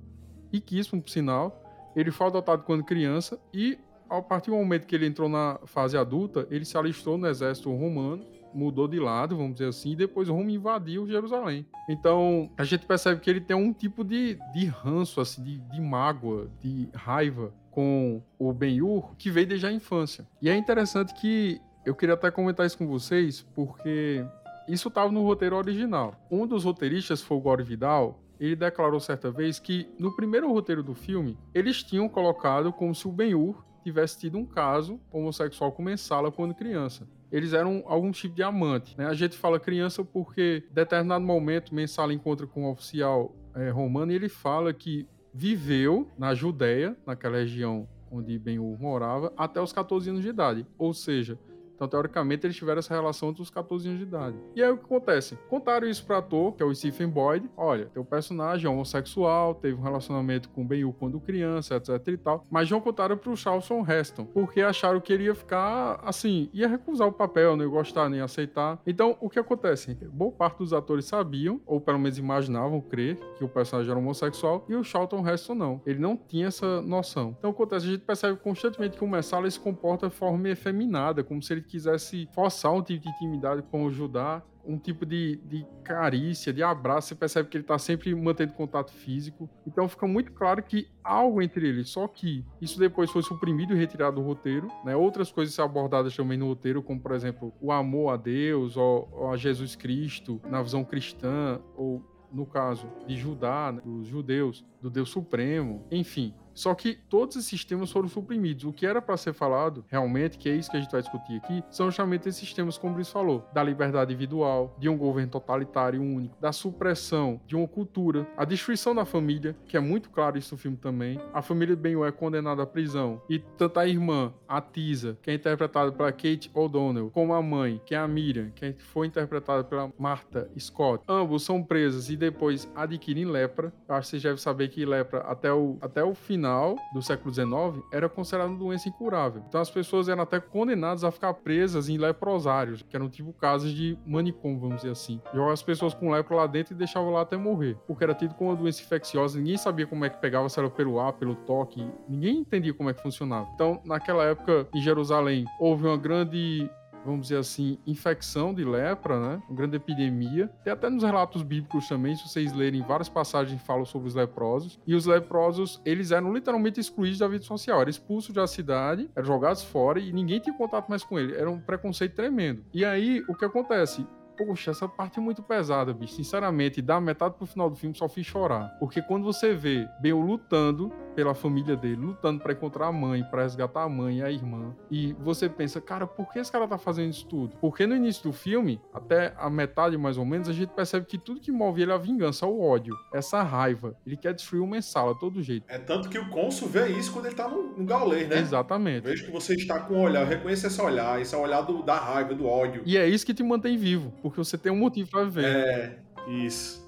riquíssimo, 0.53 1.01
por 1.01 1.09
sinal. 1.09 1.63
Ele 1.97 2.11
foi 2.11 2.27
adotado 2.27 2.65
quando 2.65 2.85
criança 2.85 3.41
e 3.53 3.79
a 4.09 4.21
partir 4.23 4.51
do 4.51 4.57
momento 4.57 4.87
que 4.87 4.95
ele 4.95 5.07
entrou 5.07 5.29
na 5.29 5.59
fase 5.64 5.97
adulta, 5.97 6.47
ele 6.51 6.64
se 6.64 6.77
alistou 6.77 7.17
no 7.17 7.27
exército 7.27 7.71
romano, 7.71 8.25
mudou 8.55 8.87
de 8.87 9.01
lado, 9.01 9.37
vamos 9.37 9.55
dizer 9.55 9.69
assim, 9.69 9.93
e 9.93 9.97
depois 9.97 10.29
Roma 10.29 10.51
invadiu 10.51 11.07
Jerusalém. 11.09 11.67
Então, 11.88 12.51
a 12.57 12.64
gente 12.64 12.87
percebe 12.87 13.21
que 13.21 13.29
ele 13.29 13.40
tem 13.40 13.57
um 13.57 13.73
tipo 13.73 14.05
de, 14.05 14.38
de 14.53 14.67
ranço, 14.67 15.21
assim, 15.21 15.43
de, 15.43 15.59
de 15.59 15.81
mágoa, 15.81 16.49
de 16.61 16.88
raiva 16.95 17.53
com 17.71 18.23
o 18.38 18.53
Ben-Hur, 18.53 19.17
que 19.19 19.31
veio 19.31 19.49
desde 19.49 19.67
a 19.67 19.73
infância. 19.73 20.27
E 20.40 20.49
é 20.49 20.57
interessante 20.57 21.12
que 21.14 21.61
eu 21.85 21.95
queria 21.95 22.14
até 22.14 22.31
comentar 22.31 22.64
isso 22.64 22.79
com 22.79 22.87
vocês, 22.87 23.45
porque 23.55 24.25
isso 24.69 24.88
estava 24.88 25.11
no 25.11 25.23
roteiro 25.23 25.57
original. 25.57 26.14
Um 26.31 26.47
dos 26.47 26.64
roteiristas 26.64 27.21
foi 27.21 27.37
o 27.37 27.40
Gore 27.40 27.64
Vidal, 27.64 28.21
ele 28.38 28.57
declarou 28.57 29.01
certa 29.01 29.31
vez 29.31 29.59
que 29.59 29.88
no 29.99 30.14
primeiro 30.14 30.51
roteiro 30.53 30.83
do 30.83 30.95
filme, 30.95 31.37
eles 31.53 31.83
tinham 31.83 32.09
colocado 32.09 32.73
como 32.73 32.95
se 32.95 33.07
o 33.09 33.12
Ben-Hur 33.12 33.64
tivesse 33.85 34.18
tido 34.18 34.38
um 34.38 34.44
caso 34.44 35.01
homossexual 35.12 35.70
com 35.73 35.83
Mensala 35.83 36.33
quando 36.33 36.55
criança. 36.55 37.07
Eles 37.31 37.53
eram 37.53 37.83
algum 37.87 38.11
tipo 38.11 38.35
de 38.35 38.42
amante. 38.42 38.97
Né? 38.97 39.07
A 39.07 39.14
gente 39.14 39.37
fala 39.37 39.59
criança 39.59 40.05
porque, 40.05 40.64
em 40.70 40.75
determinado 40.75 41.25
momento, 41.25 41.75
Mensala 41.75 42.12
encontra 42.12 42.47
com 42.47 42.64
um 42.64 42.70
oficial 42.70 43.35
é, 43.55 43.70
romano 43.70 44.12
e 44.12 44.14
ele 44.14 44.29
fala 44.29 44.73
que 44.73 45.07
viveu 45.33 46.09
na 46.16 46.35
Judéia, 46.35 46.97
naquela 47.07 47.38
região 47.38 47.88
onde 48.11 48.38
Ben-Hur 48.38 48.81
morava, 48.81 49.33
até 49.37 49.61
os 49.61 49.73
14 49.73 50.09
anos 50.11 50.23
de 50.23 50.29
idade. 50.29 50.66
Ou 50.79 50.94
seja, 50.94 51.38
Então, 51.75 51.89
teoricamente, 51.89 52.47
eles 52.47 52.57
tiveram 52.57 52.79
essa 52.79 52.95
relação 52.95 53.31
entre 53.31 53.43
os 53.43 53.51
14 53.51 53.87
anos 53.89 53.99
de 53.99 54.07
idade. 54.07 54.37
E 54.55 54.63
aí 54.63 54.71
o 54.71 54.77
que 54.77 54.85
acontece? 54.85 55.37
Contaram 55.49 55.89
isso 55.89 56.05
pra 56.05 56.19
ator, 56.19 56.53
que 56.53 56.63
é 56.63 56.67
o 56.67 56.75
Stephen 56.75 57.09
Boyd. 57.09 57.49
Olha, 57.57 57.87
teu 57.87 58.05
personagem 58.05 58.67
é 58.67 58.71
homossexual, 58.71 59.55
teve 59.55 59.79
um 59.79 59.83
relacionamento 59.83 60.49
com 60.51 60.63
o 60.63 60.65
Ben 60.65 60.85
quando 60.93 61.19
criança, 61.21 61.77
etc 61.77 62.09
e 62.09 62.17
tal. 62.17 62.47
Mas 62.51 62.71
não 62.71 62.81
contaram 62.81 63.17
pro 63.17 63.37
Charlton 63.37 63.85
Heston, 63.87 64.25
porque 64.27 64.61
acharam 64.61 65.01
que 65.01 65.13
ele 65.13 65.25
ia 65.25 65.35
ficar 65.35 66.01
assim, 66.05 66.49
ia 66.53 66.69
recusar 66.69 67.09
o 67.09 67.13
papel, 67.13 67.57
não 67.57 67.65
ia 67.65 67.71
gostar, 67.71 68.09
nem 68.09 68.21
aceitar. 68.21 68.81
Então, 68.87 69.17
o 69.21 69.29
que 69.29 69.39
acontece? 69.39 69.95
Boa 70.13 70.33
parte 70.33 70.59
dos 70.59 70.73
atores 70.73 71.07
sabiam, 71.07 71.61
ou 71.67 71.81
pelo 71.81 71.99
menos 71.99 72.19
imaginavam 72.19 72.81
crer, 72.81 73.19
que 73.37 73.45
o 73.45 73.49
personagem 73.49 73.91
era 73.91 73.99
homossexual, 73.99 74.65
e 74.69 74.75
o 74.75 74.85
Charlton 74.85 75.27
Heston 75.27 75.55
não. 75.55 75.83
Ele 75.87 75.99
não 75.99 76.17
tinha 76.17 76.47
essa 76.47 76.81
noção. 76.83 77.35
Então, 77.39 77.51
acontece, 77.51 77.87
a 77.87 77.91
gente 77.91 78.05
percebe 78.05 78.39
constantemente 78.39 78.97
que 78.97 79.05
o 79.05 79.09
Messala 79.09 79.51
se 79.51 79.59
comporta 79.59 80.09
de 80.09 80.15
forma 80.15 80.49
efeminada, 80.49 81.25
como 81.25 81.43
se 81.43 81.53
ele 81.53 81.63
quisesse 81.66 82.29
forçar 82.33 82.72
um 82.72 82.83
tipo 82.83 83.03
de 83.03 83.09
intimidade 83.09 83.62
com 83.62 83.85
o 83.85 83.90
Judá 83.90 84.42
um 84.66 84.79
tipo 84.79 85.05
de, 85.05 85.37
de 85.44 85.66
carícia, 85.83 86.53
de 86.53 86.62
abraço, 86.62 87.09
você 87.09 87.14
percebe 87.14 87.48
que 87.48 87.57
ele 87.57 87.64
está 87.64 87.79
sempre 87.79 88.14
mantendo 88.14 88.53
contato 88.55 88.92
físico. 88.92 89.48
Então 89.66 89.88
fica 89.88 90.07
muito 90.07 90.33
claro 90.33 90.62
que 90.62 90.88
algo 91.03 91.42
entre 91.42 91.68
eles, 91.68 91.90
só 91.90 92.09
que 92.09 92.44
isso 92.61 92.79
depois 92.79 93.11
foi 93.11 93.22
suprimido 93.22 93.74
e 93.74 93.77
retirado 93.77 94.16
do 94.16 94.22
roteiro. 94.27 94.68
Né? 94.85 94.96
Outras 94.96 95.31
coisas 95.31 95.55
são 95.55 95.64
abordadas 95.64 96.16
também 96.16 96.38
no 96.38 96.46
roteiro, 96.46 96.83
como 96.83 97.00
por 97.00 97.12
exemplo 97.12 97.53
o 97.61 97.70
amor 97.70 98.14
a 98.14 98.16
Deus 98.16 98.77
ou, 98.77 99.09
ou 99.12 99.31
a 99.31 99.37
Jesus 99.37 99.77
Cristo 99.77 100.40
na 100.48 100.62
visão 100.62 100.85
cristã, 100.85 101.61
ou 101.77 102.03
no 102.33 102.44
caso 102.44 102.88
de 103.07 103.16
Judá, 103.16 103.70
né, 103.72 103.81
dos 103.85 104.09
judeus, 104.09 104.64
do 104.83 104.90
Deus 104.90 105.09
Supremo, 105.09 105.87
enfim. 105.90 106.35
Só 106.55 106.75
que 106.75 106.95
todos 107.09 107.37
esses 107.37 107.64
temas 107.64 107.90
foram 107.90 108.09
suprimidos. 108.09 108.64
O 108.64 108.73
que 108.73 108.87
era 108.87 109.03
para 109.03 109.17
ser 109.17 109.33
falado, 109.33 109.85
realmente, 109.88 110.38
que 110.38 110.49
é 110.49 110.55
isso 110.55 110.71
que 110.71 110.77
a 110.77 110.81
gente 110.81 110.93
vai 110.93 111.03
discutir 111.03 111.37
aqui, 111.37 111.62
são 111.71 111.87
justamente 111.87 112.29
esses 112.29 112.53
temas, 112.53 112.79
como 112.79 112.93
o 112.93 112.97
Brice 112.97 113.11
falou, 113.11 113.47
da 113.53 113.62
liberdade 113.62 114.12
individual, 114.12 114.77
de 114.79 114.88
um 114.88 114.97
governo 114.97 115.33
totalitário 115.33 116.01
único, 116.01 116.37
da 116.40 116.53
supressão 116.53 117.40
de 117.47 117.57
uma 117.57 117.67
cultura, 117.67 118.27
a 118.37 118.45
destruição 118.45 118.95
da 118.95 119.05
família, 119.05 119.57
que 119.67 119.77
é 119.77 119.81
muito 119.81 120.11
claro 120.11 120.38
isso 120.38 120.55
no 120.55 120.59
filme 120.59 120.77
também. 120.77 121.21
A 121.33 121.43
família 121.43 121.75
de 121.75 121.83
Ben 121.83 122.03
é 122.05 122.12
condenada 122.12 122.62
à 122.62 122.67
prisão. 122.67 123.21
E 123.29 123.38
tanto 123.38 123.81
a 123.81 123.87
irmã, 123.87 124.33
a 124.49 124.61
Tisa, 124.61 125.19
que 125.21 125.31
é 125.31 125.35
interpretada 125.35 125.90
pela 125.90 126.12
Kate 126.12 126.51
O'Donnell, 126.55 127.11
como 127.11 127.35
a 127.35 127.43
mãe, 127.43 127.81
que 127.85 127.95
é 127.95 127.99
a 127.99 128.07
Miriam, 128.07 128.51
que 128.51 128.75
foi 128.79 129.07
interpretada 129.07 129.64
pela 129.64 129.93
Martha 129.99 130.49
Scott, 130.59 131.03
ambos 131.09 131.43
são 131.43 131.62
presos 131.62 132.11
e 132.11 132.17
depois 132.17 132.71
adquirem 132.75 133.25
lepra. 133.25 133.73
Eu 133.88 133.95
acho 133.95 134.07
que 134.07 134.11
vocês 134.11 134.23
devem 134.23 134.38
saber 134.38 134.69
que 134.69 134.85
lepra, 134.85 135.21
até 135.21 135.53
o, 135.53 135.77
até 135.81 136.03
o 136.05 136.14
final 136.14 136.44
final 136.45 136.77
do 136.93 137.01
século 137.01 137.33
XIX 137.33 137.83
era 137.91 138.07
considerada 138.07 138.51
uma 138.51 138.59
doença 138.59 138.87
incurável. 138.87 139.43
Então 139.49 139.61
as 139.63 139.71
pessoas 139.71 140.11
eram 140.11 140.23
até 140.23 140.39
condenadas 140.39 141.03
a 141.03 141.11
ficar 141.11 141.33
presas 141.33 141.89
em 141.89 141.97
leprosários, 141.97 142.83
que 142.83 142.95
eram 142.95 143.09
tipo 143.09 143.33
casos 143.33 143.73
de 143.73 143.97
manicômio, 144.07 144.61
vamos 144.61 144.77
dizer 144.77 144.91
assim. 144.91 145.23
Jogava 145.33 145.55
as 145.55 145.63
pessoas 145.63 145.95
com 145.95 146.11
lepra 146.11 146.37
lá 146.37 146.47
dentro 146.47 146.75
e 146.75 146.77
deixavam 146.77 147.11
lá 147.11 147.23
até 147.23 147.39
morrer, 147.39 147.79
porque 147.87 148.05
era 148.05 148.15
tido 148.15 148.35
como 148.35 148.51
uma 148.51 148.57
doença 148.57 148.83
infecciosa, 148.83 149.39
ninguém 149.39 149.57
sabia 149.57 149.87
como 149.87 150.05
é 150.05 150.11
que 150.11 150.19
pegava, 150.19 150.47
se 150.51 150.59
era 150.59 150.69
pelo 150.69 151.01
ar, 151.01 151.15
pelo 151.15 151.35
toque, 151.35 151.91
ninguém 152.07 152.41
entendia 152.41 152.75
como 152.75 152.91
é 152.91 152.93
que 152.95 153.03
funcionava. 153.03 153.49
Então, 153.55 153.81
naquela 153.83 154.25
época, 154.25 154.69
em 154.75 154.83
Jerusalém, 154.83 155.47
houve 155.59 155.87
uma 155.87 155.97
grande 155.97 156.69
vamos 157.05 157.23
dizer 157.23 157.38
assim, 157.38 157.79
infecção 157.87 158.55
de 158.55 158.64
lepra, 158.64 159.19
né? 159.19 159.43
Uma 159.49 159.57
grande 159.57 159.77
epidemia. 159.77 160.49
Tem 160.62 160.73
até 160.73 160.88
nos 160.88 161.03
relatos 161.03 161.43
bíblicos 161.43 161.88
também, 161.88 162.17
se 162.17 162.29
vocês 162.29 162.53
lerem 162.53 162.83
várias 162.83 163.09
passagens 163.09 163.61
falam 163.62 163.85
sobre 163.85 164.09
os 164.09 164.14
leprosos. 164.14 164.79
E 164.87 164.95
os 164.95 165.07
leprosos, 165.07 165.81
eles 165.85 166.11
eram 166.11 166.33
literalmente 166.33 166.81
excluídos 166.81 167.19
da 167.19 167.29
vida 167.29 167.45
social. 167.45 167.81
Eram 167.81 167.90
expulsos 167.90 168.35
da 168.35 168.47
cidade, 168.47 169.11
eram 169.14 169.27
jogados 169.27 169.62
fora 169.62 169.99
e 169.99 170.12
ninguém 170.12 170.40
tinha 170.40 170.57
contato 170.57 170.88
mais 170.88 171.03
com 171.05 171.19
ele. 171.19 171.35
Era 171.35 171.51
um 171.51 171.61
preconceito 171.61 172.14
tremendo. 172.14 172.64
E 172.73 172.85
aí, 172.85 173.23
o 173.29 173.35
que 173.35 173.45
acontece? 173.45 174.07
Poxa, 174.37 174.73
essa 174.73 174.88
parte 174.88 175.18
é 175.18 175.23
muito 175.23 175.42
pesada, 175.42 175.92
bicho. 175.92 176.14
Sinceramente, 176.14 176.83
da 176.83 177.01
metade 177.01 177.35
pro 177.37 177.47
final 177.47 177.70
do 177.70 177.77
filme 177.77 177.97
só 177.97 178.09
fiz 178.09 178.27
chorar. 178.27 178.77
Porque 178.79 179.01
quando 179.01 179.25
você 179.25 179.55
vê 179.55 179.88
Bale 180.01 180.12
lutando 180.12 180.92
pela 181.14 181.35
família 181.35 181.77
dele, 181.77 181.97
lutando 181.97 182.40
para 182.40 182.53
encontrar 182.53 182.88
a 182.88 182.92
mãe, 182.92 183.23
para 183.23 183.42
resgatar 183.42 183.85
a 183.85 183.88
mãe 183.88 184.18
e 184.18 184.23
a 184.23 184.31
irmã, 184.31 184.75
e 184.90 185.12
você 185.14 185.49
pensa, 185.49 185.81
cara, 185.81 186.07
por 186.07 186.33
que 186.33 186.40
esse 186.40 186.51
cara 186.51 186.66
tá 186.66 186.77
fazendo 186.77 187.11
isso 187.11 187.27
tudo? 187.27 187.57
Porque 187.61 187.87
no 187.87 187.94
início 187.94 188.25
do 188.25 188.33
filme, 188.33 188.81
até 188.92 189.33
a 189.37 189.49
metade 189.49 189.97
mais 189.97 190.18
ou 190.18 190.25
menos, 190.25 190.49
a 190.49 190.53
gente 190.53 190.70
percebe 190.70 191.07
que 191.07 191.16
tudo 191.16 191.40
que 191.40 191.53
move 191.53 191.83
ele 191.83 191.92
é 191.92 191.94
a 191.94 191.99
vingança, 191.99 192.47
o 192.47 192.61
ódio, 192.61 192.97
essa 193.12 193.42
raiva. 193.42 193.97
Ele 194.05 194.16
quer 194.16 194.35
destruir 194.35 194.61
o 194.61 194.66
mensal 194.66 195.11
a 195.11 195.14
todo 195.14 195.42
jeito. 195.42 195.64
É 195.68 195.79
tanto 195.79 196.09
que 196.09 196.18
o 196.18 196.29
cônsul 196.31 196.68
vê 196.68 196.88
isso 196.88 197.12
quando 197.12 197.27
ele 197.27 197.35
tá 197.37 197.49
no, 197.49 197.77
no 197.77 197.85
gaulês, 197.85 198.29
né? 198.29 198.38
Exatamente. 198.40 199.05
Vejo 199.05 199.25
que 199.25 199.31
você 199.31 199.55
está 199.55 199.79
com 199.79 199.94
um 199.94 200.03
olhar, 200.03 200.27
reconheça 200.27 200.66
esse 200.66 200.81
olhar, 200.81 201.20
esse 201.20 201.35
é 201.35 201.38
olhar 201.38 201.62
do, 201.62 201.83
da 201.83 201.97
raiva, 201.97 202.35
do 202.35 202.47
ódio. 202.47 202.83
E 202.85 202.97
é 202.97 203.09
isso 203.09 203.25
que 203.25 203.33
te 203.33 203.42
mantém 203.44 203.77
vivo 203.77 204.12
porque 204.25 204.39
você 204.39 204.57
tem 204.57 204.73
um 204.73 204.77
motivo 204.77 205.11
para 205.11 205.25
viver. 205.25 205.45
É, 205.45 205.99
isso. 206.27 206.83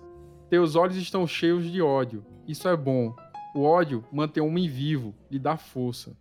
Teus 0.49 0.75
olhos 0.75 0.97
estão 0.97 1.27
cheios 1.27 1.71
de 1.71 1.83
ódio. 1.83 2.25
Isso 2.49 2.67
é 2.67 2.75
bom. 2.75 3.15
O 3.55 3.63
ódio 3.63 4.03
mantém 4.11 4.43
o 4.43 4.47
homem 4.47 4.67
vivo, 4.67 5.15
lhe 5.31 5.39
dá 5.39 5.55
força. 5.55 6.17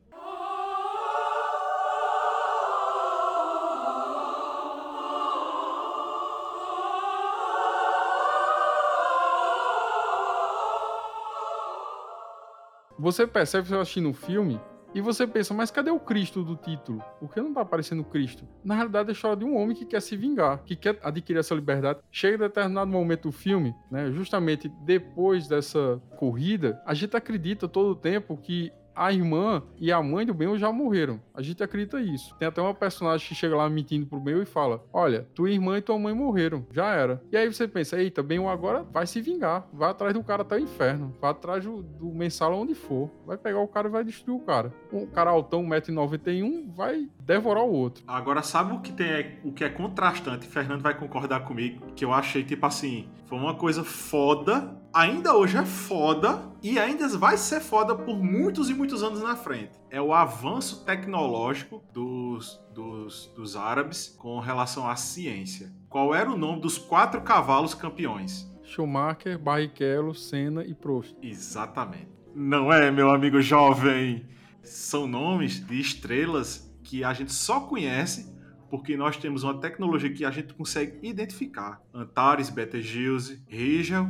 Você 12.99 13.25
percebe, 13.25 13.69
você 13.69 13.75
assistindo 13.75 14.09
o 14.09 14.13
filme, 14.13 14.59
e 14.95 15.01
você 15.01 15.27
pensa, 15.27 15.53
mas 15.53 15.69
cadê 15.69 15.91
o 15.91 15.99
Cristo 15.99 16.41
do 16.41 16.55
título? 16.55 17.03
Por 17.19 17.33
que 17.33 17.41
não 17.41 17.53
tá 17.53 17.59
aparecendo 17.59 18.01
Cristo? 18.01 18.47
Na 18.63 18.75
realidade, 18.75 19.09
é 19.09 19.11
a 19.11 19.13
história 19.13 19.35
de 19.35 19.43
um 19.43 19.57
homem 19.57 19.75
que 19.75 19.85
quer 19.85 20.01
se 20.01 20.15
vingar, 20.15 20.63
que 20.63 20.73
quer 20.73 20.97
adquirir 21.03 21.39
essa 21.39 21.53
liberdade. 21.53 21.99
Chega 22.09 22.45
a 22.45 22.47
determinado 22.47 22.89
momento 22.89 23.23
do 23.23 23.31
filme, 23.33 23.75
né? 23.91 24.09
Justamente 24.13 24.69
depois 24.85 25.49
dessa 25.49 26.01
corrida, 26.15 26.81
a 26.85 26.93
gente 26.93 27.13
acredita 27.13 27.67
todo 27.67 27.89
o 27.89 27.95
tempo 27.95 28.37
que 28.37 28.71
a 28.95 29.11
irmã 29.11 29.61
e 29.77 29.91
a 29.91 30.01
mãe 30.01 30.25
do 30.25 30.33
Ben 30.33 30.57
já 30.57 30.71
morreram. 30.71 31.19
A 31.33 31.41
gente 31.41 31.61
acredita 31.61 31.99
isso. 31.99 32.33
Tem 32.39 32.47
até 32.47 32.61
uma 32.61 32.73
personagem 32.73 33.27
que 33.27 33.35
chega 33.35 33.55
lá 33.55 33.69
mentindo 33.69 34.05
pro 34.05 34.19
Ben 34.19 34.41
e 34.41 34.45
fala: 34.45 34.83
Olha, 34.93 35.27
tua 35.35 35.49
irmã 35.49 35.77
e 35.77 35.81
tua 35.81 35.99
mãe 35.99 36.13
morreram. 36.13 36.65
Já 36.71 36.87
era. 36.93 37.21
E 37.31 37.37
aí 37.37 37.51
você 37.51 37.67
pensa: 37.67 37.97
Eita, 38.01 38.23
Ben 38.23 38.45
agora 38.47 38.83
vai 38.83 39.05
se 39.05 39.21
vingar. 39.21 39.67
Vai 39.73 39.89
atrás 39.89 40.13
do 40.13 40.23
cara 40.23 40.43
até 40.43 40.55
o 40.55 40.59
inferno. 40.59 41.13
Vai 41.19 41.31
atrás 41.31 41.63
do, 41.63 41.83
do 41.83 42.07
mensal 42.07 42.53
onde 42.53 42.73
for. 42.73 43.09
Vai 43.25 43.37
pegar 43.37 43.59
o 43.59 43.67
cara 43.67 43.87
e 43.87 43.91
vai 43.91 44.03
destruir 44.03 44.37
o 44.37 44.39
cara. 44.39 44.73
Um 44.93 45.05
cara 45.05 45.31
altão, 45.31 45.63
1,91m, 45.63 46.73
vai 46.73 47.09
devorar 47.19 47.63
o 47.63 47.71
outro. 47.71 48.03
Agora, 48.07 48.41
sabe 48.41 48.73
o 48.73 48.79
que, 48.79 48.91
tem, 48.91 49.39
o 49.43 49.51
que 49.51 49.63
é 49.63 49.69
contrastante? 49.69 50.47
Fernando 50.47 50.81
vai 50.81 50.97
concordar 50.97 51.41
comigo. 51.41 51.85
Que 51.95 52.05
eu 52.05 52.13
achei, 52.13 52.43
tipo 52.43 52.65
assim, 52.65 53.07
foi 53.25 53.37
uma 53.37 53.55
coisa 53.55 53.83
foda 53.83 54.75
ainda 54.95 55.35
hoje 55.35 55.57
é 55.57 55.65
foda 55.65 56.41
e 56.63 56.79
ainda 56.79 57.05
vai 57.17 57.35
ser 57.35 57.59
foda 57.59 57.93
por 57.93 58.17
muitos 58.17 58.69
e 58.69 58.73
muitos 58.73 59.03
anos 59.03 59.21
na 59.21 59.35
frente. 59.35 59.77
É 59.89 60.01
o 60.01 60.13
avanço 60.13 60.85
tecnológico 60.85 61.83
dos, 61.91 62.57
dos, 62.73 63.29
dos 63.35 63.57
árabes 63.57 64.07
com 64.17 64.39
relação 64.39 64.89
à 64.89 64.95
ciência. 64.95 65.69
Qual 65.89 66.15
era 66.15 66.31
o 66.31 66.37
nome 66.37 66.61
dos 66.61 66.77
quatro 66.77 67.19
cavalos 67.21 67.73
campeões? 67.73 68.49
Schumacher, 68.63 69.37
Barrichello, 69.37 70.15
Senna 70.15 70.63
e 70.63 70.73
Prost. 70.73 71.13
Exatamente. 71.21 72.07
Não 72.33 72.71
é, 72.71 72.89
meu 72.89 73.09
amigo 73.09 73.41
jovem? 73.41 74.25
São 74.63 75.05
nomes 75.05 75.63
de 75.65 75.79
estrelas 75.79 76.73
que 76.83 77.03
a 77.03 77.13
gente 77.13 77.33
só 77.33 77.59
conhece 77.59 78.33
porque 78.69 78.97
nós 78.97 79.17
temos 79.17 79.43
uma 79.43 79.59
tecnologia 79.59 80.11
que 80.11 80.25
a 80.25 80.31
gente 80.31 80.53
consegue 80.53 80.97
identificar. 81.07 81.81
Antares, 81.93 82.49
Betelgeuse, 82.49 83.43
Rigel 83.47 84.09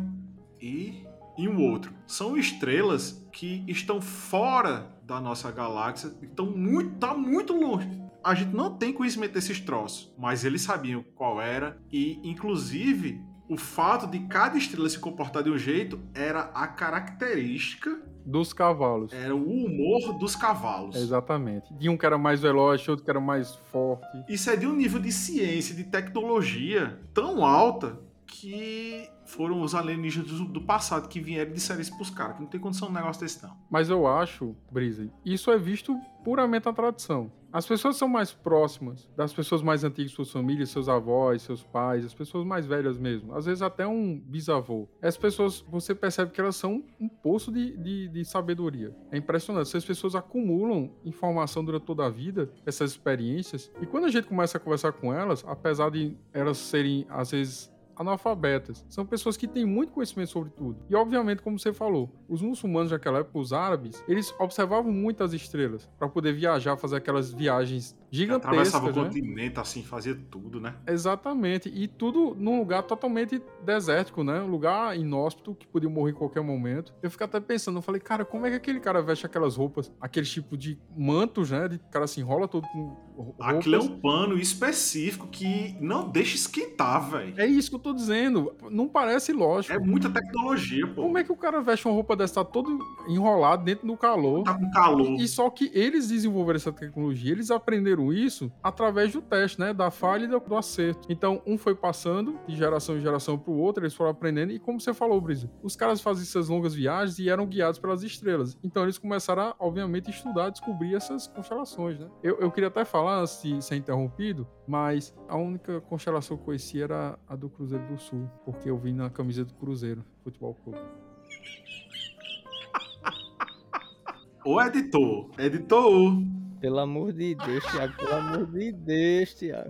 e, 0.61 1.05
e 1.37 1.47
um 1.47 1.61
outro. 1.63 1.93
São 2.07 2.37
estrelas 2.37 3.25
que 3.31 3.63
estão 3.67 4.01
fora 4.01 4.95
da 5.03 5.19
nossa 5.19 5.51
galáxia, 5.51 6.13
estão 6.21 6.45
muito, 6.45 6.97
tá 6.97 7.13
muito 7.13 7.53
longe. 7.53 7.89
A 8.23 8.33
gente 8.33 8.55
não 8.55 8.75
tem 8.75 8.91
conhecimento 8.91 9.33
desses 9.33 9.59
troços, 9.59 10.11
mas 10.17 10.43
eles 10.43 10.61
sabiam 10.61 11.05
qual 11.15 11.39
era 11.39 11.77
e, 11.91 12.19
inclusive, 12.23 13.21
o 13.47 13.55
fato 13.55 14.07
de 14.07 14.19
cada 14.21 14.57
estrela 14.57 14.89
se 14.89 14.97
comportar 14.97 15.43
de 15.43 15.51
um 15.51 15.57
jeito 15.57 15.99
era 16.13 16.49
a 16.53 16.67
característica 16.67 18.01
dos 18.25 18.51
cavalos. 18.51 19.13
Era 19.13 19.35
o 19.35 19.43
humor 19.43 20.17
dos 20.17 20.35
cavalos. 20.35 20.95
Exatamente. 20.95 21.71
De 21.75 21.87
um 21.87 21.95
que 21.95 22.05
era 22.05 22.17
mais 22.17 22.41
veloz, 22.41 22.87
outro 22.89 23.05
que 23.05 23.11
era 23.11 23.19
mais 23.19 23.53
forte. 23.71 24.07
Isso 24.27 24.49
é 24.49 24.55
de 24.55 24.65
um 24.65 24.75
nível 24.75 24.99
de 24.99 25.11
ciência, 25.11 25.75
de 25.75 25.83
tecnologia 25.83 26.99
tão 27.13 27.45
alta 27.45 27.99
que 28.39 29.09
foram 29.25 29.61
os 29.61 29.73
alienígenas 29.73 30.29
do, 30.29 30.61
passado 30.61 31.07
que 31.07 31.19
vieram 31.19 31.51
e 31.51 31.53
disseram 31.53 31.81
isso 31.81 31.95
pros 31.95 32.09
caras, 32.09 32.35
que 32.35 32.41
não 32.41 32.49
tem 32.49 32.59
condição 32.59 32.87
de 32.87 32.93
um 32.93 32.97
negócio 32.97 33.21
desse 33.21 33.41
não. 33.43 33.55
Mas 33.69 33.89
eu 33.89 34.05
acho, 34.05 34.55
Brisa, 34.71 35.09
isso 35.25 35.51
é 35.51 35.57
visto 35.57 35.97
puramente 36.23 36.65
na 36.65 36.73
tradição. 36.73 37.31
As 37.55 37.65
pessoas 37.65 37.95
são 37.95 38.09
mais 38.09 38.33
próximas 38.33 39.09
das 39.15 39.31
pessoas 39.31 39.61
mais 39.61 39.85
antigas, 39.85 40.11
suas 40.11 40.29
famílias, 40.29 40.69
seus 40.69 40.89
avós, 40.89 41.41
seus 41.41 41.63
pais, 41.63 42.03
as 42.03 42.13
pessoas 42.13 42.45
mais 42.45 42.65
velhas 42.65 42.97
mesmo. 42.97 43.33
Às 43.33 43.45
vezes 43.45 43.61
até 43.61 43.87
um 43.87 44.19
bisavô. 44.19 44.89
As 45.01 45.15
pessoas, 45.15 45.63
você 45.69 45.95
percebe 45.95 46.31
que 46.31 46.41
elas 46.41 46.57
são 46.57 46.83
um 46.99 47.07
poço 47.07 47.53
de, 47.53 47.77
de, 47.77 48.09
de 48.09 48.25
sabedoria. 48.25 48.93
É 49.09 49.17
impressionante. 49.17 49.67
Essas 49.67 49.85
pessoas 49.85 50.15
acumulam 50.15 50.91
informação 51.05 51.63
durante 51.63 51.85
toda 51.85 52.05
a 52.05 52.09
vida, 52.09 52.51
essas 52.65 52.91
experiências. 52.91 53.71
E 53.81 53.85
quando 53.85 54.03
a 54.03 54.09
gente 54.09 54.27
começa 54.27 54.57
a 54.57 54.59
conversar 54.59 54.91
com 54.91 55.13
elas, 55.13 55.41
apesar 55.47 55.89
de 55.89 56.17
elas 56.33 56.57
serem, 56.57 57.05
às 57.07 57.31
vezes, 57.31 57.71
analfabetas. 57.95 58.85
São 58.89 59.05
pessoas 59.05 59.37
que 59.37 59.47
têm 59.47 59.65
muito 59.65 59.93
conhecimento 59.93 60.31
sobre 60.31 60.49
tudo. 60.49 60.77
E, 60.89 60.95
obviamente, 60.95 61.41
como 61.41 61.59
você 61.59 61.73
falou, 61.73 62.09
os 62.27 62.41
muçulmanos 62.41 62.91
daquela 62.91 63.19
época, 63.19 63.39
os 63.39 63.53
árabes, 63.53 64.03
eles 64.07 64.33
observavam 64.39 64.91
muito 64.91 65.23
as 65.23 65.33
estrelas 65.33 65.89
para 65.97 66.09
poder 66.09 66.33
viajar, 66.33 66.77
fazer 66.77 66.97
aquelas 66.97 67.31
viagens 67.31 67.95
gigantescas. 68.15 68.73
Atravessava 68.73 68.85
né? 68.85 68.91
o 68.91 69.05
continente, 69.05 69.59
assim, 69.59 69.83
fazia 69.83 70.15
tudo, 70.29 70.59
né? 70.59 70.75
Exatamente. 70.87 71.69
E 71.69 71.87
tudo 71.87 72.35
num 72.37 72.59
lugar 72.59 72.83
totalmente 72.83 73.41
desértico, 73.63 74.23
né? 74.23 74.41
Um 74.41 74.47
lugar 74.47 74.97
inóspito 74.97 75.55
que 75.55 75.67
podia 75.67 75.89
morrer 75.89 76.11
em 76.11 76.15
qualquer 76.15 76.41
momento. 76.41 76.93
Eu 77.01 77.11
fico 77.11 77.23
até 77.23 77.39
pensando, 77.39 77.77
eu 77.77 77.81
falei, 77.81 78.01
cara, 78.01 78.25
como 78.25 78.45
é 78.45 78.49
que 78.49 78.55
aquele 78.55 78.79
cara 78.79 79.01
veste 79.01 79.25
aquelas 79.25 79.55
roupas, 79.55 79.91
aquele 79.99 80.25
tipo 80.25 80.57
de 80.57 80.79
mantos, 80.95 81.51
né? 81.51 81.67
De 81.67 81.79
cara 81.91 82.07
se 82.07 82.19
enrola 82.19 82.47
todo 82.47 82.67
com 82.67 82.97
roupas. 83.15 83.47
Aquilo 83.47 83.75
é 83.75 83.79
um 83.79 83.99
pano 83.99 84.37
específico 84.37 85.27
que 85.27 85.75
não 85.79 86.09
deixa 86.09 86.35
esquentar, 86.35 87.09
velho. 87.09 87.33
É 87.37 87.45
isso 87.45 87.69
que 87.69 87.75
eu 87.75 87.79
tô 87.79 87.93
dizendo. 87.93 88.55
Não 88.69 88.87
parece 88.87 89.33
lógico. 89.33 89.73
É 89.73 89.79
muita 89.79 90.09
tecnologia, 90.09 90.87
pô. 90.87 91.03
Como 91.03 91.17
é 91.17 91.23
que 91.23 91.31
o 91.31 91.35
cara 91.35 91.61
veste 91.61 91.87
uma 91.87 91.93
roupa 91.93 92.15
dessa, 92.15 92.35
tá 92.35 92.45
todo 92.45 92.79
enrolado 93.07 93.63
dentro 93.63 93.87
do 93.87 93.97
calor? 93.97 94.43
Tá 94.43 94.53
com 94.53 94.69
calor. 94.71 95.19
E 95.19 95.27
só 95.27 95.49
que 95.49 95.71
eles 95.73 96.09
desenvolveram 96.09 96.57
essa 96.57 96.71
tecnologia, 96.71 97.31
eles 97.31 97.51
aprenderam 97.51 98.04
isso 98.13 98.51
através 98.63 99.13
do 99.13 99.21
teste, 99.21 99.59
né? 99.59 99.73
Da 99.73 99.91
falha 99.91 100.25
e 100.25 100.27
do, 100.27 100.39
do 100.39 100.55
acerto. 100.55 101.07
Então, 101.09 101.41
um 101.45 101.57
foi 101.57 101.75
passando 101.75 102.39
de 102.47 102.55
geração 102.55 102.97
em 102.97 103.01
geração 103.01 103.37
pro 103.37 103.53
outro, 103.53 103.83
eles 103.83 103.93
foram 103.93 104.11
aprendendo. 104.11 104.51
E 104.51 104.59
como 104.59 104.79
você 104.79 104.93
falou, 104.93 105.19
Brisa, 105.19 105.49
os 105.61 105.75
caras 105.75 106.01
faziam 106.01 106.23
essas 106.23 106.49
longas 106.49 106.73
viagens 106.73 107.19
e 107.19 107.29
eram 107.29 107.45
guiados 107.45 107.79
pelas 107.79 108.03
estrelas. 108.03 108.57
Então, 108.63 108.83
eles 108.83 108.97
começaram 108.97 109.43
a, 109.43 109.55
obviamente, 109.59 110.09
estudar, 110.09 110.49
descobrir 110.49 110.95
essas 110.95 111.27
constelações, 111.27 111.99
né? 111.99 112.09
Eu, 112.23 112.39
eu 112.39 112.51
queria 112.51 112.67
até 112.67 112.85
falar, 112.85 113.25
de 113.25 113.61
ser 113.61 113.75
interrompido, 113.75 114.47
mas 114.67 115.13
a 115.27 115.37
única 115.37 115.81
constelação 115.81 116.37
que 116.37 116.41
eu 116.41 116.45
conhecia 116.45 116.83
era 116.83 117.19
a 117.27 117.35
do 117.35 117.49
Cruzeiro 117.49 117.85
do 117.87 117.97
Sul, 117.97 118.29
porque 118.43 118.69
eu 118.69 118.77
vi 118.77 118.93
na 118.93 119.09
camisa 119.09 119.43
do 119.43 119.53
Cruzeiro 119.53 120.03
Futebol 120.23 120.53
Clube. 120.55 120.79
Ô, 124.45 124.61
editor. 124.61 125.31
Editor. 125.37 126.44
Pelo 126.65 126.79
amor 126.79 127.13
de 127.13 127.35
Deus, 127.35 127.63
Thiago. 127.63 127.93
Pelo 127.95 128.15
amor 128.15 128.47
de 128.47 128.71
Deus, 128.71 129.35
Thiago. 129.35 129.69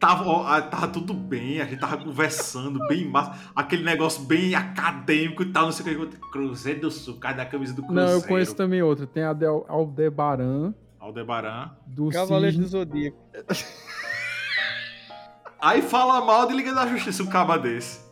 Tava, 0.00 0.28
ó, 0.28 0.44
ah, 0.44 0.60
tava 0.60 0.88
tudo 0.88 1.14
bem, 1.14 1.60
a 1.60 1.64
gente 1.64 1.78
tava 1.78 1.96
conversando 1.96 2.84
bem 2.88 3.04
massa. 3.08 3.52
Aquele 3.54 3.84
negócio 3.84 4.24
bem 4.24 4.52
acadêmico 4.52 5.44
e 5.44 5.52
tal, 5.52 5.66
não 5.66 5.70
sei 5.70 5.94
o 5.96 6.08
que. 6.08 6.18
Cruzeiro 6.32 6.80
do 6.80 6.90
Sul, 6.90 7.18
cara 7.18 7.36
da 7.36 7.46
camisa 7.46 7.72
do 7.72 7.84
Cruzeiro. 7.84 8.10
Não, 8.10 8.16
eu 8.16 8.22
conheço 8.26 8.56
também 8.56 8.82
outra. 8.82 9.06
Tem 9.06 9.22
a 9.22 9.32
de 9.32 9.46
Aldebaran, 9.46 10.74
Aldebaran. 10.98 11.70
do 11.86 12.08
Cavaleiro 12.08 12.58
do. 12.58 12.66
Zodíaco. 12.66 13.16
Aí 15.62 15.82
fala 15.82 16.20
mal 16.20 16.48
de 16.48 16.54
Liga 16.54 16.74
da 16.74 16.84
Justiça, 16.88 17.22
um 17.22 17.26
caba 17.26 17.56
desse. 17.56 18.04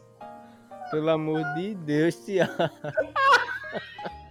Pelo 0.92 1.10
amor 1.10 1.42
de 1.56 1.74
Deus, 1.74 2.14
Thiago. 2.14 2.52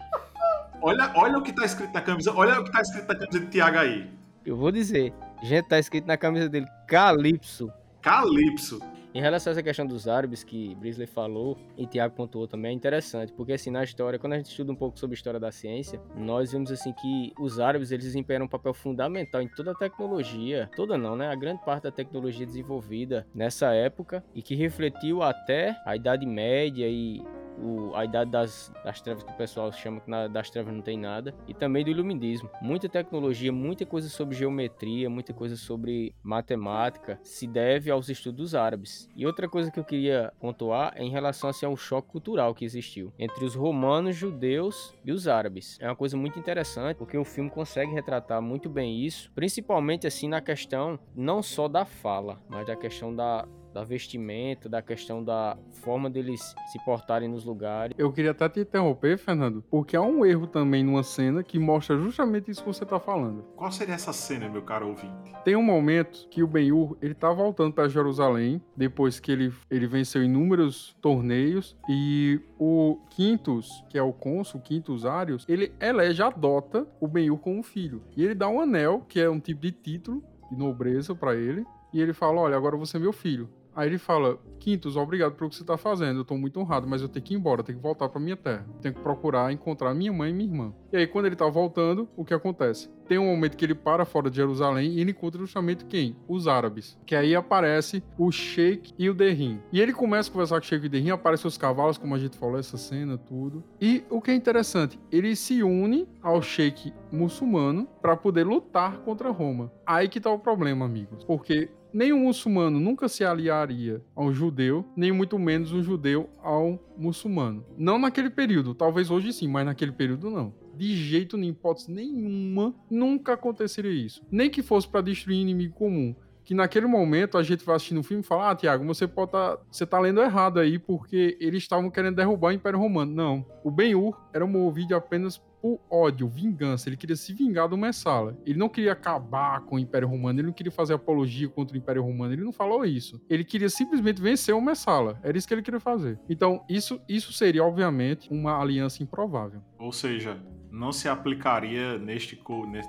Olha, 0.85 1.13
olha 1.15 1.37
o 1.37 1.41
que 1.41 1.53
tá 1.53 1.63
escrito 1.63 1.93
na 1.93 2.01
camisa, 2.01 2.33
olha 2.35 2.59
o 2.59 2.63
que 2.65 2.71
tá 2.71 2.81
escrito 2.81 3.07
na 3.07 3.15
camisa 3.15 3.39
de 3.39 3.45
Tiago 3.47 3.77
aí. 3.77 4.11
Eu 4.45 4.57
vou 4.57 4.69
dizer. 4.69 5.13
Gente, 5.41 5.69
tá 5.69 5.79
escrito 5.79 6.05
na 6.05 6.17
camisa 6.17 6.49
dele 6.49 6.67
Calypso. 6.89 7.71
Calypso. 8.01 8.81
Em 9.13 9.21
relação 9.21 9.51
a 9.51 9.53
essa 9.53 9.61
questão 9.61 9.85
dos 9.85 10.07
árabes 10.07 10.43
que 10.43 10.73
Brisley 10.75 11.05
falou 11.05 11.55
e 11.77 11.85
Tiago 11.85 12.15
pontuou 12.15 12.47
também, 12.47 12.71
é 12.71 12.73
interessante, 12.73 13.31
porque 13.31 13.53
assim, 13.53 13.69
na 13.69 13.83
história, 13.83 14.17
quando 14.17 14.33
a 14.33 14.37
gente 14.37 14.49
estuda 14.49 14.71
um 14.71 14.75
pouco 14.75 14.97
sobre 14.97 15.13
a 15.13 15.17
história 15.17 15.39
da 15.39 15.51
ciência, 15.51 16.01
nós 16.15 16.51
vemos 16.51 16.71
assim 16.71 16.91
que 16.93 17.31
os 17.39 17.59
árabes, 17.59 17.91
eles 17.91 18.05
desempenham 18.05 18.45
um 18.45 18.47
papel 18.47 18.73
fundamental 18.73 19.39
em 19.41 19.47
toda 19.47 19.71
a 19.71 19.75
tecnologia, 19.75 20.67
toda 20.75 20.97
não, 20.97 21.15
né? 21.15 21.27
A 21.27 21.35
grande 21.35 21.63
parte 21.63 21.83
da 21.83 21.91
tecnologia 21.91 22.45
desenvolvida 22.45 23.27
nessa 23.35 23.71
época 23.73 24.23
e 24.33 24.41
que 24.41 24.55
refletiu 24.55 25.21
até 25.21 25.75
a 25.85 25.95
Idade 25.95 26.25
Média 26.25 26.87
e 26.89 27.21
o- 27.55 27.93
a 27.95 28.03
idade 28.03 28.31
das, 28.31 28.73
das 28.83 28.99
trevas 28.99 29.23
que 29.23 29.31
o 29.31 29.35
pessoal 29.37 29.71
chama 29.71 30.01
que 30.01 30.09
na, 30.09 30.27
das 30.27 30.49
trevas 30.49 30.73
não 30.73 30.81
tem 30.81 30.97
nada, 30.97 31.35
e 31.47 31.53
também 31.53 31.83
do 31.83 31.91
iluminismo. 31.91 32.49
Muita 32.59 32.89
tecnologia, 32.89 33.51
muita 33.51 33.85
coisa 33.85 34.09
sobre 34.09 34.35
geometria, 34.35 35.07
muita 35.07 35.33
coisa 35.35 35.55
sobre 35.55 36.15
matemática 36.23 37.19
se 37.21 37.45
deve 37.47 37.91
aos 37.91 38.09
estudos 38.09 38.55
árabes. 38.55 39.02
E 39.15 39.25
outra 39.25 39.47
coisa 39.47 39.71
que 39.71 39.79
eu 39.79 39.83
queria 39.83 40.33
pontuar 40.39 40.93
é 40.95 41.03
em 41.03 41.09
relação 41.09 41.49
assim, 41.49 41.65
ao 41.65 41.75
choque 41.75 42.09
cultural 42.09 42.53
que 42.53 42.65
existiu 42.65 43.13
entre 43.17 43.45
os 43.45 43.55
romanos, 43.55 44.15
judeus 44.15 44.93
e 45.03 45.11
os 45.11 45.27
árabes. 45.27 45.77
É 45.79 45.87
uma 45.87 45.95
coisa 45.95 46.17
muito 46.17 46.39
interessante 46.39 46.97
porque 46.97 47.17
o 47.17 47.25
filme 47.25 47.49
consegue 47.49 47.91
retratar 47.91 48.41
muito 48.41 48.69
bem 48.69 49.05
isso, 49.05 49.31
principalmente 49.33 50.07
assim 50.07 50.27
na 50.27 50.41
questão 50.41 50.99
não 51.15 51.41
só 51.41 51.67
da 51.67 51.85
fala, 51.85 52.39
mas 52.49 52.65
da 52.65 52.75
questão 52.75 53.15
da 53.15 53.47
da 53.73 53.83
vestimenta, 53.83 54.69
da 54.69 54.81
questão 54.81 55.23
da 55.23 55.57
forma 55.81 56.09
deles 56.09 56.53
se 56.71 56.83
portarem 56.85 57.27
nos 57.27 57.43
lugares. 57.43 57.95
Eu 57.97 58.11
queria 58.11 58.31
até 58.31 58.47
te 58.47 58.59
interromper, 58.59 59.17
Fernando, 59.17 59.63
porque 59.69 59.95
há 59.95 60.01
um 60.01 60.25
erro 60.25 60.47
também 60.47 60.83
numa 60.83 61.03
cena 61.03 61.43
que 61.43 61.57
mostra 61.57 61.97
justamente 61.97 62.51
isso 62.51 62.61
que 62.61 62.67
você 62.67 62.85
tá 62.85 62.99
falando. 62.99 63.43
Qual 63.55 63.71
seria 63.71 63.95
essa 63.95 64.13
cena, 64.13 64.47
meu 64.47 64.61
caro 64.61 64.89
ouvinte? 64.89 65.33
Tem 65.43 65.55
um 65.55 65.63
momento 65.63 66.27
que 66.29 66.43
o 66.43 66.47
Ben-Hur, 66.47 66.97
ele 67.01 67.13
tá 67.13 67.31
voltando 67.33 67.73
para 67.73 67.89
Jerusalém, 67.89 68.61
depois 68.77 69.19
que 69.19 69.31
ele, 69.31 69.51
ele 69.69 69.87
venceu 69.87 70.23
inúmeros 70.23 70.95
torneios, 71.01 71.75
e 71.89 72.39
o 72.59 72.99
Quintus, 73.09 73.83
que 73.89 73.97
é 73.97 74.03
o 74.03 74.13
cônsul, 74.13 74.61
Quintus 74.61 75.05
Arius, 75.05 75.45
ele 75.49 75.73
elege, 75.79 76.21
adota 76.21 76.87
o 76.99 77.07
Ben-Hur 77.07 77.39
como 77.39 77.63
filho. 77.63 78.03
E 78.15 78.23
ele 78.23 78.35
dá 78.35 78.47
um 78.47 78.61
anel, 78.61 79.03
que 79.07 79.19
é 79.19 79.29
um 79.29 79.39
tipo 79.39 79.61
de 79.61 79.71
título 79.71 80.23
de 80.49 80.57
nobreza 80.57 81.15
para 81.15 81.35
ele, 81.35 81.65
e 81.93 82.01
ele 82.01 82.13
fala, 82.13 82.41
olha, 82.41 82.55
agora 82.55 82.77
você 82.77 82.97
é 82.97 82.99
meu 82.99 83.13
filho. 83.13 83.49
Aí 83.75 83.87
ele 83.87 83.97
fala: 83.97 84.39
Quintus, 84.59 84.95
obrigado 84.95 85.33
pelo 85.33 85.49
que 85.49 85.55
você 85.55 85.63
tá 85.63 85.77
fazendo. 85.77 86.19
Eu 86.19 86.25
tô 86.25 86.37
muito 86.37 86.59
honrado, 86.59 86.87
mas 86.87 87.01
eu 87.01 87.09
tenho 87.09 87.25
que 87.25 87.33
ir 87.33 87.37
embora, 87.37 87.63
tenho 87.63 87.77
que 87.77 87.83
voltar 87.83 88.07
pra 88.09 88.19
minha 88.19 88.37
terra. 88.37 88.65
Tenho 88.81 88.93
que 88.93 89.01
procurar 89.01 89.51
encontrar 89.51 89.93
minha 89.93 90.13
mãe 90.13 90.29
e 90.29 90.33
minha 90.33 90.49
irmã. 90.49 90.73
E 90.91 90.97
aí, 90.97 91.07
quando 91.07 91.25
ele 91.25 91.35
tá 91.35 91.47
voltando, 91.47 92.07
o 92.15 92.23
que 92.23 92.33
acontece? 92.33 92.89
Tem 93.07 93.17
um 93.17 93.25
momento 93.25 93.57
que 93.57 93.65
ele 93.65 93.75
para 93.75 94.05
fora 94.05 94.29
de 94.29 94.37
Jerusalém 94.37 94.93
e 94.93 95.01
ele 95.01 95.11
encontra 95.11 95.39
justamente 95.39 95.83
quem? 95.85 96.15
Os 96.27 96.47
árabes. 96.47 96.97
Que 97.05 97.15
aí 97.15 97.35
aparece 97.35 98.01
o 98.17 98.31
Sheik 98.31 98.93
e 98.97 99.09
o 99.09 99.13
Derrim. 99.13 99.59
E 99.71 99.81
ele 99.81 99.91
começa 99.91 100.29
a 100.29 100.31
conversar 100.31 100.59
com 100.59 100.65
o 100.65 100.67
Sheik 100.67 100.85
e 100.85 100.87
o 100.87 100.89
Derrim, 100.89 101.09
aparecem 101.11 101.47
os 101.47 101.57
cavalos, 101.57 101.97
como 101.97 102.15
a 102.15 102.19
gente 102.19 102.37
falou, 102.37 102.57
essa 102.57 102.77
cena, 102.77 103.17
tudo. 103.17 103.63
E 103.81 104.03
o 104.09 104.21
que 104.21 104.31
é 104.31 104.35
interessante, 104.35 104.99
ele 105.11 105.35
se 105.35 105.61
une 105.63 106.07
ao 106.21 106.41
Sheik 106.41 106.93
muçulmano 107.11 107.87
para 108.01 108.15
poder 108.15 108.45
lutar 108.45 108.99
contra 108.99 109.29
Roma. 109.29 109.71
Aí 109.85 110.07
que 110.07 110.21
tá 110.21 110.31
o 110.31 110.39
problema, 110.39 110.85
amigos. 110.85 111.23
Porque 111.23 111.69
nenhum 111.93 112.19
muçulmano 112.19 112.79
nunca 112.79 113.07
se 113.07 113.23
aliaria 113.23 114.01
a 114.15 114.23
um 114.23 114.33
judeu, 114.33 114.85
nem 114.95 115.11
muito 115.11 115.37
menos 115.37 115.71
um 115.71 115.83
judeu 115.83 116.29
ao 116.41 116.79
muçulmano. 116.97 117.65
Não 117.77 117.99
naquele 117.99 118.29
período, 118.29 118.73
talvez 118.73 119.11
hoje 119.11 119.31
sim, 119.31 119.47
mas 119.47 119.65
naquele 119.65 119.91
período 119.91 120.29
não. 120.29 120.53
De 120.75 120.95
jeito 120.95 121.37
nenhum, 121.37 121.51
hipótese 121.51 121.91
nenhuma, 121.91 122.73
nunca 122.89 123.33
aconteceria 123.33 123.91
isso. 123.91 124.21
Nem 124.31 124.49
que 124.49 124.63
fosse 124.63 124.87
para 124.87 125.01
destruir 125.01 125.39
inimigo 125.39 125.75
comum. 125.75 126.15
Que 126.43 126.53
naquele 126.53 126.87
momento 126.87 127.37
a 127.37 127.43
gente 127.43 127.63
vai 127.63 127.75
assistindo 127.75 127.99
o 127.99 128.03
filme 128.03 128.21
e 128.21 128.25
fala: 128.25 128.51
Ah, 128.51 128.55
Tiago, 128.55 128.83
você 128.85 129.07
pode 129.07 129.31
tá, 129.31 129.57
você 129.71 129.85
tá 129.85 129.97
lendo 129.97 130.21
errado 130.21 130.59
aí, 130.59 130.77
porque 130.77 131.37
eles 131.39 131.63
estavam 131.63 131.89
querendo 131.89 132.15
derrubar 132.15 132.49
o 132.49 132.51
Império 132.51 132.79
Romano. 132.79 133.13
Não. 133.13 133.45
O 133.63 133.71
Ben-Hur 133.71 134.19
era 134.33 134.45
movido 134.45 134.93
apenas 134.93 135.41
por 135.63 135.79
ódio, 135.89 136.27
vingança. 136.27 136.89
Ele 136.89 136.97
queria 136.97 137.15
se 137.15 137.31
vingar 137.31 137.69
do 137.69 137.77
Messala. 137.77 138.37
Ele 138.45 138.59
não 138.59 138.67
queria 138.67 138.91
acabar 138.91 139.61
com 139.61 139.77
o 139.77 139.79
Império 139.79 140.09
Romano, 140.09 140.37
ele 140.37 140.47
não 140.47 140.53
queria 140.53 140.73
fazer 140.73 140.93
apologia 140.93 141.47
contra 141.47 141.73
o 141.73 141.77
Império 141.77 142.03
Romano, 142.03 142.33
ele 142.33 142.43
não 142.43 142.51
falou 142.51 142.83
isso. 142.83 143.21
Ele 143.29 143.45
queria 143.45 143.69
simplesmente 143.69 144.21
vencer 144.21 144.53
o 144.53 144.59
Messala. 144.59 145.17
Era 145.23 145.37
isso 145.37 145.47
que 145.47 145.53
ele 145.53 145.61
queria 145.61 145.79
fazer. 145.79 146.19
Então, 146.27 146.65
isso, 146.67 146.99
isso 147.07 147.31
seria, 147.31 147.63
obviamente, 147.63 148.29
uma 148.29 148.59
aliança 148.59 149.01
improvável. 149.01 149.61
Ou 149.79 149.93
seja, 149.93 150.37
não 150.69 150.91
se 150.91 151.07
aplicaria 151.07 151.97
neste, 151.97 152.37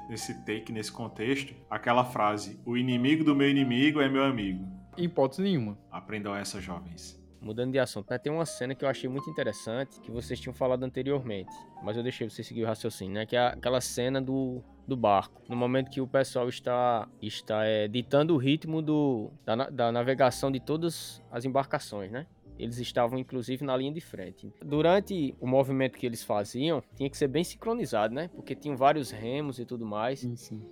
nesse 0.09 0.45
take, 0.45 0.73
nesse 0.73 0.91
contexto, 0.91 1.55
aquela 1.71 2.05
frase: 2.05 2.59
o 2.67 2.77
inimigo 2.77 3.23
do 3.23 3.37
meu 3.37 3.49
inimigo 3.49 4.01
é 4.01 4.09
meu 4.09 4.25
amigo. 4.25 4.67
Em 4.99 5.05
hipótese 5.05 5.43
nenhuma. 5.43 5.79
Aprendam 5.93 6.35
essa, 6.35 6.61
jovens. 6.61 7.24
Mudando 7.45 7.73
de 7.73 7.79
assunto, 7.79 8.11
né? 8.11 8.17
tem 8.17 8.33
uma 8.33 8.47
cena 8.47 8.75
que 8.75 8.83
eu 8.85 8.89
achei 8.89 9.09
muito 9.09 9.29
interessante, 9.29 10.01
que 10.01 10.11
vocês 10.11 10.41
tinham 10.41 10.55
falado 10.55 10.83
anteriormente, 10.83 11.53
mas 11.83 11.95
eu 11.95 12.03
deixei 12.03 12.29
você 12.29 12.43
seguir 12.43 12.65
o 12.65 12.67
raciocínio, 12.67 13.13
né? 13.13 13.27
Que 13.27 13.37
é 13.37 13.49
aquela 13.49 13.83
cena 13.83 14.19
do, 14.19 14.63
do 14.89 14.97
barco. 14.97 15.43
No 15.47 15.55
momento 15.55 15.91
que 15.91 16.01
o 16.01 16.07
pessoal 16.07 16.49
está, 16.49 17.07
está 17.21 17.67
é, 17.67 17.87
ditando 17.87 18.35
o 18.35 18.39
ritmo 18.39 18.81
do, 18.81 19.31
da, 19.45 19.69
da 19.69 19.93
navegação 19.93 20.51
de 20.51 20.59
todas 20.59 21.23
as 21.31 21.45
embarcações, 21.45 22.11
né? 22.11 22.27
Eles 22.59 22.79
estavam, 22.79 23.19
inclusive, 23.19 23.63
na 23.63 23.77
linha 23.77 23.93
de 23.93 24.01
frente. 24.01 24.51
Durante 24.65 25.35
o 25.39 25.47
movimento 25.47 25.99
que 25.99 26.07
eles 26.07 26.23
faziam, 26.25 26.83
tinha 26.97 27.11
que 27.11 27.17
ser 27.17 27.29
bem 27.29 27.45
sincronizado, 27.45 28.15
né? 28.15 28.29
Porque 28.29 28.55
tinham 28.55 28.77
vários 28.77 29.11
remos 29.11 29.59
e 29.59 29.67
tudo 29.67 29.85
mais. 29.85 30.21
Sim, 30.21 30.37
sim. 30.37 30.63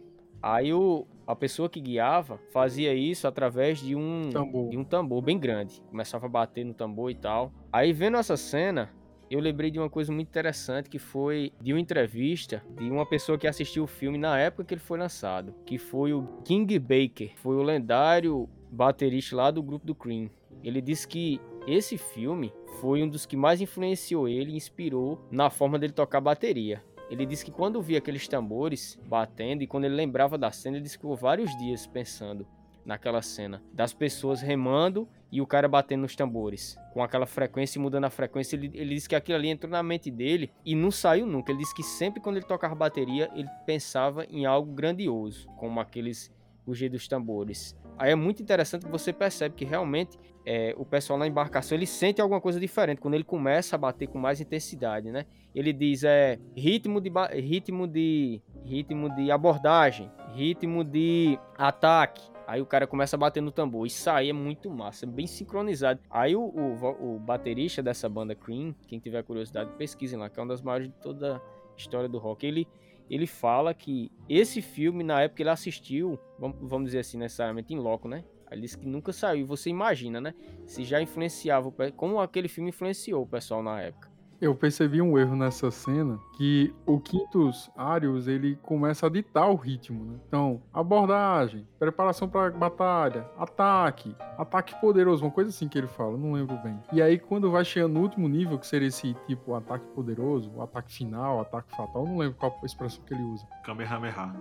Aí 0.40 0.72
o, 0.72 1.06
a 1.26 1.34
pessoa 1.36 1.68
que 1.68 1.80
guiava 1.80 2.38
fazia 2.52 2.94
isso 2.94 3.26
através 3.26 3.80
de 3.80 3.94
um 3.94 4.30
tambor. 4.30 4.70
de 4.70 4.76
um 4.76 4.84
tambor 4.84 5.22
bem 5.22 5.38
grande. 5.38 5.82
Começava 5.90 6.26
a 6.26 6.28
bater 6.28 6.64
no 6.64 6.74
tambor 6.74 7.10
e 7.10 7.14
tal. 7.14 7.52
Aí 7.72 7.92
vendo 7.92 8.16
essa 8.16 8.36
cena, 8.36 8.90
eu 9.30 9.40
lembrei 9.40 9.70
de 9.70 9.78
uma 9.78 9.88
coisa 9.88 10.12
muito 10.12 10.28
interessante 10.28 10.90
que 10.90 10.98
foi 10.98 11.52
de 11.60 11.72
uma 11.72 11.80
entrevista 11.80 12.62
de 12.76 12.90
uma 12.90 13.06
pessoa 13.06 13.38
que 13.38 13.46
assistiu 13.46 13.84
o 13.84 13.86
filme 13.86 14.18
na 14.18 14.38
época 14.38 14.64
que 14.64 14.74
ele 14.74 14.80
foi 14.80 14.98
lançado, 14.98 15.54
que 15.64 15.78
foi 15.78 16.12
o 16.12 16.26
King 16.44 16.78
Baker, 16.78 17.32
foi 17.36 17.56
o 17.56 17.62
lendário 17.62 18.48
baterista 18.70 19.36
lá 19.36 19.50
do 19.50 19.62
grupo 19.62 19.86
do 19.86 19.94
Cream. 19.94 20.28
Ele 20.62 20.80
disse 20.80 21.08
que 21.08 21.40
esse 21.66 21.96
filme 21.96 22.52
foi 22.80 23.02
um 23.02 23.08
dos 23.08 23.24
que 23.24 23.36
mais 23.36 23.60
influenciou 23.60 24.28
ele 24.28 24.52
e 24.52 24.56
inspirou 24.56 25.20
na 25.30 25.48
forma 25.48 25.78
dele 25.78 25.92
tocar 25.92 26.20
bateria. 26.20 26.82
Ele 27.12 27.26
disse 27.26 27.44
que 27.44 27.50
quando 27.50 27.82
via 27.82 27.98
aqueles 27.98 28.26
tambores 28.26 28.98
batendo 29.06 29.62
e 29.62 29.66
quando 29.66 29.84
ele 29.84 29.94
lembrava 29.94 30.38
da 30.38 30.50
cena, 30.50 30.78
ele 30.78 30.84
disse 30.84 30.96
que 30.96 31.02
ficou 31.02 31.14
vários 31.14 31.54
dias 31.58 31.86
pensando 31.86 32.46
naquela 32.86 33.20
cena 33.20 33.62
das 33.70 33.92
pessoas 33.92 34.40
remando 34.40 35.06
e 35.30 35.38
o 35.38 35.46
cara 35.46 35.68
batendo 35.68 36.00
nos 36.00 36.16
tambores 36.16 36.74
com 36.94 37.02
aquela 37.02 37.26
frequência 37.26 37.78
e 37.78 37.82
mudando 37.82 38.04
a 38.04 38.10
frequência. 38.10 38.56
Ele, 38.56 38.70
ele 38.72 38.94
disse 38.94 39.10
que 39.10 39.14
aquilo 39.14 39.36
ali 39.36 39.48
entrou 39.48 39.70
na 39.70 39.82
mente 39.82 40.10
dele 40.10 40.50
e 40.64 40.74
não 40.74 40.90
saiu 40.90 41.26
nunca. 41.26 41.52
Ele 41.52 41.60
disse 41.60 41.74
que 41.74 41.82
sempre 41.82 42.18
quando 42.18 42.38
ele 42.38 42.46
tocava 42.46 42.74
bateria, 42.74 43.30
ele 43.34 43.48
pensava 43.66 44.24
em 44.30 44.46
algo 44.46 44.72
grandioso, 44.72 45.46
como 45.58 45.80
aqueles 45.80 46.32
rugir 46.66 46.88
dos 46.88 47.06
tambores. 47.06 47.76
Aí 47.98 48.10
é 48.10 48.14
muito 48.14 48.42
interessante 48.42 48.84
que 48.84 48.90
você 48.90 49.12
percebe 49.12 49.54
que 49.54 49.64
realmente 49.64 50.18
é, 50.44 50.74
o 50.76 50.84
pessoal 50.84 51.18
na 51.18 51.26
embarcação 51.26 51.76
ele 51.76 51.86
sente 51.86 52.20
alguma 52.20 52.40
coisa 52.40 52.58
diferente 52.58 53.00
quando 53.00 53.14
ele 53.14 53.24
começa 53.24 53.76
a 53.76 53.78
bater 53.78 54.08
com 54.08 54.18
mais 54.18 54.40
intensidade, 54.40 55.10
né? 55.10 55.24
Ele 55.54 55.72
diz 55.72 56.02
é 56.02 56.38
ritmo 56.56 57.00
de 57.00 57.10
ritmo 57.40 57.86
de 57.86 58.40
ritmo 58.64 59.14
de 59.14 59.30
abordagem, 59.30 60.10
ritmo 60.34 60.82
de 60.82 61.38
ataque. 61.56 62.32
Aí 62.46 62.60
o 62.60 62.66
cara 62.66 62.86
começa 62.86 63.16
a 63.16 63.18
bater 63.18 63.40
no 63.40 63.52
tambor. 63.52 63.86
Isso 63.86 64.10
aí 64.10 64.30
é 64.30 64.32
muito 64.32 64.68
massa, 64.68 65.06
bem 65.06 65.26
sincronizado. 65.26 66.00
Aí 66.10 66.34
o, 66.34 66.42
o, 66.42 67.14
o 67.14 67.18
baterista 67.18 67.82
dessa 67.82 68.08
banda 68.08 68.34
Cream, 68.34 68.74
quem 68.88 68.98
tiver 68.98 69.22
curiosidade, 69.22 69.70
pesquisem 69.78 70.18
lá, 70.18 70.28
que 70.28 70.40
é 70.40 70.42
uma 70.42 70.48
das 70.48 70.60
maiores 70.60 70.88
de 70.88 70.94
toda 70.94 71.36
a 71.36 71.40
história 71.76 72.08
do 72.08 72.18
rock. 72.18 72.44
Ele 72.46 72.66
ele 73.14 73.26
fala 73.26 73.74
que 73.74 74.10
esse 74.26 74.62
filme, 74.62 75.04
na 75.04 75.20
época 75.20 75.42
ele 75.42 75.50
assistiu, 75.50 76.18
vamos, 76.38 76.86
dizer 76.86 77.00
assim, 77.00 77.18
necessariamente 77.18 77.74
em 77.74 77.78
loco, 77.78 78.08
né? 78.08 78.24
Ele 78.50 78.62
disse 78.62 78.78
que 78.78 78.86
nunca 78.86 79.12
saiu. 79.12 79.46
Você 79.46 79.68
imagina, 79.68 80.18
né? 80.18 80.34
Se 80.66 80.82
já 80.82 81.00
influenciava, 81.00 81.70
como 81.94 82.20
aquele 82.20 82.48
filme 82.48 82.70
influenciou 82.70 83.22
o 83.22 83.26
pessoal 83.26 83.62
na 83.62 83.82
época. 83.82 84.10
Eu 84.42 84.56
percebi 84.56 85.00
um 85.00 85.16
erro 85.16 85.36
nessa 85.36 85.70
cena, 85.70 86.18
que 86.36 86.74
o 86.84 86.98
Quintus 86.98 87.70
Arius, 87.76 88.26
ele 88.26 88.56
começa 88.56 89.06
a 89.06 89.08
ditar 89.08 89.48
o 89.48 89.54
ritmo, 89.54 90.04
né? 90.04 90.18
Então, 90.26 90.60
abordagem, 90.74 91.64
preparação 91.78 92.28
para 92.28 92.50
batalha, 92.50 93.24
ataque, 93.38 94.16
ataque 94.36 94.74
poderoso, 94.80 95.24
uma 95.24 95.30
coisa 95.30 95.50
assim 95.50 95.68
que 95.68 95.78
ele 95.78 95.86
fala, 95.86 96.18
não 96.18 96.32
lembro 96.32 96.56
bem. 96.56 96.76
E 96.92 97.00
aí, 97.00 97.20
quando 97.20 97.52
vai 97.52 97.64
chegando 97.64 97.92
no 97.92 98.00
último 98.00 98.28
nível, 98.28 98.58
que 98.58 98.66
seria 98.66 98.88
esse 98.88 99.14
tipo 99.28 99.54
ataque 99.54 99.86
poderoso, 99.94 100.60
ataque 100.60 100.92
final, 100.92 101.40
ataque 101.40 101.70
fatal, 101.76 102.04
não 102.04 102.18
lembro 102.18 102.36
qual 102.36 102.58
a 102.60 102.66
expressão 102.66 103.00
que 103.04 103.14
ele 103.14 103.22
usa. 103.22 103.46
Kamehameha. 103.62 104.34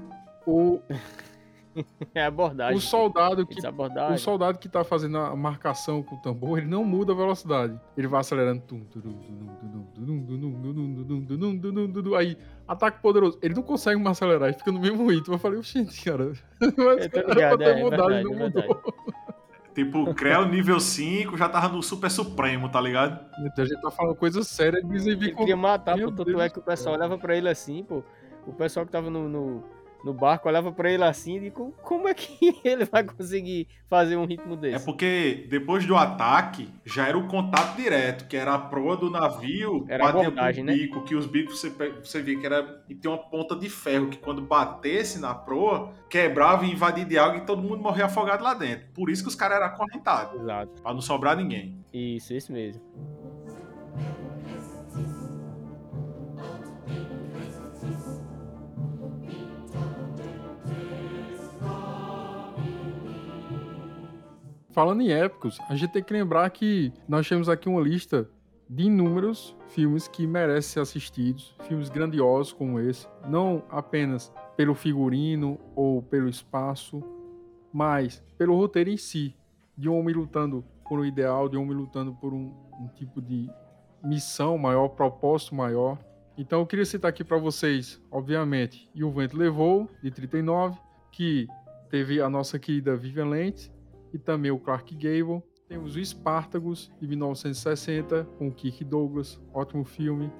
O... 0.47 0.81
É 2.13 2.25
abordagem. 2.25 2.77
O 2.77 2.81
soldado 2.81 3.45
que 3.45 3.59
o 3.59 4.17
soldado 4.17 4.59
que 4.59 4.67
tá 4.67 4.83
fazendo 4.83 5.17
a 5.17 5.35
marcação 5.35 6.03
com 6.03 6.15
o 6.15 6.21
tambor, 6.21 6.57
ele 6.57 6.67
não 6.67 6.83
muda 6.83 7.13
a 7.13 7.15
velocidade. 7.15 7.79
Ele 7.95 8.07
vai 8.07 8.19
acelerando. 8.19 8.61
Aí, 12.17 12.37
ataque 12.67 13.01
poderoso. 13.01 13.39
Ele 13.41 13.53
não 13.53 13.63
consegue 13.63 14.01
mais 14.01 14.17
acelerar, 14.17 14.49
ele 14.49 14.57
fica 14.57 14.71
no 14.71 14.79
mesmo 14.79 15.09
ritmo. 15.09 15.33
Eu 15.33 15.39
falei, 15.39 15.61
gente, 15.61 16.03
cara. 16.03 16.33
Mas 16.77 17.09
era 17.13 17.55
pra 17.55 17.57
ter 17.57 17.81
mudado 17.81 18.13
e 18.13 18.23
não 18.23 18.35
mudou. 18.35 18.81
Tipo, 19.73 20.13
Creu 20.13 20.45
nível 20.49 20.81
5 20.81 21.37
já 21.37 21.47
tava 21.47 21.69
no 21.69 21.81
Super 21.81 22.11
Supremo, 22.11 22.67
tá 22.67 22.81
ligado? 22.81 23.25
Então 23.39 23.63
a 23.63 23.67
gente 23.67 23.81
tá 23.81 23.89
falando 23.89 24.15
coisa 24.15 24.43
séria 24.43 24.83
de 24.83 25.09
Ele 25.09 25.31
queria 25.33 25.55
matar, 25.55 25.97
pô, 25.97 26.11
tanto 26.11 26.41
é 26.41 26.49
que 26.49 26.59
o 26.59 26.61
pessoal 26.61 26.95
olhava 26.95 27.17
pra 27.17 27.37
ele 27.37 27.47
assim, 27.47 27.81
pô. 27.81 28.03
O 28.45 28.51
pessoal 28.51 28.85
que 28.85 28.91
tava 28.91 29.09
no, 29.09 29.29
no 29.29 29.63
no 30.03 30.13
barco, 30.13 30.47
olhava 30.47 30.71
para 30.71 30.91
ele 30.91 31.03
assim 31.03 31.37
e 31.37 31.39
digo, 31.41 31.73
como 31.83 32.07
é 32.07 32.13
que 32.13 32.59
ele 32.63 32.85
vai 32.85 33.03
conseguir 33.03 33.67
fazer 33.87 34.15
um 34.15 34.25
ritmo 34.25 34.55
desse? 34.55 34.75
É 34.75 34.79
porque 34.79 35.47
depois 35.49 35.85
do 35.85 35.95
ataque 35.95 36.69
já 36.85 37.07
era 37.07 37.17
o 37.17 37.27
contato 37.27 37.75
direto, 37.75 38.27
que 38.27 38.35
era 38.35 38.53
a 38.53 38.59
proa 38.59 38.97
do 38.97 39.09
navio, 39.09 39.85
era 39.87 40.11
com 40.11 40.19
o 40.19 40.31
né? 40.31 40.51
bico, 40.73 40.99
né? 40.99 41.05
que 41.05 41.15
os 41.15 41.25
bicos 41.25 41.59
você, 41.59 41.69
você 41.69 42.21
via 42.21 42.39
que 42.39 42.45
era 42.45 42.83
e 42.89 42.95
tem 42.95 43.09
uma 43.09 43.17
ponta 43.17 43.55
de 43.55 43.69
ferro 43.69 44.09
que 44.09 44.17
quando 44.17 44.41
batesse 44.41 45.19
na 45.19 45.33
proa, 45.33 45.93
quebrava 46.09 46.65
e 46.65 46.71
invadia 46.71 47.05
de 47.05 47.17
água 47.17 47.37
e 47.37 47.45
todo 47.45 47.61
mundo 47.61 47.81
morria 47.81 48.05
afogado 48.05 48.43
lá 48.43 48.53
dentro. 48.53 48.87
Por 48.93 49.09
isso 49.09 49.23
que 49.23 49.29
os 49.29 49.35
caras 49.35 49.57
eram 49.57 49.67
acorrentados. 49.67 50.41
Exato. 50.41 50.81
Pra 50.81 50.93
não 50.93 51.01
sobrar 51.01 51.35
ninguém. 51.35 51.77
Isso, 51.93 52.33
isso 52.33 52.51
mesmo. 52.51 52.81
Falando 64.71 65.01
em 65.01 65.11
épicos, 65.11 65.59
a 65.67 65.75
gente 65.75 65.91
tem 65.91 66.03
que 66.03 66.13
lembrar 66.13 66.49
que 66.49 66.93
nós 67.07 67.27
temos 67.27 67.49
aqui 67.49 67.67
uma 67.67 67.81
lista 67.81 68.29
de 68.69 68.83
inúmeros 68.83 69.53
filmes 69.67 70.07
que 70.07 70.25
merecem 70.25 70.71
ser 70.73 70.79
assistidos, 70.79 71.53
filmes 71.63 71.89
grandiosos 71.89 72.53
como 72.53 72.79
esse, 72.79 73.05
não 73.27 73.63
apenas 73.69 74.31
pelo 74.55 74.73
figurino 74.73 75.59
ou 75.75 76.01
pelo 76.01 76.29
espaço, 76.29 77.03
mas 77.73 78.23
pelo 78.37 78.55
roteiro 78.55 78.89
em 78.89 78.95
si, 78.95 79.35
de 79.77 79.89
um 79.89 79.99
homem 79.99 80.15
lutando 80.15 80.63
por 80.87 80.99
um 80.99 81.05
ideal, 81.05 81.49
de 81.49 81.57
um 81.57 81.63
homem 81.63 81.75
lutando 81.75 82.13
por 82.13 82.33
um, 82.33 82.53
um 82.79 82.87
tipo 82.95 83.21
de 83.21 83.49
missão 84.01 84.57
maior, 84.57 84.87
propósito 84.89 85.53
maior. 85.53 85.97
Então 86.37 86.61
eu 86.61 86.65
queria 86.65 86.85
citar 86.85 87.09
aqui 87.09 87.25
para 87.25 87.37
vocês, 87.37 88.01
obviamente, 88.09 88.89
E 88.95 89.03
o 89.03 89.11
Vento 89.11 89.35
Levou, 89.35 89.89
de 90.01 90.09
39, 90.09 90.79
que 91.11 91.45
teve 91.89 92.21
a 92.21 92.29
nossa 92.29 92.57
querida 92.57 92.95
Vivian 92.95 93.27
Lentz, 93.27 93.69
e 94.13 94.17
também 94.17 94.51
o 94.51 94.59
Clark 94.59 94.95
Gable. 94.95 95.41
Temos 95.67 95.95
o 95.95 96.05
Spartacus, 96.05 96.91
de 96.99 97.07
1960, 97.07 98.27
com 98.37 98.51
Kirk 98.51 98.83
Douglas, 98.83 99.39
ótimo 99.53 99.85
filme. 99.85 100.31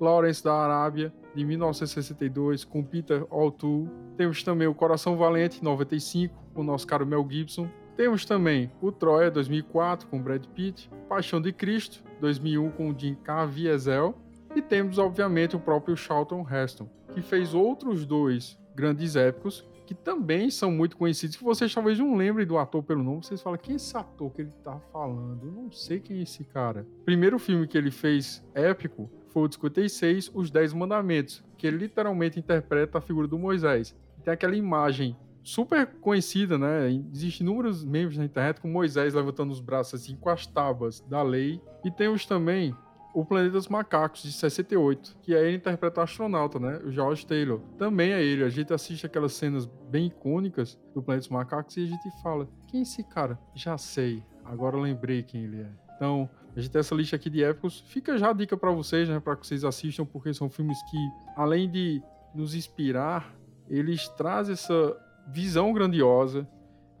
Lawrence 0.00 0.44
da 0.44 0.54
Arábia, 0.54 1.12
de 1.34 1.44
1962, 1.44 2.64
com 2.64 2.84
Peter 2.84 3.26
O'Toole. 3.30 3.90
Temos 4.16 4.42
também 4.42 4.68
o 4.68 4.74
Coração 4.74 5.16
Valente, 5.16 5.64
95, 5.64 6.34
com 6.54 6.60
o 6.60 6.64
nosso 6.64 6.86
caro 6.86 7.06
Mel 7.06 7.26
Gibson. 7.28 7.68
Temos 7.96 8.24
também 8.24 8.70
o 8.80 8.92
Troia, 8.92 9.30
2004, 9.30 10.06
com 10.08 10.22
Brad 10.22 10.44
Pitt. 10.54 10.90
Paixão 11.08 11.40
de 11.40 11.52
Cristo, 11.52 12.04
2001, 12.20 12.70
com 12.72 12.96
Jim 12.96 13.14
Caviezel. 13.14 14.14
E 14.54 14.62
temos, 14.62 14.98
obviamente, 14.98 15.56
o 15.56 15.60
próprio 15.60 15.96
Charlton 15.96 16.46
Heston, 16.48 16.88
que 17.12 17.22
fez 17.22 17.54
outros 17.54 18.06
dois 18.06 18.58
grandes 18.74 19.16
épicos, 19.16 19.66
que 19.86 19.94
também 19.94 20.50
são 20.50 20.70
muito 20.70 20.96
conhecidos, 20.96 21.36
que 21.36 21.44
vocês 21.44 21.72
talvez 21.72 21.98
não 21.98 22.16
lembrem 22.16 22.46
do 22.46 22.58
ator 22.58 22.82
pelo 22.82 23.02
nome, 23.02 23.24
vocês 23.24 23.40
falam, 23.40 23.58
quem 23.58 23.74
é 23.74 23.76
esse 23.76 23.96
ator 23.96 24.32
que 24.32 24.42
ele 24.42 24.50
tá 24.64 24.78
falando? 24.92 25.46
Eu 25.46 25.52
não 25.52 25.70
sei 25.70 26.00
quem 26.00 26.18
é 26.18 26.22
esse 26.22 26.44
cara. 26.44 26.86
Primeiro 27.04 27.38
filme 27.38 27.68
que 27.68 27.78
ele 27.78 27.90
fez 27.90 28.44
épico 28.52 29.08
foi 29.28 29.44
o 29.44 29.48
de 29.48 29.54
56, 29.54 30.32
Os 30.34 30.50
Dez 30.50 30.72
Mandamentos, 30.72 31.44
que 31.56 31.66
ele 31.66 31.78
literalmente 31.78 32.38
interpreta 32.38 32.98
a 32.98 33.00
figura 33.00 33.28
do 33.28 33.38
Moisés. 33.38 33.94
Tem 34.24 34.34
aquela 34.34 34.56
imagem 34.56 35.16
super 35.42 35.86
conhecida, 36.00 36.58
né? 36.58 36.90
Existem 37.12 37.46
inúmeros 37.46 37.84
memes 37.84 38.18
na 38.18 38.24
internet 38.24 38.60
com 38.60 38.68
Moisés 38.68 39.14
levantando 39.14 39.52
os 39.52 39.60
braços 39.60 40.00
assim 40.00 40.16
com 40.16 40.28
as 40.28 40.46
tábuas 40.46 41.00
da 41.08 41.22
lei. 41.22 41.60
E 41.84 41.90
temos 41.90 42.26
também 42.26 42.74
o 43.16 43.24
Planeta 43.24 43.52
dos 43.52 43.66
Macacos, 43.66 44.22
de 44.22 44.30
68, 44.30 45.16
que 45.22 45.34
aí 45.34 45.46
ele 45.46 45.56
interpreta 45.56 46.00
o 46.00 46.04
astronauta, 46.04 46.60
né? 46.60 46.78
O 46.84 46.92
George 46.92 47.26
Taylor. 47.26 47.60
Também 47.78 48.12
é 48.12 48.22
ele. 48.22 48.44
A 48.44 48.50
gente 48.50 48.74
assiste 48.74 49.06
aquelas 49.06 49.32
cenas 49.32 49.64
bem 49.88 50.08
icônicas 50.08 50.78
do 50.94 51.02
Planeta 51.02 51.22
dos 51.22 51.30
Macacos 51.30 51.78
e 51.78 51.84
a 51.84 51.86
gente 51.86 52.22
fala: 52.22 52.46
quem 52.68 52.80
é 52.80 52.82
esse 52.82 53.02
cara? 53.02 53.38
Já 53.54 53.78
sei. 53.78 54.22
Agora 54.44 54.76
lembrei 54.76 55.22
quem 55.22 55.44
ele 55.44 55.62
é. 55.62 55.70
Então, 55.96 56.28
a 56.54 56.60
gente 56.60 56.70
tem 56.70 56.78
essa 56.78 56.94
lista 56.94 57.16
aqui 57.16 57.30
de 57.30 57.42
épicos. 57.42 57.80
Fica 57.88 58.18
já 58.18 58.28
a 58.28 58.32
dica 58.34 58.54
para 58.54 58.70
vocês, 58.70 59.08
né? 59.08 59.18
Para 59.18 59.34
que 59.34 59.46
vocês 59.46 59.64
assistam, 59.64 60.04
porque 60.04 60.34
são 60.34 60.50
filmes 60.50 60.78
que, 60.90 60.98
além 61.34 61.70
de 61.70 62.02
nos 62.34 62.54
inspirar, 62.54 63.34
eles 63.66 64.10
trazem 64.10 64.52
essa 64.52 64.94
visão 65.26 65.72
grandiosa, 65.72 66.46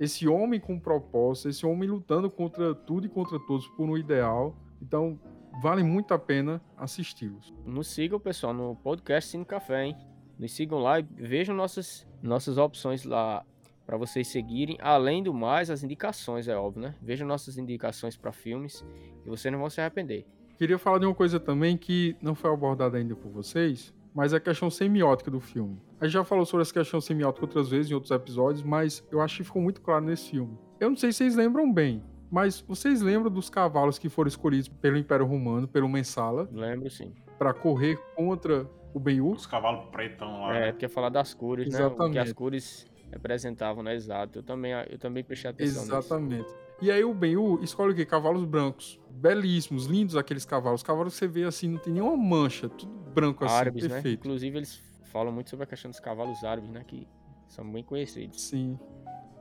esse 0.00 0.26
homem 0.26 0.58
com 0.58 0.80
propósito, 0.80 1.50
esse 1.50 1.66
homem 1.66 1.90
lutando 1.90 2.30
contra 2.30 2.74
tudo 2.74 3.04
e 3.04 3.10
contra 3.10 3.38
todos 3.38 3.68
por 3.68 3.86
um 3.86 3.98
ideal. 3.98 4.56
Então, 4.80 5.20
vale 5.60 5.82
muito 5.82 6.12
a 6.12 6.18
pena 6.18 6.60
assisti-los. 6.76 7.54
Nos 7.64 7.88
sigam, 7.88 8.20
pessoal, 8.20 8.52
no 8.52 8.76
podcast 8.76 9.30
Cine 9.30 9.44
Café, 9.44 9.86
hein? 9.86 9.96
Nos 10.38 10.52
sigam 10.52 10.78
lá 10.78 11.00
e 11.00 11.02
vejam 11.02 11.54
nossas, 11.54 12.06
nossas 12.22 12.58
opções 12.58 13.04
lá 13.04 13.44
para 13.86 13.96
vocês 13.96 14.28
seguirem. 14.28 14.76
Além 14.80 15.22
do 15.22 15.32
mais, 15.32 15.70
as 15.70 15.82
indicações, 15.82 16.48
é 16.48 16.56
óbvio, 16.56 16.82
né? 16.82 16.94
Vejam 17.00 17.26
nossas 17.26 17.56
indicações 17.56 18.16
para 18.16 18.32
filmes 18.32 18.84
e 19.24 19.28
vocês 19.28 19.50
não 19.50 19.60
vão 19.60 19.70
se 19.70 19.80
arrepender. 19.80 20.26
Queria 20.58 20.78
falar 20.78 20.98
de 20.98 21.06
uma 21.06 21.14
coisa 21.14 21.38
também 21.38 21.76
que 21.76 22.16
não 22.20 22.34
foi 22.34 22.50
abordada 22.50 22.96
ainda 22.96 23.14
por 23.14 23.30
vocês, 23.30 23.94
mas 24.14 24.32
é 24.32 24.36
a 24.36 24.40
questão 24.40 24.70
semiótica 24.70 25.30
do 25.30 25.40
filme. 25.40 25.78
A 26.00 26.06
gente 26.06 26.14
já 26.14 26.24
falou 26.24 26.46
sobre 26.46 26.62
essa 26.62 26.72
questão 26.72 27.00
semiótica 27.00 27.44
outras 27.44 27.68
vezes 27.68 27.90
em 27.90 27.94
outros 27.94 28.10
episódios, 28.10 28.62
mas 28.62 29.06
eu 29.10 29.20
acho 29.20 29.36
que 29.36 29.44
ficou 29.44 29.60
muito 29.60 29.80
claro 29.80 30.04
nesse 30.04 30.30
filme. 30.30 30.58
Eu 30.80 30.90
não 30.90 30.96
sei 30.96 31.12
se 31.12 31.18
vocês 31.18 31.36
lembram 31.36 31.72
bem, 31.72 32.02
mas 32.30 32.60
vocês 32.60 33.00
lembram 33.00 33.30
dos 33.30 33.48
cavalos 33.48 33.98
que 33.98 34.08
foram 34.08 34.28
escolhidos 34.28 34.68
pelo 34.68 34.96
Império 34.96 35.26
Romano, 35.26 35.66
pelo 35.68 35.88
Mensala? 35.88 36.48
Lembro 36.52 36.90
sim. 36.90 37.12
Para 37.38 37.52
correr 37.52 37.96
contra 38.14 38.66
o 38.92 39.00
Ben-Hur? 39.00 39.34
Os 39.34 39.46
cavalos 39.46 39.86
pretão 39.90 40.40
lá. 40.40 40.56
É, 40.56 40.60
né? 40.60 40.72
porque 40.72 40.88
falar 40.88 41.10
das 41.10 41.34
cores, 41.34 41.68
Exatamente. 41.68 41.98
né? 41.98 42.06
O 42.06 42.12
que 42.12 42.18
as 42.18 42.32
cores 42.32 42.86
representavam, 43.12 43.82
né? 43.82 43.94
Exato. 43.94 44.38
Eu 44.38 44.42
também, 44.42 44.72
eu 44.90 44.98
também 44.98 45.22
prestei 45.22 45.50
atenção 45.50 45.82
nisso. 45.82 45.96
Exatamente. 45.96 46.48
E 46.80 46.90
aí 46.90 47.04
o 47.04 47.14
Ben-Hur 47.14 47.62
escolhe 47.62 47.92
o 47.92 47.96
quê? 47.96 48.04
Cavalos 48.04 48.44
brancos. 48.44 49.00
Belíssimos, 49.10 49.86
lindos 49.86 50.16
aqueles 50.16 50.44
cavalos. 50.44 50.82
Cavalos 50.82 51.14
que 51.14 51.18
você 51.18 51.28
vê 51.28 51.44
assim, 51.44 51.68
não 51.68 51.78
tem 51.78 51.92
nenhuma 51.92 52.16
mancha, 52.16 52.68
tudo 52.68 52.92
branco 53.10 53.44
assim, 53.44 53.54
Árabes, 53.54 53.84
né? 53.84 53.94
perfeito. 53.94 54.20
Inclusive 54.20 54.58
eles 54.58 54.82
falam 55.04 55.32
muito 55.32 55.48
sobre 55.48 55.64
a 55.64 55.66
questão 55.66 55.90
dos 55.90 56.00
cavalos 56.00 56.44
árabes, 56.44 56.70
né? 56.70 56.84
Que 56.86 57.08
são 57.48 57.70
bem 57.70 57.82
conhecidos. 57.82 58.42
Sim. 58.42 58.78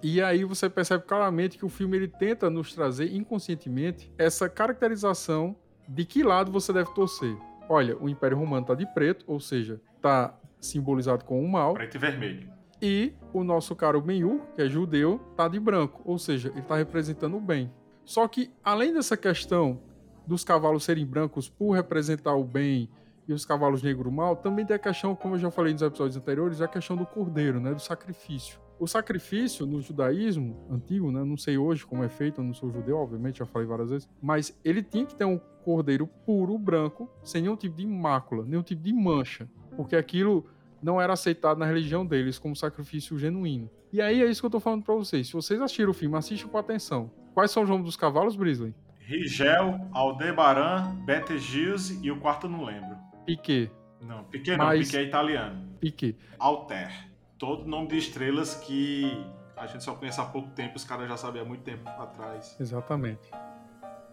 E 0.07 0.21
aí 0.21 0.43
você 0.43 0.69
percebe 0.69 1.03
claramente 1.03 1.57
que 1.57 1.65
o 1.65 1.67
filme 1.67 1.97
ele 1.97 2.07
tenta 2.07 2.47
nos 2.47 2.71
trazer 2.75 3.11
inconscientemente 3.11 4.13
essa 4.19 4.47
caracterização 4.47 5.55
de 5.87 6.05
que 6.05 6.21
lado 6.21 6.51
você 6.51 6.71
deve 6.71 6.93
torcer. 6.93 7.35
Olha, 7.67 7.97
o 7.97 8.07
Império 8.07 8.37
Romano 8.37 8.67
tá 8.67 8.75
de 8.75 8.85
preto, 8.93 9.25
ou 9.25 9.39
seja, 9.39 9.81
tá 9.99 10.37
simbolizado 10.61 11.25
com 11.25 11.43
o 11.43 11.51
mal, 11.51 11.73
Preto 11.73 11.95
e 11.95 11.97
vermelho. 11.97 12.47
e 12.79 13.13
o 13.33 13.43
nosso 13.43 13.75
caro 13.75 13.99
Ben-Hur, 13.99 14.41
que 14.53 14.61
é 14.61 14.69
judeu, 14.69 15.19
tá 15.35 15.47
de 15.47 15.59
branco, 15.59 16.03
ou 16.05 16.19
seja, 16.19 16.49
ele 16.49 16.61
tá 16.61 16.75
representando 16.75 17.37
o 17.37 17.41
bem. 17.41 17.73
Só 18.03 18.27
que 18.27 18.51
além 18.63 18.93
dessa 18.93 19.17
questão 19.17 19.81
dos 20.27 20.43
cavalos 20.43 20.83
serem 20.83 21.03
brancos 21.07 21.49
por 21.49 21.71
representar 21.71 22.35
o 22.35 22.43
bem 22.43 22.91
e 23.27 23.33
os 23.33 23.43
cavalos 23.43 23.81
negros 23.81 24.13
o 24.13 24.15
mal, 24.15 24.35
também 24.35 24.67
tem 24.67 24.75
a 24.75 24.79
questão, 24.79 25.15
como 25.15 25.33
eu 25.33 25.39
já 25.39 25.49
falei 25.49 25.73
nos 25.73 25.81
episódios 25.81 26.15
anteriores, 26.15 26.61
a 26.61 26.67
questão 26.67 26.95
do 26.95 27.07
cordeiro, 27.07 27.59
né, 27.59 27.73
do 27.73 27.81
sacrifício. 27.81 28.63
O 28.78 28.88
sacrifício 28.88 29.65
no 29.65 29.82
judaísmo 29.82 30.65
antigo, 30.69 31.11
né, 31.11 31.23
não 31.23 31.38
sei 31.38 31.57
hoje 31.57 31.86
como 31.86 32.03
é 32.03 32.09
feito, 32.09 32.41
eu 32.41 32.45
não 32.45 32.53
sou 32.53 32.69
judeu, 32.71 32.97
obviamente, 32.97 33.39
já 33.39 33.45
falei 33.45 33.67
várias 33.67 33.89
vezes, 33.89 34.09
mas 34.21 34.57
ele 34.65 34.84
tinha 34.84 35.05
que 35.05 35.15
ter 35.15 35.23
um 35.26 35.38
cordeiro 35.63 36.05
puro, 36.26 36.57
branco, 36.57 37.09
sem 37.23 37.41
nenhum 37.41 37.55
tipo 37.55 37.78
de 37.78 37.86
mácula, 37.88 38.43
nenhum 38.45 38.61
tipo 38.61 38.84
de 38.84 38.91
mancha, 38.93 39.49
porque 39.78 39.95
aquilo 39.95 40.45
não 40.84 40.99
era 41.01 41.13
aceitado 41.13 41.57
na 41.57 41.65
religião 41.65 42.05
deles 42.05 42.38
como 42.38 42.55
sacrifício 42.55 43.17
genuíno. 43.17 43.69
E 43.93 44.01
aí 44.01 44.21
é 44.21 44.26
isso 44.26 44.41
que 44.41 44.45
eu 44.45 44.51
tô 44.51 44.59
falando 44.59 44.84
pra 44.84 44.93
vocês. 44.93 45.28
Se 45.28 45.34
vocês 45.34 45.59
assistiram 45.61 45.91
o 45.91 45.93
filme, 45.93 46.17
assistam 46.17 46.49
com 46.49 46.57
atenção. 46.57 47.09
Quais 47.34 47.49
são 47.51 47.63
os 47.63 47.69
nomes 47.69 47.86
dos 47.86 47.95
cavalos, 47.95 48.36
Brisley? 48.36 48.76
Rigel, 48.99 49.80
Aldebaran, 49.93 50.95
Betelgeuse 51.05 51.99
e 52.03 52.11
o 52.11 52.19
quarto 52.19 52.47
eu 52.47 52.51
não 52.51 52.63
lembro. 52.65 52.95
Piquet. 53.26 53.71
Não, 54.01 54.23
Piquet 54.26 54.57
não, 54.57 54.65
Mas- 54.65 54.88
Piquet 54.88 54.97
é 55.03 55.07
italiano. 55.07 55.65
Piquet. 55.80 56.17
Alter. 56.38 56.91
Todo 57.38 57.65
nome 57.65 57.89
de 57.89 57.97
estrelas 57.97 58.55
que 58.55 59.25
a 59.57 59.67
gente 59.67 59.83
só 59.83 59.93
conhece 59.95 60.19
há 60.21 60.25
pouco 60.25 60.49
tempo, 60.51 60.75
os 60.75 60.86
caras 60.86 61.07
já 61.07 61.17
sabem 61.17 61.41
há 61.41 61.45
muito 61.45 61.63
tempo 61.63 61.88
atrás. 61.89 62.55
Exatamente. 62.59 63.29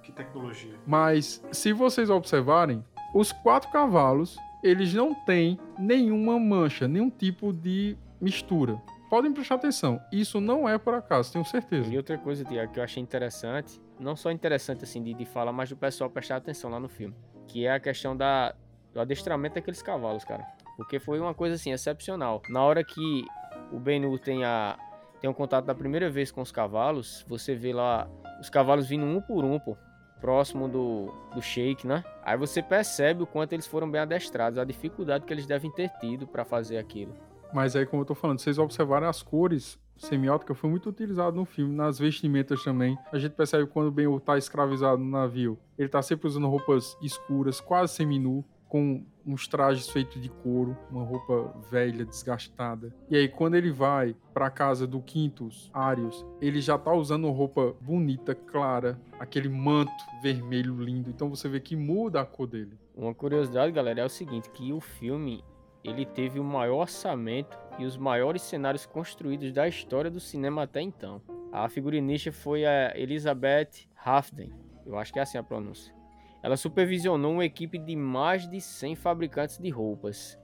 Que 0.02 0.10
tecnologia. 0.10 0.74
Mas 0.86 1.44
se 1.52 1.72
vocês 1.72 2.10
observarem, 2.10 2.84
os 3.14 3.30
quatro 3.30 3.70
cavalos, 3.70 4.36
eles 4.62 4.92
não 4.92 5.14
têm 5.14 5.58
nenhuma 5.78 6.38
mancha, 6.38 6.88
nenhum 6.88 7.10
tipo 7.10 7.52
de 7.52 7.96
mistura. 8.20 8.80
Podem 9.08 9.32
prestar 9.32 9.56
atenção. 9.56 10.00
Isso 10.10 10.40
não 10.40 10.68
é 10.68 10.78
por 10.78 10.94
acaso, 10.94 11.32
tenho 11.32 11.44
certeza. 11.44 11.92
E 11.92 11.96
outra 11.96 12.16
coisa, 12.16 12.44
Tiago, 12.44 12.72
que 12.72 12.80
eu 12.80 12.84
achei 12.84 13.02
interessante, 13.02 13.80
não 14.00 14.16
só 14.16 14.30
interessante 14.30 14.84
assim 14.84 15.02
de, 15.02 15.12
de 15.14 15.24
falar, 15.24 15.52
mas 15.52 15.68
do 15.68 15.76
pessoal 15.76 16.08
prestar 16.08 16.36
atenção 16.36 16.70
lá 16.70 16.80
no 16.80 16.88
filme, 16.88 17.14
que 17.46 17.66
é 17.66 17.72
a 17.72 17.78
questão 17.78 18.16
da, 18.16 18.54
do 18.92 19.00
adestramento 19.00 19.56
daqueles 19.56 19.82
cavalos, 19.82 20.24
cara. 20.24 20.46
Porque 20.76 20.98
foi 20.98 21.20
uma 21.20 21.34
coisa 21.34 21.54
assim, 21.54 21.72
excepcional. 21.72 22.42
Na 22.48 22.62
hora 22.62 22.82
que 22.82 23.24
o 23.70 23.78
Ben-Hur 23.78 24.18
tem, 24.18 24.44
a, 24.44 24.78
tem 25.20 25.28
um 25.28 25.34
contato 25.34 25.64
da 25.64 25.74
primeira 25.74 26.10
vez 26.10 26.30
com 26.30 26.40
os 26.40 26.50
cavalos, 26.50 27.24
você 27.28 27.54
vê 27.54 27.72
lá 27.72 28.08
os 28.40 28.50
cavalos 28.50 28.88
vindo 28.88 29.04
um 29.04 29.20
por 29.20 29.44
um, 29.44 29.58
pô, 29.58 29.76
próximo 30.20 30.68
do, 30.68 31.12
do 31.34 31.42
Sheik, 31.42 31.86
né? 31.86 32.04
Aí 32.22 32.36
você 32.36 32.62
percebe 32.62 33.22
o 33.22 33.26
quanto 33.26 33.52
eles 33.52 33.66
foram 33.66 33.90
bem 33.90 34.00
adestrados, 34.00 34.58
a 34.58 34.64
dificuldade 34.64 35.24
que 35.24 35.32
eles 35.32 35.46
devem 35.46 35.70
ter 35.70 35.90
tido 36.00 36.26
pra 36.26 36.44
fazer 36.44 36.78
aquilo. 36.78 37.14
Mas 37.52 37.76
aí, 37.76 37.84
como 37.84 38.02
eu 38.02 38.06
tô 38.06 38.14
falando, 38.14 38.38
vocês 38.38 38.58
observarem 38.58 39.08
as 39.08 39.22
cores, 39.22 39.78
semiótica 39.96 40.54
foi 40.54 40.70
muito 40.70 40.88
utilizado 40.88 41.36
no 41.36 41.44
filme, 41.44 41.74
nas 41.74 41.98
vestimentas 41.98 42.62
também. 42.62 42.96
A 43.12 43.18
gente 43.18 43.32
percebe 43.32 43.66
quando 43.66 43.88
o 43.88 43.90
Ben 43.90 44.06
tá 44.20 44.38
escravizado 44.38 44.98
no 44.98 45.10
navio, 45.10 45.58
ele 45.76 45.88
tá 45.88 46.00
sempre 46.00 46.26
usando 46.26 46.48
roupas 46.48 46.96
escuras, 47.02 47.60
quase 47.60 47.92
seminu, 47.92 48.44
com 48.68 49.04
uns 49.26 49.46
trajes 49.46 49.88
feitos 49.88 50.20
de 50.20 50.28
couro, 50.28 50.76
uma 50.90 51.04
roupa 51.04 51.54
velha, 51.70 52.04
desgastada. 52.04 52.94
E 53.08 53.16
aí, 53.16 53.28
quando 53.28 53.54
ele 53.54 53.70
vai 53.70 54.16
pra 54.32 54.50
casa 54.50 54.86
do 54.86 55.00
Quintus, 55.00 55.70
Arius, 55.72 56.24
ele 56.40 56.60
já 56.60 56.78
tá 56.78 56.92
usando 56.92 57.30
roupa 57.30 57.74
bonita, 57.80 58.34
clara, 58.34 59.00
aquele 59.18 59.48
manto 59.48 59.92
vermelho 60.22 60.82
lindo. 60.82 61.10
Então 61.10 61.28
você 61.28 61.48
vê 61.48 61.60
que 61.60 61.76
muda 61.76 62.20
a 62.20 62.24
cor 62.24 62.46
dele. 62.46 62.78
Uma 62.94 63.14
curiosidade, 63.14 63.72
galera, 63.72 64.00
é 64.00 64.04
o 64.04 64.08
seguinte, 64.08 64.50
que 64.50 64.72
o 64.72 64.80
filme 64.80 65.42
ele 65.84 66.04
teve 66.04 66.38
o 66.38 66.44
maior 66.44 66.82
orçamento 66.82 67.58
e 67.78 67.84
os 67.84 67.96
maiores 67.96 68.42
cenários 68.42 68.86
construídos 68.86 69.52
da 69.52 69.66
história 69.66 70.10
do 70.10 70.20
cinema 70.20 70.62
até 70.62 70.80
então. 70.80 71.20
A 71.50 71.68
figurinista 71.68 72.30
foi 72.30 72.64
a 72.64 72.96
Elizabeth 72.96 73.88
Hafden, 73.96 74.52
eu 74.86 74.96
acho 74.96 75.12
que 75.12 75.18
é 75.18 75.22
assim 75.22 75.38
a 75.38 75.42
pronúncia. 75.42 75.94
Ela 76.42 76.56
supervisionou 76.56 77.32
uma 77.32 77.44
equipe 77.44 77.78
de 77.78 77.94
mais 77.94 78.48
de 78.48 78.60
100 78.60 78.96
fabricantes 78.96 79.58
de 79.58 79.70
roupas, 79.70 80.38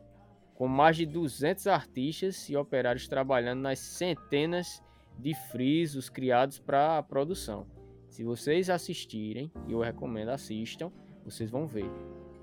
com 0.55 0.69
mais 0.69 0.97
de 0.97 1.05
200 1.05 1.67
artistas 1.67 2.49
e 2.49 2.57
operários 2.57 3.09
trabalhando 3.09 3.61
nas 3.61 3.79
centenas 3.79 4.83
de 5.19 5.35
frisos 5.51 6.09
criados 6.09 6.59
para 6.59 6.99
a 6.99 7.03
produção. 7.03 7.67
Se 8.09 8.23
vocês 8.23 8.71
assistirem, 8.71 9.51
e 9.67 9.73
eu 9.73 9.81
recomendo 9.81 10.31
assistam, 10.31 10.91
vocês 11.25 11.51
vão 11.51 11.67
ver 11.67 11.91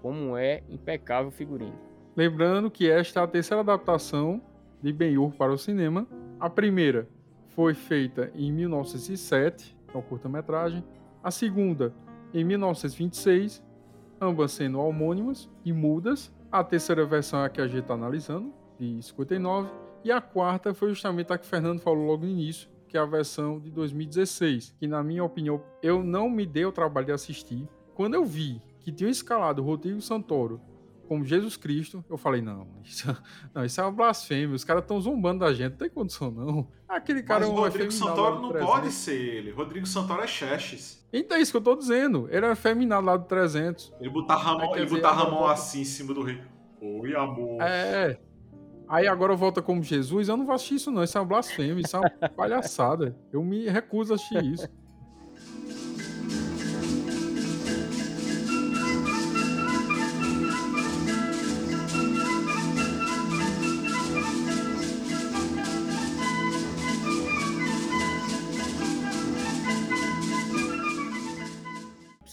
como 0.01 0.37
é 0.37 0.61
impecável 0.69 1.29
o 1.29 1.31
figurino. 1.31 1.79
Lembrando 2.15 2.69
que 2.69 2.89
esta 2.89 3.21
é 3.21 3.23
a 3.23 3.27
terceira 3.27 3.61
adaptação 3.61 4.41
de 4.81 4.93
Ben-Hur 4.93 5.33
para 5.33 5.51
o 5.51 5.57
cinema. 5.57 6.07
A 6.39 6.49
primeira 6.49 7.09
foi 7.49 7.73
feita 7.73 8.31
em 8.35 8.51
1907, 8.51 9.75
é 9.93 9.97
um 9.97 10.01
curta-metragem. 10.01 10.83
A 11.23 11.31
segunda, 11.31 11.93
em 12.35 12.43
1926, 12.43 13.63
ambas 14.19 14.51
sendo 14.51 14.77
homônimas 14.79 15.49
e 15.63 15.71
mudas. 15.71 16.33
A 16.51 16.63
terceira 16.65 17.05
versão 17.05 17.39
é 17.39 17.45
a 17.45 17.49
que 17.49 17.61
a 17.61 17.67
gente 17.67 17.79
está 17.79 17.93
analisando, 17.93 18.53
de 18.77 19.01
59. 19.01 19.69
E 20.03 20.11
a 20.11 20.19
quarta 20.19 20.73
foi 20.73 20.89
justamente 20.89 21.31
a 21.31 21.37
que 21.37 21.45
o 21.45 21.47
Fernando 21.47 21.79
falou 21.79 22.05
logo 22.05 22.25
no 22.25 22.31
início, 22.31 22.69
que 22.89 22.97
é 22.97 22.99
a 22.99 23.05
versão 23.05 23.57
de 23.57 23.71
2016, 23.71 24.75
que 24.77 24.85
na 24.85 25.01
minha 25.01 25.23
opinião 25.23 25.63
eu 25.81 26.03
não 26.03 26.29
me 26.29 26.45
dei 26.45 26.65
o 26.65 26.73
trabalho 26.73 27.05
de 27.05 27.13
assistir. 27.13 27.67
Quando 27.93 28.15
eu 28.15 28.25
vi 28.25 28.61
que 28.81 28.91
tinha 28.91 29.09
escalado 29.09 29.61
o 29.61 29.65
Rodrigo 29.65 30.01
Santoro 30.01 30.59
como 31.05 31.23
Jesus 31.23 31.55
Cristo, 31.55 32.03
eu 32.09 32.17
falei, 32.17 32.41
não, 32.41 32.67
isso, 32.83 33.15
não, 33.53 33.63
isso 33.63 33.79
é 33.79 33.83
uma 33.83 33.91
blasfêmia, 33.91 34.55
os 34.55 34.63
caras 34.63 34.83
estão 34.83 34.99
zombando 34.99 35.39
da 35.45 35.53
gente, 35.53 35.71
não 35.71 35.77
tem 35.77 35.89
condição 35.89 36.29
não. 36.31 36.67
Aquele 36.87 37.23
cara 37.23 37.41
Mas 37.41 37.49
é 37.49 37.51
o 37.51 37.55
um 37.55 37.59
Rodrigo 37.59 37.91
Santoro 37.91 38.41
não 38.41 38.49
300. 38.49 38.73
pode 38.73 38.91
ser 38.91 39.15
ele. 39.19 39.51
Rodrigo 39.51 39.85
Santoro 39.87 40.21
é 40.21 40.27
Xerxes. 40.27 41.05
Então 41.13 41.37
é 41.37 41.41
isso 41.41 41.51
que 41.51 41.57
eu 41.57 41.61
tô 41.61 41.75
dizendo, 41.75 42.27
ele 42.31 42.45
é 42.45 42.51
efeminado 42.51 43.05
lá 43.05 43.15
do 43.17 43.25
300. 43.25 43.93
Ele 43.99 44.09
botar 44.09 44.35
Ramon, 44.35 44.69
quer 44.71 44.77
ele 44.77 44.85
dizer, 44.85 44.95
botar 44.97 45.09
agora 45.09 45.23
Ramon 45.25 45.37
volta- 45.39 45.53
assim 45.53 45.81
em 45.81 45.85
cima 45.85 46.13
do 46.13 46.21
rei. 46.23 46.41
Oi, 46.81 47.15
amor. 47.15 47.61
É, 47.61 48.19
aí 48.87 49.07
agora 49.07 49.35
volta 49.35 49.61
como 49.61 49.81
Jesus, 49.81 50.27
eu 50.29 50.37
não 50.37 50.45
vou 50.45 50.53
assistir 50.53 50.75
isso 50.75 50.91
não, 50.91 51.03
isso 51.03 51.17
é 51.17 51.21
uma 51.21 51.27
blasfêmia, 51.27 51.81
isso 51.81 51.95
é 51.95 51.99
uma 51.99 52.09
palhaçada, 52.35 53.15
eu 53.31 53.43
me 53.43 53.67
recuso 53.67 54.13
a 54.13 54.15
assistir 54.15 54.43
isso. 54.43 54.67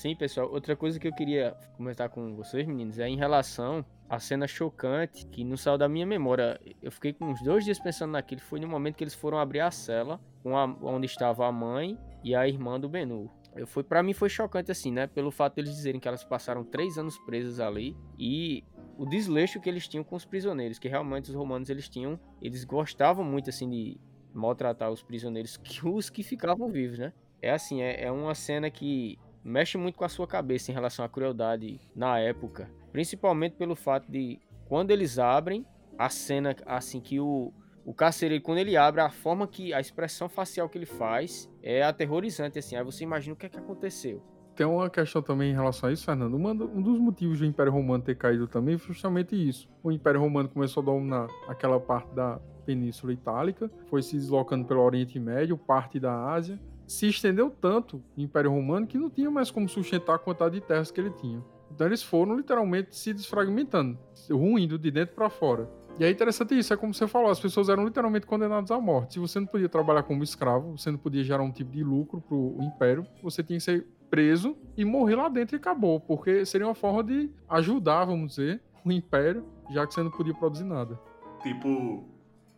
Sim, 0.02 0.16
pessoal, 0.16 0.50
outra 0.50 0.74
coisa 0.74 0.98
que 0.98 1.06
eu 1.06 1.12
queria 1.12 1.56
comentar 1.76 2.08
com 2.08 2.34
vocês, 2.34 2.66
meninos, 2.66 2.98
é 2.98 3.08
em 3.08 3.16
relação 3.16 3.84
à 4.10 4.18
cena 4.18 4.48
chocante 4.48 5.24
que 5.26 5.44
não 5.44 5.56
saiu 5.56 5.78
da 5.78 5.88
minha 5.88 6.04
memória. 6.04 6.60
Eu 6.82 6.90
fiquei 6.90 7.12
com 7.12 7.26
uns 7.26 7.40
dois 7.40 7.64
dias 7.64 7.78
pensando 7.78 8.10
naquilo. 8.10 8.40
Foi 8.40 8.58
no 8.58 8.66
momento 8.66 8.96
que 8.96 9.04
eles 9.04 9.14
foram 9.14 9.38
abrir 9.38 9.60
a 9.60 9.70
cela 9.70 10.20
a- 10.44 10.76
onde 10.82 11.06
estava 11.06 11.46
a 11.46 11.52
mãe 11.52 11.96
e 12.24 12.34
a 12.34 12.48
irmã 12.48 12.80
do 12.80 12.88
Benu. 12.88 13.30
Eu 13.54 13.64
fui, 13.64 13.84
para 13.84 14.02
mim 14.02 14.12
foi 14.12 14.28
chocante 14.28 14.72
assim, 14.72 14.90
né? 14.90 15.06
Pelo 15.06 15.30
fato 15.30 15.54
deles 15.54 15.72
dizerem 15.72 16.00
que 16.00 16.08
elas 16.08 16.24
passaram 16.24 16.64
três 16.64 16.98
anos 16.98 17.16
presas 17.20 17.60
ali 17.60 17.96
e 18.18 18.64
o 18.98 19.06
desleixo 19.06 19.60
que 19.60 19.68
eles 19.68 19.86
tinham 19.86 20.02
com 20.02 20.16
os 20.16 20.24
prisioneiros, 20.24 20.80
que 20.80 20.88
realmente 20.88 21.30
os 21.30 21.36
romanos 21.36 21.70
eles 21.70 21.88
tinham, 21.88 22.18
eles 22.42 22.64
gostavam 22.64 23.24
muito 23.24 23.50
assim 23.50 23.70
de 23.70 24.00
maltratar 24.34 24.90
os 24.90 25.00
prisioneiros, 25.00 25.56
que 25.62 25.86
os 25.86 26.10
que 26.10 26.24
ficavam 26.24 26.68
vivos, 26.72 26.98
né? 26.98 27.12
É 27.40 27.52
assim, 27.52 27.82
é, 27.82 28.02
é 28.02 28.10
uma 28.10 28.34
cena 28.34 28.68
que 28.68 29.16
mexe 29.44 29.76
muito 29.78 29.96
com 29.98 30.04
a 30.04 30.08
sua 30.08 30.26
cabeça 30.26 30.70
em 30.70 30.74
relação 30.74 31.04
à 31.04 31.08
crueldade 31.08 31.80
na 31.94 32.18
época. 32.18 32.70
Principalmente 32.92 33.56
pelo 33.56 33.74
fato 33.74 34.10
de 34.10 34.40
quando 34.66 34.90
eles 34.90 35.18
abrem, 35.18 35.66
a 35.98 36.08
cena, 36.08 36.56
assim, 36.66 37.00
que 37.00 37.20
o, 37.20 37.52
o 37.84 37.92
carcereiro, 37.92 38.42
quando 38.42 38.58
ele 38.58 38.76
abre, 38.76 39.00
a 39.00 39.10
forma 39.10 39.46
que, 39.46 39.74
a 39.74 39.80
expressão 39.80 40.28
facial 40.28 40.68
que 40.68 40.78
ele 40.78 40.86
faz 40.86 41.50
é 41.62 41.82
aterrorizante, 41.82 42.58
assim. 42.58 42.76
Aí 42.76 42.84
você 42.84 43.04
imagina 43.04 43.34
o 43.34 43.36
que 43.36 43.46
é 43.46 43.48
que 43.48 43.58
aconteceu. 43.58 44.22
Tem 44.54 44.66
uma 44.66 44.90
questão 44.90 45.22
também 45.22 45.50
em 45.50 45.54
relação 45.54 45.88
a 45.88 45.92
isso, 45.92 46.04
Fernando. 46.04 46.36
Um 46.36 46.82
dos 46.82 46.98
motivos 46.98 47.38
do 47.38 47.46
Império 47.46 47.72
Romano 47.72 48.04
ter 48.04 48.16
caído 48.16 48.46
também 48.46 48.76
foi 48.76 48.92
justamente 48.94 49.34
isso. 49.34 49.68
O 49.82 49.90
Império 49.90 50.20
Romano 50.20 50.48
começou 50.48 50.82
a 50.82 50.86
dominar 50.86 51.26
aquela 51.48 51.80
parte 51.80 52.14
da 52.14 52.38
Península 52.66 53.12
Itálica, 53.12 53.70
foi 53.88 54.02
se 54.02 54.16
deslocando 54.16 54.66
pelo 54.66 54.82
Oriente 54.82 55.18
Médio, 55.18 55.56
parte 55.56 55.98
da 55.98 56.30
Ásia, 56.30 56.60
se 56.92 57.08
estendeu 57.08 57.50
tanto 57.50 58.02
o 58.16 58.20
Império 58.20 58.50
Romano 58.50 58.86
que 58.86 58.98
não 58.98 59.08
tinha 59.08 59.30
mais 59.30 59.50
como 59.50 59.68
sustentar 59.68 60.16
a 60.16 60.18
quantidade 60.18 60.60
de 60.60 60.60
terras 60.60 60.90
que 60.90 61.00
ele 61.00 61.10
tinha. 61.10 61.42
Então 61.70 61.86
eles 61.86 62.02
foram 62.02 62.36
literalmente 62.36 62.94
se 62.94 63.14
desfragmentando, 63.14 63.98
ruindo 64.30 64.78
de 64.78 64.90
dentro 64.90 65.14
para 65.14 65.30
fora. 65.30 65.68
E 65.98 66.04
é 66.04 66.10
interessante 66.10 66.56
isso, 66.56 66.72
é 66.72 66.76
como 66.76 66.92
você 66.92 67.06
falou, 67.06 67.30
as 67.30 67.40
pessoas 67.40 67.68
eram 67.68 67.84
literalmente 67.84 68.26
condenadas 68.26 68.70
à 68.70 68.78
morte. 68.78 69.14
Se 69.14 69.18
você 69.18 69.40
não 69.40 69.46
podia 69.46 69.68
trabalhar 69.68 70.02
como 70.02 70.22
escravo, 70.22 70.76
você 70.76 70.90
não 70.90 70.98
podia 70.98 71.24
gerar 71.24 71.42
um 71.42 71.50
tipo 71.50 71.70
de 71.70 71.82
lucro 71.82 72.20
para 72.20 72.34
o 72.36 72.62
império, 72.62 73.06
você 73.22 73.42
tinha 73.42 73.58
que 73.58 73.64
ser 73.64 73.86
preso 74.10 74.56
e 74.76 74.84
morrer 74.84 75.16
lá 75.16 75.28
dentro 75.28 75.56
e 75.56 75.58
acabou, 75.58 75.98
porque 75.98 76.44
seria 76.44 76.66
uma 76.66 76.74
forma 76.74 77.02
de 77.02 77.30
ajudar, 77.48 78.04
vamos 78.04 78.36
dizer, 78.36 78.60
o 78.84 78.92
império, 78.92 79.46
já 79.70 79.86
que 79.86 79.94
você 79.94 80.02
não 80.02 80.10
podia 80.10 80.34
produzir 80.34 80.64
nada. 80.64 80.98
Tipo 81.42 82.06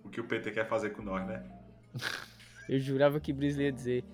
o 0.04 0.08
que 0.10 0.20
o 0.20 0.24
PT 0.24 0.50
quer 0.50 0.66
fazer 0.66 0.90
com 0.90 1.02
nós, 1.02 1.24
né? 1.26 1.42
Eu 2.68 2.80
jurava 2.80 3.20
que 3.20 3.32
Brisley 3.32 3.66
ia 3.66 3.72
dizer 3.72 4.04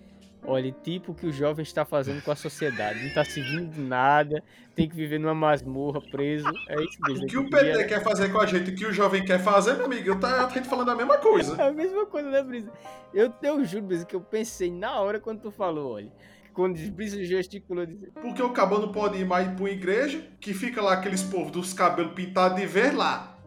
Olha, 0.44 0.72
tipo 0.82 1.14
que 1.14 1.26
o 1.26 1.32
jovem 1.32 1.62
está 1.62 1.84
fazendo 1.84 2.22
com 2.22 2.30
a 2.30 2.36
sociedade. 2.36 3.00
Não 3.00 3.08
está 3.08 3.24
seguindo 3.24 3.76
nada, 3.76 4.42
tem 4.74 4.88
que 4.88 4.96
viver 4.96 5.18
numa 5.18 5.34
masmorra, 5.34 6.00
preso. 6.00 6.48
É 6.68 6.82
isso 6.82 6.98
mesmo. 7.06 7.24
O 7.24 7.26
que 7.26 7.38
o 7.38 7.50
PT 7.50 7.84
quer 7.84 8.02
fazer 8.02 8.30
com 8.30 8.40
a 8.40 8.46
gente, 8.46 8.70
o 8.70 8.74
que 8.74 8.86
o 8.86 8.92
jovem 8.92 9.24
quer 9.24 9.38
fazer, 9.38 9.74
meu 9.74 9.84
amigo, 9.84 10.18
tá 10.18 10.46
a 10.46 10.48
gente 10.48 10.68
falando 10.68 10.90
a 10.90 10.94
mesma 10.94 11.18
coisa. 11.18 11.60
É 11.60 11.68
a 11.68 11.72
mesma 11.72 12.06
coisa, 12.06 12.30
né, 12.30 12.42
Brisa? 12.42 12.72
Eu, 13.12 13.32
eu 13.42 13.64
juro, 13.64 13.84
Brisa, 13.84 14.06
que 14.06 14.16
eu 14.16 14.20
pensei 14.20 14.70
na 14.70 14.98
hora 15.00 15.20
quando 15.20 15.40
tu 15.40 15.50
falou, 15.50 15.94
olha. 15.94 16.10
Quando 16.52 16.78
Brisa 16.90 17.22
gesticulou. 17.24 17.86
Porque 18.20 18.42
o 18.42 18.50
cabano 18.50 18.90
pode 18.90 19.18
ir 19.18 19.24
mais 19.24 19.46
pra 19.48 19.60
uma 19.60 19.70
igreja, 19.70 20.26
que 20.40 20.52
fica 20.52 20.82
lá 20.82 20.94
aqueles 20.94 21.22
povos 21.22 21.52
dos 21.52 21.72
cabelos 21.72 22.12
pintados 22.12 22.58
de 22.58 22.66
verde 22.66 22.96
lá. 22.96 23.38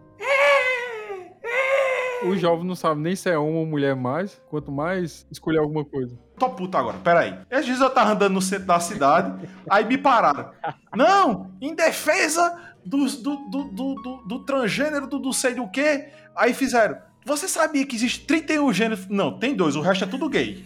O 2.26 2.38
jovem 2.38 2.66
não 2.66 2.76
sabe 2.76 3.02
nem 3.02 3.16
se 3.16 3.30
é 3.30 3.38
homem 3.38 3.56
ou 3.56 3.66
mulher 3.66 3.96
mais, 3.96 4.42
quanto 4.50 4.72
mais 4.72 5.26
escolher 5.32 5.60
alguma 5.60 5.84
coisa. 5.84 6.18
Tô 6.38 6.50
puto 6.50 6.78
agora, 6.78 6.98
peraí. 7.04 7.38
Esses 7.50 7.66
dias 7.66 7.82
eu 7.82 7.90
tava 7.90 8.12
andando 8.12 8.34
no 8.34 8.42
centro 8.42 8.66
da 8.66 8.80
cidade, 8.80 9.48
aí 9.70 9.86
me 9.86 9.98
pararam. 9.98 10.50
Não, 10.96 11.52
em 11.62 11.76
defesa 11.76 12.60
do, 12.86 13.06
do, 13.06 13.38
do, 13.50 13.64
do, 13.96 14.24
do 14.28 14.40
transgênero, 14.40 15.08
do, 15.08 15.20
do 15.20 15.34
sei 15.34 15.54
do 15.54 15.70
quê. 15.70 16.10
Aí 16.36 16.54
fizeram. 16.54 16.98
Você 17.26 17.48
sabia 17.48 17.86
que 17.86 17.96
existe 17.96 18.26
31 18.26 18.74
gêneros? 18.74 19.08
Não, 19.08 19.38
tem 19.38 19.56
dois, 19.56 19.76
o 19.76 19.82
resto 19.82 20.04
é 20.04 20.08
tudo 20.08 20.30
gay. 20.30 20.66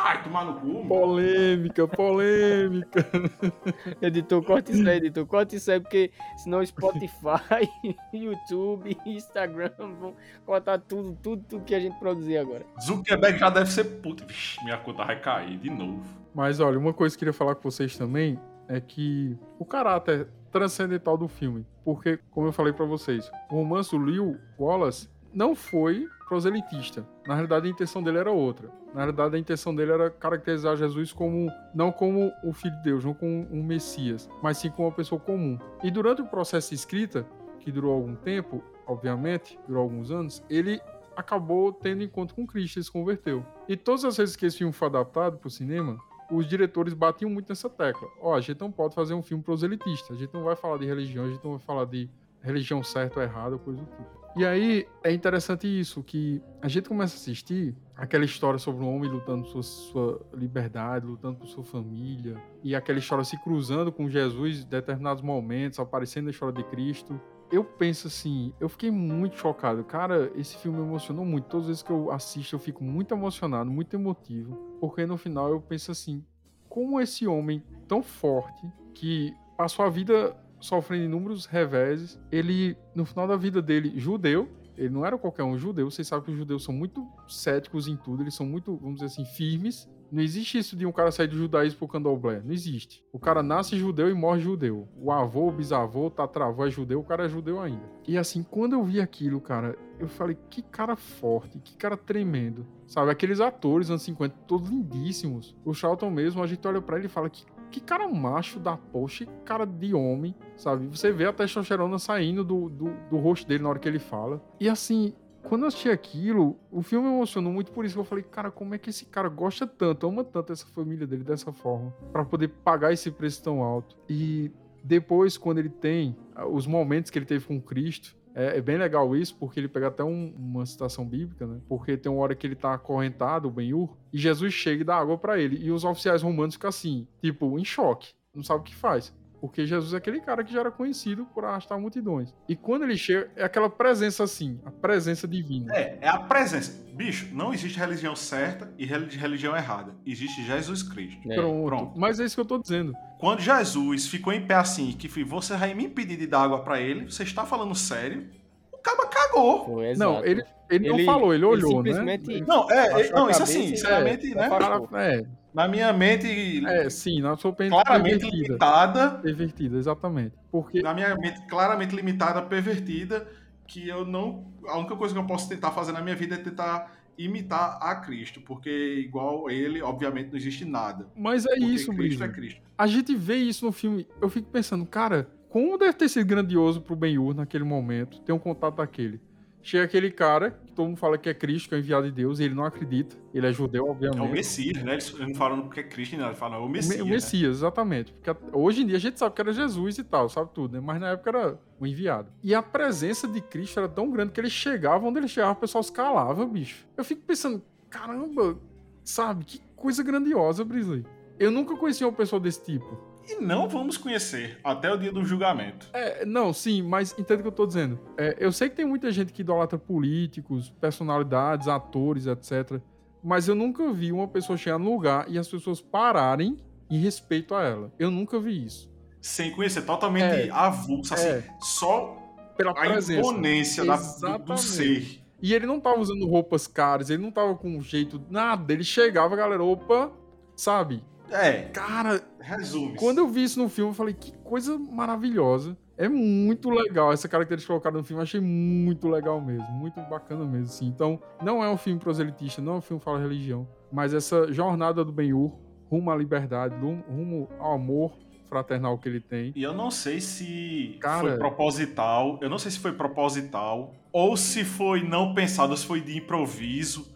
Ai, 0.00 0.22
tomar 0.22 0.44
no 0.44 0.60
cu. 0.60 0.86
Polêmica, 0.86 1.88
polêmica. 1.88 3.04
editor, 4.00 4.44
corta 4.44 4.70
isso 4.70 4.88
aí, 4.88 4.96
editor. 4.96 5.26
Corta 5.26 5.56
isso 5.56 5.70
aí, 5.72 5.80
porque 5.80 6.12
senão 6.36 6.64
Spotify, 6.64 7.68
YouTube, 8.14 8.96
Instagram 9.04 9.72
vão 9.76 10.14
cortar 10.46 10.78
tudo, 10.78 11.18
tudo, 11.20 11.42
tudo 11.48 11.64
que 11.64 11.74
a 11.74 11.80
gente 11.80 11.98
produzir 11.98 12.38
agora. 12.38 12.64
Zuckerberg 12.80 13.38
já 13.38 13.50
deve 13.50 13.72
ser 13.72 13.84
puto. 14.00 14.24
Vixe, 14.24 14.62
minha 14.62 14.78
conta 14.78 15.04
vai 15.04 15.20
cair 15.20 15.58
de 15.58 15.68
novo. 15.68 16.04
Mas 16.32 16.60
olha, 16.60 16.78
uma 16.78 16.94
coisa 16.94 17.16
que 17.16 17.18
eu 17.18 17.26
queria 17.26 17.32
falar 17.32 17.56
com 17.56 17.68
vocês 17.68 17.98
também 17.98 18.38
é 18.68 18.80
que 18.80 19.36
o 19.58 19.64
caráter 19.64 20.28
transcendental 20.52 21.18
do 21.18 21.26
filme. 21.26 21.66
Porque, 21.84 22.20
como 22.30 22.46
eu 22.46 22.52
falei 22.52 22.72
para 22.72 22.84
vocês, 22.84 23.28
o 23.50 23.56
romance 23.56 23.90
do 23.90 23.98
Leo 23.98 24.38
Wallace 24.58 25.08
não 25.32 25.54
foi 25.54 26.08
proselitista. 26.28 27.06
Na 27.26 27.34
realidade, 27.34 27.66
a 27.66 27.70
intenção 27.70 28.02
dele 28.02 28.18
era 28.18 28.30
outra. 28.30 28.70
Na 28.94 29.00
realidade, 29.00 29.36
a 29.36 29.38
intenção 29.38 29.74
dele 29.74 29.92
era 29.92 30.10
caracterizar 30.10 30.76
Jesus 30.76 31.12
como 31.12 31.50
não 31.74 31.90
como 31.90 32.32
o 32.44 32.52
filho 32.52 32.76
de 32.76 32.82
Deus, 32.82 33.04
não 33.04 33.14
como 33.14 33.46
um 33.50 33.62
Messias, 33.62 34.28
mas 34.42 34.58
sim 34.58 34.70
como 34.70 34.88
uma 34.88 34.94
pessoa 34.94 35.20
comum. 35.20 35.58
E 35.82 35.90
durante 35.90 36.22
o 36.22 36.26
processo 36.26 36.70
de 36.70 36.74
escrita, 36.74 37.26
que 37.60 37.72
durou 37.72 37.94
algum 37.94 38.14
tempo, 38.14 38.62
obviamente, 38.86 39.58
durou 39.66 39.82
alguns 39.82 40.10
anos, 40.10 40.42
ele 40.48 40.80
acabou 41.16 41.72
tendo 41.72 42.02
encontro 42.02 42.34
com 42.34 42.46
Cristo, 42.46 42.78
ele 42.78 42.84
se 42.84 42.92
converteu. 42.92 43.44
E 43.68 43.76
todas 43.76 44.04
as 44.04 44.16
vezes 44.16 44.36
que 44.36 44.46
esse 44.46 44.58
filme 44.58 44.72
foi 44.72 44.88
adaptado 44.88 45.38
para 45.38 45.48
o 45.48 45.50
cinema, 45.50 45.98
os 46.30 46.46
diretores 46.46 46.94
batiam 46.94 47.30
muito 47.30 47.48
nessa 47.48 47.68
tecla. 47.68 48.08
Ó, 48.20 48.30
oh, 48.30 48.34
a 48.34 48.40
gente 48.40 48.60
não 48.60 48.70
pode 48.70 48.94
fazer 48.94 49.14
um 49.14 49.22
filme 49.22 49.42
proselitista, 49.42 50.12
a 50.12 50.16
gente 50.16 50.32
não 50.32 50.44
vai 50.44 50.54
falar 50.54 50.78
de 50.78 50.86
religião, 50.86 51.24
a 51.24 51.28
gente 51.28 51.42
não 51.42 51.52
vai 51.52 51.60
falar 51.60 51.86
de 51.86 52.08
religião 52.40 52.82
certa 52.82 53.18
ou 53.18 53.24
errada, 53.24 53.58
coisa 53.58 53.80
do 53.80 53.86
tipo. 53.86 54.18
E 54.38 54.46
aí 54.46 54.86
é 55.02 55.12
interessante 55.12 55.66
isso, 55.66 56.00
que 56.00 56.40
a 56.62 56.68
gente 56.68 56.88
começa 56.88 57.16
a 57.16 57.18
assistir 57.18 57.74
aquela 57.96 58.24
história 58.24 58.56
sobre 58.56 58.84
um 58.84 58.94
homem 58.94 59.10
lutando 59.10 59.42
por 59.42 59.50
sua, 59.50 59.62
sua 59.64 60.26
liberdade, 60.32 61.04
lutando 61.04 61.38
por 61.38 61.48
sua 61.48 61.64
família, 61.64 62.40
e 62.62 62.72
aquela 62.72 63.00
história 63.00 63.24
se 63.24 63.36
cruzando 63.42 63.90
com 63.90 64.08
Jesus 64.08 64.62
em 64.62 64.68
determinados 64.68 65.24
momentos, 65.24 65.80
aparecendo 65.80 66.26
na 66.26 66.30
história 66.30 66.54
de 66.54 66.62
Cristo. 66.70 67.20
Eu 67.50 67.64
penso 67.64 68.06
assim, 68.06 68.54
eu 68.60 68.68
fiquei 68.68 68.92
muito 68.92 69.36
chocado. 69.36 69.82
Cara, 69.82 70.30
esse 70.36 70.56
filme 70.58 70.78
me 70.78 70.84
emocionou 70.84 71.24
muito. 71.24 71.46
Todas 71.46 71.64
as 71.64 71.68
vezes 71.68 71.82
que 71.82 71.90
eu 71.90 72.12
assisto, 72.12 72.54
eu 72.54 72.60
fico 72.60 72.84
muito 72.84 73.12
emocionado, 73.12 73.68
muito 73.68 73.96
emotivo. 73.96 74.54
Porque 74.78 75.04
no 75.04 75.16
final 75.16 75.50
eu 75.50 75.60
penso 75.60 75.90
assim, 75.90 76.24
como 76.68 77.00
esse 77.00 77.26
homem 77.26 77.60
tão 77.88 78.04
forte, 78.04 78.64
que 78.94 79.34
passou 79.56 79.84
a 79.84 79.90
vida 79.90 80.36
sofrendo 80.60 81.04
inúmeros 81.04 81.46
reveses. 81.46 82.18
Ele, 82.30 82.76
no 82.94 83.04
final 83.04 83.26
da 83.26 83.36
vida 83.36 83.60
dele, 83.62 83.98
judeu, 83.98 84.48
ele 84.76 84.90
não 84.90 85.04
era 85.04 85.18
qualquer 85.18 85.42
um 85.42 85.58
judeu. 85.58 85.90
Vocês 85.90 86.06
sabem 86.06 86.26
que 86.26 86.30
os 86.30 86.38
judeus 86.38 86.62
são 86.62 86.72
muito 86.72 87.06
céticos 87.26 87.88
em 87.88 87.96
tudo, 87.96 88.22
eles 88.22 88.34
são 88.34 88.46
muito, 88.46 88.76
vamos 88.76 89.00
dizer 89.00 89.06
assim, 89.06 89.24
firmes. 89.24 89.88
Não 90.10 90.22
existe 90.22 90.56
isso 90.56 90.74
de 90.74 90.86
um 90.86 90.92
cara 90.92 91.10
sair 91.10 91.26
do 91.26 91.36
judaísmo 91.36 91.80
pro 91.80 91.88
candomblé. 91.88 92.40
Não 92.42 92.52
existe. 92.52 93.04
O 93.12 93.18
cara 93.18 93.42
nasce 93.42 93.76
judeu 93.76 94.08
e 94.08 94.14
morre 94.14 94.40
judeu. 94.40 94.88
O 94.96 95.12
avô, 95.12 95.48
o 95.48 95.52
bisavô, 95.52 96.06
o 96.06 96.10
tatravô 96.10 96.64
é 96.64 96.70
judeu, 96.70 97.00
o 97.00 97.04
cara 97.04 97.26
é 97.26 97.28
judeu 97.28 97.60
ainda. 97.60 97.82
E 98.06 98.16
assim, 98.16 98.42
quando 98.42 98.72
eu 98.72 98.82
vi 98.82 99.02
aquilo, 99.02 99.38
cara, 99.38 99.76
eu 99.98 100.08
falei, 100.08 100.38
que 100.48 100.62
cara 100.62 100.96
forte, 100.96 101.58
que 101.58 101.76
cara 101.76 101.96
tremendo. 101.96 102.66
Sabe, 102.86 103.10
aqueles 103.10 103.38
atores 103.38 103.90
anos 103.90 104.02
50, 104.02 104.34
todos 104.46 104.70
lindíssimos. 104.70 105.54
O 105.62 105.74
Charlton 105.74 106.08
mesmo, 106.08 106.42
a 106.42 106.46
gente 106.46 106.66
olha 106.66 106.80
para 106.80 106.96
ele 106.96 107.06
e 107.06 107.10
fala, 107.10 107.28
que 107.28 107.44
que 107.70 107.80
cara 107.80 108.08
macho 108.08 108.58
da 108.58 108.78
que 109.08 109.26
cara 109.44 109.64
de 109.64 109.94
homem, 109.94 110.34
sabe? 110.56 110.86
Você 110.86 111.12
vê 111.12 111.26
a 111.26 111.32
testosterona 111.32 111.98
saindo 111.98 112.44
do, 112.44 112.68
do, 112.68 112.90
do, 113.10 113.16
rosto 113.16 113.46
dele 113.46 113.62
na 113.62 113.70
hora 113.70 113.78
que 113.78 113.88
ele 113.88 113.98
fala. 113.98 114.42
E 114.60 114.68
assim, 114.68 115.14
quando 115.42 115.62
eu 115.62 115.68
assisti 115.68 115.88
aquilo, 115.88 116.56
o 116.70 116.82
filme 116.82 117.08
me 117.08 117.14
emocionou 117.14 117.52
muito 117.52 117.72
por 117.72 117.84
isso 117.84 117.94
que 117.94 118.00
eu 118.00 118.04
falei, 118.04 118.24
cara, 118.24 118.50
como 118.50 118.74
é 118.74 118.78
que 118.78 118.90
esse 118.90 119.06
cara 119.06 119.28
gosta 119.28 119.66
tanto, 119.66 120.06
ama 120.06 120.24
tanto 120.24 120.52
essa 120.52 120.66
família 120.66 121.06
dele 121.06 121.24
dessa 121.24 121.52
forma, 121.52 121.90
para 122.12 122.24
poder 122.24 122.48
pagar 122.48 122.92
esse 122.92 123.10
preço 123.10 123.42
tão 123.42 123.62
alto. 123.62 123.96
E 124.08 124.50
depois, 124.82 125.36
quando 125.36 125.58
ele 125.58 125.68
tem 125.68 126.16
ah, 126.34 126.46
os 126.46 126.66
momentos 126.66 127.10
que 127.10 127.18
ele 127.18 127.26
teve 127.26 127.46
com 127.46 127.60
Cristo, 127.60 128.16
é, 128.38 128.56
é, 128.56 128.60
bem 128.60 128.78
legal 128.78 129.16
isso, 129.16 129.34
porque 129.34 129.58
ele 129.58 129.66
pega 129.66 129.88
até 129.88 130.04
um, 130.04 130.32
uma 130.38 130.64
citação 130.64 131.04
bíblica, 131.04 131.44
né? 131.44 131.60
Porque 131.68 131.96
tem 131.96 132.10
uma 132.10 132.22
hora 132.22 132.36
que 132.36 132.46
ele 132.46 132.54
tá 132.54 132.72
acorrentado, 132.72 133.48
o 133.48 133.50
Ben-Hur, 133.50 133.96
e 134.12 134.18
Jesus 134.18 134.54
chega 134.54 134.82
e 134.82 134.84
dá 134.84 134.94
água 134.94 135.18
para 135.18 135.40
ele. 135.40 135.58
E 135.60 135.72
os 135.72 135.84
oficiais 135.84 136.22
romanos 136.22 136.54
ficam 136.54 136.68
assim, 136.68 137.08
tipo, 137.20 137.58
em 137.58 137.64
choque. 137.64 138.14
Não 138.32 138.44
sabe 138.44 138.60
o 138.60 138.62
que 138.62 138.76
faz. 138.76 139.12
Porque 139.40 139.66
Jesus 139.66 139.94
é 139.94 139.96
aquele 139.96 140.20
cara 140.20 140.42
que 140.42 140.52
já 140.52 140.60
era 140.60 140.70
conhecido 140.70 141.24
por 141.26 141.44
arrastar 141.44 141.78
multidões. 141.78 142.34
E 142.48 142.56
quando 142.56 142.82
ele 142.82 142.96
chega, 142.96 143.30
é 143.36 143.44
aquela 143.44 143.70
presença 143.70 144.24
assim, 144.24 144.60
a 144.64 144.70
presença 144.70 145.28
divina. 145.28 145.74
É, 145.74 145.98
é 146.00 146.08
a 146.08 146.18
presença. 146.18 146.86
Bicho, 146.92 147.28
não 147.32 147.54
existe 147.54 147.78
religião 147.78 148.16
certa 148.16 148.72
e 148.76 148.84
religião 148.84 149.56
errada. 149.56 149.94
Existe 150.04 150.44
Jesus 150.44 150.82
Cristo. 150.82 151.30
É. 151.30 151.36
Pronto. 151.36 151.66
Pronto. 151.66 151.98
Mas 151.98 152.18
é 152.18 152.24
isso 152.24 152.34
que 152.34 152.40
eu 152.40 152.44
tô 152.44 152.58
dizendo. 152.58 152.92
Quando 153.18 153.40
Jesus 153.40 154.08
ficou 154.08 154.32
em 154.32 154.44
pé 154.44 154.54
assim, 154.54 154.92
que 154.92 155.08
você 155.22 155.56
vai 155.56 155.74
me 155.74 155.84
impedir 155.84 156.16
de 156.16 156.26
dar 156.26 156.42
água 156.42 156.62
para 156.62 156.80
ele, 156.80 157.04
você 157.04 157.22
está 157.22 157.46
falando 157.46 157.74
sério? 157.74 158.28
O 158.72 158.78
cara 158.78 159.06
cagou. 159.06 159.64
Foi, 159.64 159.94
não, 159.94 160.24
ele, 160.24 160.42
ele, 160.70 160.88
ele, 160.88 160.88
não 160.88 161.04
falou, 161.04 161.34
ele 161.34 161.44
olhou, 161.44 161.86
ele 161.86 161.94
né? 162.02 162.18
Não, 162.46 162.70
é, 162.70 163.10
não, 163.10 163.30
isso 163.30 163.42
assim, 163.42 163.68
sinceramente, 163.68 164.32
é, 164.32 164.34
né? 164.34 164.48
É. 164.94 165.26
Na 165.58 165.66
minha 165.66 165.92
mente. 165.92 166.64
É, 166.64 166.88
sim, 166.88 167.20
na 167.20 167.36
sua 167.36 167.50
mente. 167.58 167.70
Claramente 167.70 168.20
pervertida. 168.20 168.46
limitada. 168.46 169.10
Pervertida, 169.10 169.76
exatamente. 169.76 170.36
Porque... 170.52 170.80
Na 170.80 170.94
minha 170.94 171.16
mente, 171.16 171.44
claramente 171.48 171.96
limitada, 171.96 172.40
pervertida, 172.42 173.26
que 173.66 173.88
eu 173.88 174.06
não. 174.06 174.46
A 174.68 174.78
única 174.78 174.94
coisa 174.94 175.12
que 175.12 175.18
eu 175.18 175.26
posso 175.26 175.48
tentar 175.48 175.72
fazer 175.72 175.90
na 175.90 176.00
minha 176.00 176.14
vida 176.14 176.36
é 176.36 176.38
tentar 176.38 176.96
imitar 177.18 177.76
a 177.82 177.96
Cristo, 177.96 178.40
porque 178.40 178.70
igual 179.00 179.50
ele, 179.50 179.82
obviamente, 179.82 180.28
não 180.30 180.36
existe 180.36 180.64
nada. 180.64 181.08
Mas 181.16 181.44
é 181.44 181.58
isso, 181.58 181.92
Cristo 181.92 182.22
é 182.22 182.28
Cristo. 182.28 182.62
A 182.78 182.86
gente 182.86 183.12
vê 183.16 183.34
isso 183.34 183.66
no 183.66 183.72
filme. 183.72 184.06
Eu 184.22 184.28
fico 184.28 184.48
pensando, 184.48 184.86
cara, 184.86 185.28
como 185.48 185.76
deve 185.76 185.94
ter 185.94 186.08
sido 186.08 186.24
grandioso 186.24 186.80
pro 186.80 186.94
Ben-Hur 186.94 187.34
naquele 187.34 187.64
momento 187.64 188.20
ter 188.20 188.30
um 188.32 188.38
contato 188.38 188.76
daquele. 188.76 189.20
Chega 189.62 189.84
aquele 189.84 190.10
cara, 190.10 190.52
que 190.52 190.72
todo 190.72 190.86
mundo 190.86 190.96
fala 190.96 191.18
que 191.18 191.28
é 191.28 191.34
Cristo, 191.34 191.68
que 191.68 191.74
é 191.74 191.78
enviado 191.78 192.06
de 192.06 192.12
Deus, 192.12 192.38
e 192.38 192.44
ele 192.44 192.54
não 192.54 192.64
acredita. 192.64 193.16
Ele 193.34 193.46
é 193.46 193.52
judeu, 193.52 193.86
É 193.86 193.90
obviamente. 193.90 194.20
o 194.20 194.28
Messias, 194.32 194.82
né? 194.82 194.92
Eles 194.92 195.12
não 195.18 195.34
falam 195.34 195.62
porque 195.62 195.80
é 195.80 195.82
Cristo, 195.82 196.16
não. 196.16 196.26
Eles 196.26 196.38
falam, 196.38 196.58
é 196.58 196.64
o 196.64 196.68
Messias. 196.68 196.96
Me- 196.96 197.02
o 197.02 197.04
né? 197.04 197.10
Messias, 197.10 197.56
exatamente. 197.56 198.12
Porque 198.12 198.34
hoje 198.52 198.82
em 198.82 198.86
dia 198.86 198.96
a 198.96 199.00
gente 199.00 199.18
sabe 199.18 199.34
que 199.34 199.40
era 199.40 199.52
Jesus 199.52 199.98
e 199.98 200.04
tal, 200.04 200.28
sabe 200.28 200.50
tudo, 200.54 200.74
né? 200.74 200.80
Mas 200.80 201.00
na 201.00 201.08
época 201.10 201.30
era 201.30 201.58
o 201.78 201.86
enviado. 201.86 202.30
E 202.42 202.54
a 202.54 202.62
presença 202.62 203.26
de 203.28 203.40
Cristo 203.40 203.78
era 203.80 203.88
tão 203.88 204.10
grande 204.10 204.32
que 204.32 204.40
ele 204.40 204.48
chegava 204.50 205.06
onde 205.06 205.18
ele 205.18 205.28
chegava, 205.28 205.52
o 205.52 205.56
pessoal 205.56 205.82
se 205.82 205.92
calava, 205.92 206.46
bicho. 206.46 206.86
Eu 206.96 207.04
fico 207.04 207.22
pensando, 207.26 207.60
caramba, 207.90 208.56
sabe? 209.04 209.44
Que 209.44 209.60
coisa 209.76 210.02
grandiosa, 210.02 210.64
Brisley. 210.64 211.04
Eu 211.38 211.50
nunca 211.50 211.76
conheci 211.76 212.04
uma 212.04 212.12
pessoa 212.12 212.40
desse 212.40 212.62
tipo. 212.64 213.07
E 213.28 213.40
não 213.42 213.68
vamos 213.68 213.96
conhecer 213.98 214.58
até 214.64 214.90
o 214.92 214.96
dia 214.96 215.12
do 215.12 215.24
julgamento. 215.24 215.86
É, 215.92 216.24
não, 216.24 216.52
sim, 216.52 216.82
mas 216.82 217.12
entende 217.18 217.40
o 217.40 217.42
que 217.42 217.48
eu 217.48 217.52
tô 217.52 217.66
dizendo. 217.66 217.98
É, 218.16 218.36
eu 218.40 218.50
sei 218.50 218.68
que 218.70 218.76
tem 218.76 218.86
muita 218.86 219.10
gente 219.12 219.32
que 219.32 219.42
idolatra 219.42 219.78
políticos, 219.78 220.70
personalidades, 220.80 221.68
atores, 221.68 222.26
etc. 222.26 222.80
Mas 223.22 223.46
eu 223.48 223.54
nunca 223.54 223.92
vi 223.92 224.12
uma 224.12 224.26
pessoa 224.28 224.56
chegar 224.56 224.78
no 224.78 224.90
lugar 224.92 225.26
e 225.28 225.38
as 225.38 225.46
pessoas 225.48 225.80
pararem 225.80 226.56
em 226.90 226.98
respeito 226.98 227.54
a 227.54 227.62
ela. 227.62 227.92
Eu 227.98 228.10
nunca 228.10 228.40
vi 228.40 228.64
isso. 228.64 228.90
Sem 229.20 229.50
conhecer, 229.50 229.82
totalmente 229.82 230.48
É. 230.48 230.50
avulso, 230.50 231.12
assim, 231.12 231.26
É. 231.28 231.44
só 231.60 232.16
Pela 232.56 232.70
a 232.70 232.74
presença. 232.74 233.20
imponência 233.20 233.84
da- 233.84 233.96
do, 234.38 234.44
do 234.44 234.56
ser. 234.56 235.20
E 235.42 235.52
ele 235.54 235.66
não 235.66 235.78
tava 235.78 236.00
usando 236.00 236.26
roupas 236.26 236.66
caras, 236.66 237.10
ele 237.10 237.22
não 237.22 237.30
tava 237.30 237.54
com 237.54 237.68
um 237.76 237.80
jeito 237.82 238.20
nada. 238.30 238.72
Ele 238.72 238.82
chegava, 238.82 239.36
galera, 239.36 239.62
opa, 239.62 240.10
sabe? 240.56 241.04
É, 241.30 241.62
Cara, 241.72 242.22
resume. 242.40 242.96
quando 242.96 243.18
eu 243.18 243.28
vi 243.28 243.44
isso 243.44 243.60
no 243.60 243.68
filme, 243.68 243.90
eu 243.90 243.94
falei, 243.94 244.14
que 244.14 244.32
coisa 244.38 244.78
maravilhosa. 244.78 245.76
É 245.96 246.08
muito 246.08 246.70
legal. 246.70 247.12
Essa 247.12 247.28
característica 247.28 247.72
colocada 247.72 247.98
no 247.98 248.04
filme, 248.04 248.20
eu 248.20 248.22
achei 248.22 248.40
muito 248.40 249.08
legal 249.08 249.40
mesmo. 249.40 249.66
Muito 249.72 250.00
bacana 250.02 250.44
mesmo, 250.44 250.66
assim. 250.66 250.86
Então, 250.86 251.20
não 251.42 251.62
é 251.62 251.68
um 251.68 251.76
filme 251.76 251.98
proselitista, 251.98 252.62
não 252.62 252.74
é 252.74 252.76
um 252.76 252.80
filme 252.80 253.00
que 253.00 253.04
fala 253.04 253.18
religião. 253.18 253.66
Mas 253.92 254.14
essa 254.14 254.52
jornada 254.52 255.04
do 255.04 255.10
Ben-Hur, 255.10 255.52
rumo 255.90 256.10
à 256.10 256.16
liberdade, 256.16 256.74
rum- 256.76 257.02
rumo 257.08 257.48
ao 257.58 257.72
amor 257.74 258.12
fraternal 258.48 258.96
que 258.96 259.08
ele 259.08 259.20
tem. 259.20 259.52
E 259.56 259.62
eu 259.62 259.74
não 259.74 259.90
sei 259.90 260.20
se 260.20 260.96
Cara- 261.00 261.20
foi 261.20 261.36
proposital, 261.36 262.38
eu 262.40 262.48
não 262.48 262.58
sei 262.58 262.70
se 262.70 262.78
foi 262.78 262.92
proposital, 262.92 263.92
ou 264.12 264.36
se 264.36 264.64
foi 264.64 265.02
não 265.02 265.34
pensado, 265.34 265.76
se 265.76 265.84
foi 265.84 266.00
de 266.00 266.16
improviso. 266.16 267.12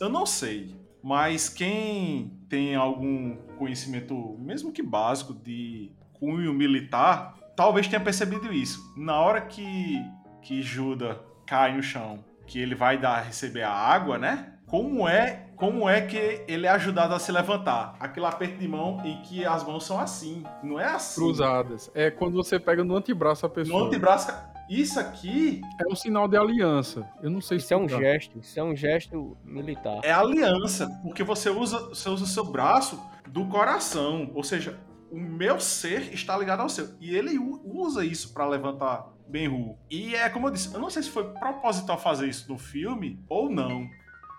Eu 0.00 0.08
não 0.08 0.26
sei. 0.26 0.74
Mas 1.02 1.48
quem 1.48 2.32
tem 2.48 2.74
algum 2.74 3.36
conhecimento, 3.64 4.36
mesmo 4.38 4.70
que 4.70 4.82
básico, 4.82 5.32
de 5.32 5.90
cunho 6.12 6.52
militar, 6.52 7.34
talvez 7.56 7.88
tenha 7.88 8.00
percebido 8.00 8.52
isso. 8.52 8.92
Na 8.94 9.18
hora 9.18 9.40
que, 9.40 9.98
que 10.42 10.62
Judas 10.62 11.16
cai 11.46 11.74
no 11.74 11.82
chão, 11.82 12.22
que 12.46 12.58
ele 12.58 12.74
vai 12.74 12.98
dar 12.98 13.22
receber 13.22 13.62
a 13.62 13.72
água, 13.72 14.18
né? 14.18 14.52
Como 14.66 15.08
é, 15.08 15.46
como 15.56 15.88
é 15.88 16.02
que 16.02 16.44
ele 16.46 16.66
é 16.66 16.70
ajudado 16.70 17.14
a 17.14 17.18
se 17.18 17.32
levantar? 17.32 17.96
Aquele 17.98 18.26
aperto 18.26 18.58
de 18.58 18.68
mão 18.68 19.00
em 19.02 19.22
que 19.22 19.46
as 19.46 19.64
mãos 19.64 19.86
são 19.86 19.98
assim, 19.98 20.44
não 20.62 20.78
é 20.78 20.84
assim. 20.84 21.20
Cruzadas. 21.20 21.90
É 21.94 22.10
quando 22.10 22.34
você 22.34 22.58
pega 22.58 22.84
no 22.84 22.94
antebraço 22.96 23.46
a 23.46 23.48
pessoa. 23.48 23.80
No 23.80 23.86
antebraço. 23.86 24.30
Isso 24.68 24.98
aqui 24.98 25.60
É 25.80 25.90
um 25.92 25.94
sinal 25.94 26.26
de 26.28 26.36
aliança. 26.36 27.06
Eu 27.22 27.30
não 27.30 27.40
sei 27.40 27.58
Isso 27.58 27.72
é 27.74 27.76
um 27.76 27.88
gesto, 27.88 28.38
isso 28.38 28.58
é 28.58 28.62
um 28.62 28.74
gesto 28.74 29.36
militar. 29.44 30.00
é 30.02 30.10
aliança, 30.12 30.88
porque 31.02 31.22
você 31.22 31.50
usa, 31.50 31.78
você 31.88 32.08
usa 32.08 32.24
o 32.24 32.26
seu 32.26 32.44
braço 32.44 33.00
do 33.28 33.46
coração. 33.46 34.30
Ou 34.34 34.42
seja, 34.42 34.78
o 35.10 35.18
meu 35.18 35.60
ser 35.60 36.12
está 36.14 36.36
ligado 36.36 36.60
ao 36.60 36.68
seu. 36.68 36.88
E 37.00 37.14
ele 37.14 37.38
usa 37.64 38.04
isso 38.04 38.32
para 38.32 38.46
levantar 38.46 39.06
Ben-Hur. 39.28 39.76
E 39.90 40.14
é 40.14 40.28
como 40.28 40.48
eu 40.48 40.50
disse, 40.52 40.72
eu 40.74 40.80
não 40.80 40.90
sei 40.90 41.02
se 41.02 41.10
foi 41.10 41.24
proposital 41.34 41.98
fazer 41.98 42.28
isso 42.28 42.50
no 42.50 42.58
filme 42.58 43.22
ou 43.28 43.50
não. 43.50 43.88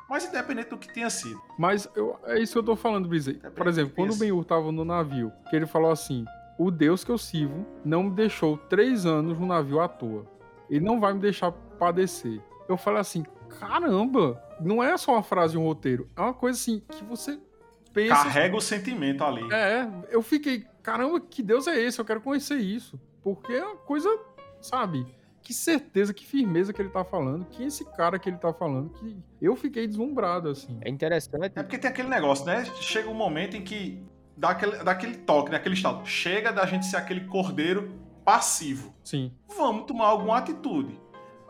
Mas 0.07 0.23
independente 0.25 0.69
do 0.69 0.77
que 0.77 0.93
tenha 0.93 1.09
sido. 1.09 1.41
Mas 1.57 1.89
eu- 1.95 2.19
é 2.25 2.39
isso 2.39 2.53
que 2.53 2.59
eu 2.59 2.63
tô 2.63 2.75
falando, 2.75 3.07
Brizzy. 3.09 3.33
Por 3.55 3.65
exemplo, 3.67 3.93
quando 3.95 4.09
o 4.09 4.11
Isso. 4.11 4.19
Ben-Hur 4.19 4.45
tava 4.45 4.71
no 4.71 4.85
navio, 4.85 5.31
que 5.49 5.55
ele 5.55 5.65
falou 5.65 5.89
assim: 5.89 6.23
O 6.57 6.71
Deus 6.71 7.03
que 7.03 7.11
eu 7.11 7.17
sirvo 7.17 7.65
não 7.83 8.03
me 8.03 8.11
deixou 8.11 8.57
três 8.57 9.05
anos 9.05 9.37
no 9.37 9.45
navio 9.45 9.79
à 9.79 9.87
toa. 9.87 10.25
Ele 10.69 10.83
não 10.83 10.99
vai 10.99 11.13
me 11.13 11.19
deixar 11.19 11.51
padecer. 11.51 12.41
Eu 12.67 12.77
falei 12.77 13.01
assim: 13.01 13.23
caramba, 13.59 14.41
não 14.59 14.83
é 14.83 14.97
só 14.97 15.13
uma 15.13 15.23
frase 15.23 15.53
de 15.53 15.57
um 15.57 15.63
roteiro, 15.63 16.09
é 16.15 16.21
uma 16.21 16.33
coisa 16.33 16.57
assim 16.57 16.81
que 16.89 17.03
você 17.03 17.39
pensa. 17.93 18.15
Carrega 18.15 18.55
o 18.55 18.61
sentimento 18.61 19.23
ali. 19.23 19.53
É, 19.53 19.87
eu 20.09 20.21
fiquei, 20.21 20.65
caramba, 20.81 21.19
que 21.19 21.41
Deus 21.41 21.67
é 21.67 21.79
esse? 21.79 21.99
Eu 21.99 22.05
quero 22.05 22.21
conhecer 22.21 22.57
isso. 22.57 22.99
Porque 23.23 23.53
é 23.53 23.65
uma 23.65 23.77
coisa, 23.77 24.09
sabe? 24.61 25.05
Que 25.41 25.53
certeza, 25.53 26.13
que 26.13 26.25
firmeza 26.25 26.73
que 26.73 26.81
ele 26.81 26.89
tá 26.89 27.03
falando, 27.03 27.45
que 27.45 27.63
esse 27.63 27.85
cara 27.85 28.17
que 28.17 28.29
ele 28.29 28.37
tá 28.37 28.51
falando, 28.51 28.89
que 28.89 29.17
eu 29.41 29.55
fiquei 29.55 29.87
deslumbrado, 29.87 30.49
assim. 30.49 30.77
É 30.81 30.89
interessante. 30.89 31.53
É 31.55 31.63
porque 31.63 31.77
tem 31.77 31.89
aquele 31.89 32.09
negócio, 32.09 32.45
né? 32.45 32.65
Chega 32.81 33.09
um 33.09 33.13
momento 33.13 33.55
em 33.55 33.63
que 33.63 34.03
dá 34.37 34.49
aquele, 34.49 34.77
dá 34.83 34.91
aquele 34.91 35.17
toque, 35.17 35.51
né? 35.51 35.57
aquele 35.57 35.75
estado. 35.75 36.05
Chega 36.05 36.51
da 36.51 36.65
gente 36.65 36.85
ser 36.85 36.97
aquele 36.97 37.21
cordeiro 37.21 37.99
passivo. 38.23 38.93
Sim. 39.03 39.31
Vamos 39.55 39.85
tomar 39.85 40.07
alguma 40.07 40.37
atitude. 40.37 40.99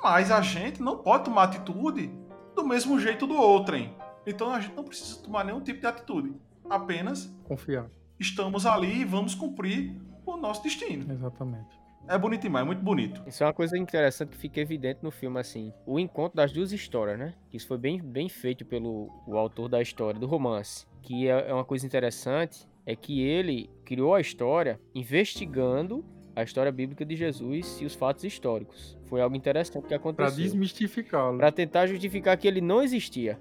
Mas 0.01 0.29
a 0.31 0.41
gente 0.41 0.81
não 0.81 0.97
pode 0.97 1.25
tomar 1.25 1.43
atitude 1.43 2.11
do 2.55 2.65
mesmo 2.65 2.99
jeito 2.99 3.25
do 3.25 3.35
outrem. 3.35 3.95
Então 4.25 4.53
a 4.53 4.59
gente 4.59 4.75
não 4.75 4.83
precisa 4.83 5.21
tomar 5.21 5.43
nenhum 5.43 5.61
tipo 5.61 5.79
de 5.79 5.87
atitude. 5.87 6.33
Apenas 6.69 7.25
Confiar. 7.43 7.89
estamos 8.19 8.65
ali 8.65 9.01
e 9.01 9.05
vamos 9.05 9.35
cumprir 9.35 9.95
o 10.25 10.35
nosso 10.35 10.63
destino. 10.63 11.11
Exatamente. 11.11 11.85
É 12.07 12.17
bonito 12.19 12.43
demais, 12.43 12.63
é 12.63 12.65
muito 12.67 12.83
bonito. 12.83 13.23
Isso 13.25 13.43
é 13.43 13.47
uma 13.47 13.53
coisa 13.53 13.75
interessante 13.77 14.29
que 14.29 14.37
fica 14.37 14.59
evidente 14.59 14.99
no 15.01 15.09
filme, 15.09 15.39
assim. 15.39 15.73
O 15.87 15.99
encontro 15.99 16.35
das 16.35 16.51
duas 16.51 16.71
histórias, 16.71 17.17
né? 17.17 17.33
Isso 17.51 17.67
foi 17.67 17.79
bem, 17.79 17.99
bem 17.99 18.29
feito 18.29 18.63
pelo 18.63 19.09
o 19.25 19.37
autor 19.37 19.67
da 19.67 19.81
história, 19.81 20.19
do 20.19 20.27
romance. 20.27 20.85
Que 21.01 21.27
é, 21.27 21.49
é 21.49 21.53
uma 21.53 21.65
coisa 21.65 21.85
interessante, 21.85 22.67
é 22.85 22.95
que 22.95 23.21
ele 23.21 23.69
criou 23.83 24.13
a 24.15 24.21
história 24.21 24.79
investigando 24.93 26.05
a 26.35 26.43
história 26.43 26.71
bíblica 26.71 27.05
de 27.05 27.15
Jesus 27.15 27.79
e 27.81 27.85
os 27.85 27.95
fatos 27.95 28.23
históricos. 28.25 28.97
Foi 29.05 29.21
algo 29.21 29.35
interessante 29.35 29.83
que 29.83 29.87
Pra 29.89 29.97
aconteceu. 29.97 30.43
desmistificá-lo. 30.43 31.37
Pra 31.37 31.51
tentar 31.51 31.87
justificar 31.87 32.37
que 32.37 32.47
ele 32.47 32.59
não 32.59 32.83
existia. 32.83 33.39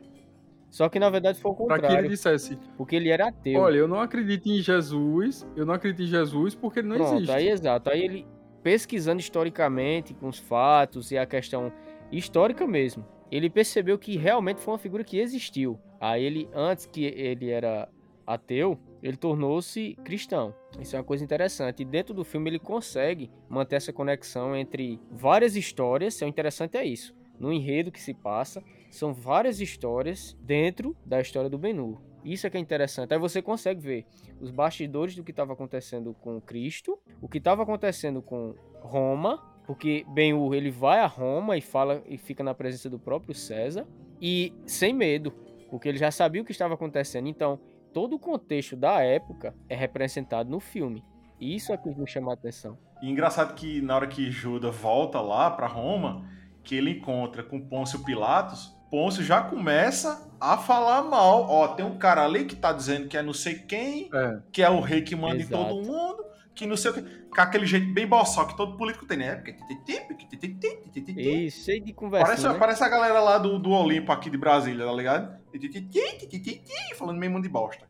Só 0.70 0.88
que 0.88 0.98
na 0.98 1.10
verdade 1.10 1.38
foi 1.40 1.50
o 1.50 1.54
Pra 1.54 1.66
que 1.66 1.72
ele 1.72 1.82
contrário, 1.82 2.08
dissesse: 2.10 2.56
porque 2.76 2.94
ele 2.96 3.08
era 3.08 3.28
ateu. 3.28 3.60
Olha, 3.60 3.78
eu 3.78 3.88
não 3.88 4.00
acredito 4.00 4.46
em 4.48 4.60
Jesus, 4.60 5.46
eu 5.56 5.64
não 5.66 5.74
acredito 5.74 6.02
em 6.02 6.06
Jesus 6.10 6.54
porque 6.54 6.80
ele 6.80 6.88
não 6.88 6.96
Pronto, 6.96 7.14
existe. 7.16 7.32
aí 7.32 7.48
exato. 7.48 7.90
Aí 7.90 8.00
ele 8.02 8.26
pesquisando 8.62 9.20
historicamente 9.20 10.14
com 10.14 10.28
os 10.28 10.38
fatos 10.38 11.10
e 11.10 11.18
a 11.18 11.26
questão 11.26 11.72
histórica 12.10 12.66
mesmo, 12.66 13.04
ele 13.30 13.50
percebeu 13.50 13.98
que 13.98 14.16
realmente 14.16 14.60
foi 14.60 14.72
uma 14.72 14.78
figura 14.78 15.04
que 15.04 15.18
existiu. 15.18 15.78
Aí 16.00 16.22
ele, 16.24 16.48
antes 16.54 16.86
que 16.86 17.04
ele 17.04 17.50
era 17.50 17.88
ateu, 18.26 18.78
ele 19.04 19.18
tornou-se 19.18 19.94
cristão. 20.02 20.54
Isso 20.80 20.96
é 20.96 20.98
uma 20.98 21.04
coisa 21.04 21.22
interessante. 21.22 21.82
E 21.82 21.84
dentro 21.84 22.14
do 22.14 22.24
filme 22.24 22.48
ele 22.48 22.58
consegue 22.58 23.30
manter 23.50 23.76
essa 23.76 23.92
conexão 23.92 24.56
entre 24.56 24.98
várias 25.10 25.56
histórias. 25.56 26.18
O 26.22 26.24
interessante 26.24 26.78
é 26.78 26.84
isso. 26.86 27.14
No 27.38 27.52
enredo 27.52 27.92
que 27.92 28.00
se 28.00 28.14
passa, 28.14 28.64
são 28.90 29.12
várias 29.12 29.60
histórias 29.60 30.34
dentro 30.40 30.96
da 31.04 31.20
história 31.20 31.50
do 31.50 31.58
Ben-Hur. 31.58 32.00
Isso 32.24 32.46
é 32.46 32.50
que 32.50 32.56
é 32.56 32.60
interessante. 32.60 33.12
Aí 33.12 33.20
você 33.20 33.42
consegue 33.42 33.78
ver 33.78 34.06
os 34.40 34.50
bastidores 34.50 35.14
do 35.14 35.22
que 35.22 35.32
estava 35.32 35.52
acontecendo 35.52 36.14
com 36.22 36.40
Cristo, 36.40 36.98
o 37.20 37.28
que 37.28 37.36
estava 37.36 37.62
acontecendo 37.62 38.22
com 38.22 38.54
Roma, 38.80 39.36
porque 39.66 40.06
Ben-Hur 40.08 40.54
ele 40.54 40.70
vai 40.70 41.00
a 41.00 41.06
Roma 41.06 41.58
e 41.58 41.60
fala 41.60 42.02
e 42.08 42.16
fica 42.16 42.42
na 42.42 42.54
presença 42.54 42.88
do 42.88 42.98
próprio 42.98 43.34
César 43.34 43.86
e 44.18 44.50
sem 44.64 44.94
medo, 44.94 45.30
porque 45.68 45.90
ele 45.90 45.98
já 45.98 46.10
sabia 46.10 46.40
o 46.40 46.44
que 46.44 46.52
estava 46.52 46.72
acontecendo. 46.72 47.28
Então, 47.28 47.60
todo 47.94 48.16
o 48.16 48.18
contexto 48.18 48.74
da 48.76 49.00
época 49.00 49.54
é 49.68 49.76
representado 49.76 50.50
no 50.50 50.58
filme. 50.58 51.02
Isso 51.40 51.72
é 51.72 51.76
que 51.76 51.88
me 51.88 52.06
chama 52.06 52.32
a 52.32 52.34
atenção. 52.34 52.76
E 53.00 53.08
engraçado 53.08 53.54
que 53.54 53.80
na 53.80 53.94
hora 53.94 54.06
que 54.08 54.30
Judas 54.30 54.74
volta 54.74 55.20
lá 55.20 55.50
pra 55.50 55.66
Roma, 55.68 56.28
que 56.62 56.74
ele 56.74 56.90
encontra 56.90 57.42
com 57.42 57.60
Pôncio 57.60 58.02
Pilatos, 58.04 58.76
Pôncio 58.90 59.22
já 59.22 59.42
começa 59.42 60.28
a 60.40 60.56
falar 60.58 61.02
mal. 61.02 61.46
Ó, 61.48 61.68
tem 61.68 61.84
um 61.86 61.96
cara 61.96 62.24
ali 62.24 62.44
que 62.44 62.56
tá 62.56 62.72
dizendo 62.72 63.08
que 63.08 63.16
é 63.16 63.22
não 63.22 63.32
sei 63.32 63.54
quem, 63.54 64.10
É. 64.12 64.38
que 64.52 64.62
é 64.62 64.68
o 64.68 64.80
rei 64.80 65.02
que 65.02 65.14
manda 65.14 65.36
Exato. 65.36 65.54
em 65.62 65.68
todo 65.68 65.86
mundo, 65.86 66.24
que 66.54 66.66
não 66.66 66.76
sei 66.76 66.90
o 66.90 66.94
que. 66.94 67.02
Com 67.02 67.40
aquele 67.40 67.66
jeito 67.66 67.92
bem 67.92 68.06
boçal 68.06 68.46
que 68.46 68.56
todo 68.56 68.76
político 68.76 69.06
tem, 69.06 69.18
né? 69.18 69.42
E 71.16 71.50
cheio 71.50 71.82
de 71.84 71.92
conversa. 71.92 72.26
Parece, 72.26 72.48
né? 72.48 72.54
parece 72.58 72.84
a 72.84 72.88
galera 72.88 73.20
lá 73.20 73.38
do, 73.38 73.58
do 73.58 73.70
Olimpo 73.70 74.12
aqui 74.12 74.30
de 74.30 74.38
Brasília, 74.38 74.84
tá 74.86 74.92
ligado? 74.92 75.43
Falando 76.96 77.18
meio 77.18 77.30
mundo 77.30 77.44
de 77.44 77.48
bosta. 77.48 77.86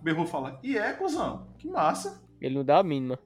Berru 0.00 0.26
fala, 0.26 0.58
e 0.62 0.78
é, 0.78 0.92
cuzão? 0.94 1.46
Que 1.58 1.68
massa. 1.68 2.22
Ele 2.40 2.54
não 2.54 2.64
dá 2.64 2.78
a 2.78 2.82
mínima. 2.82 3.18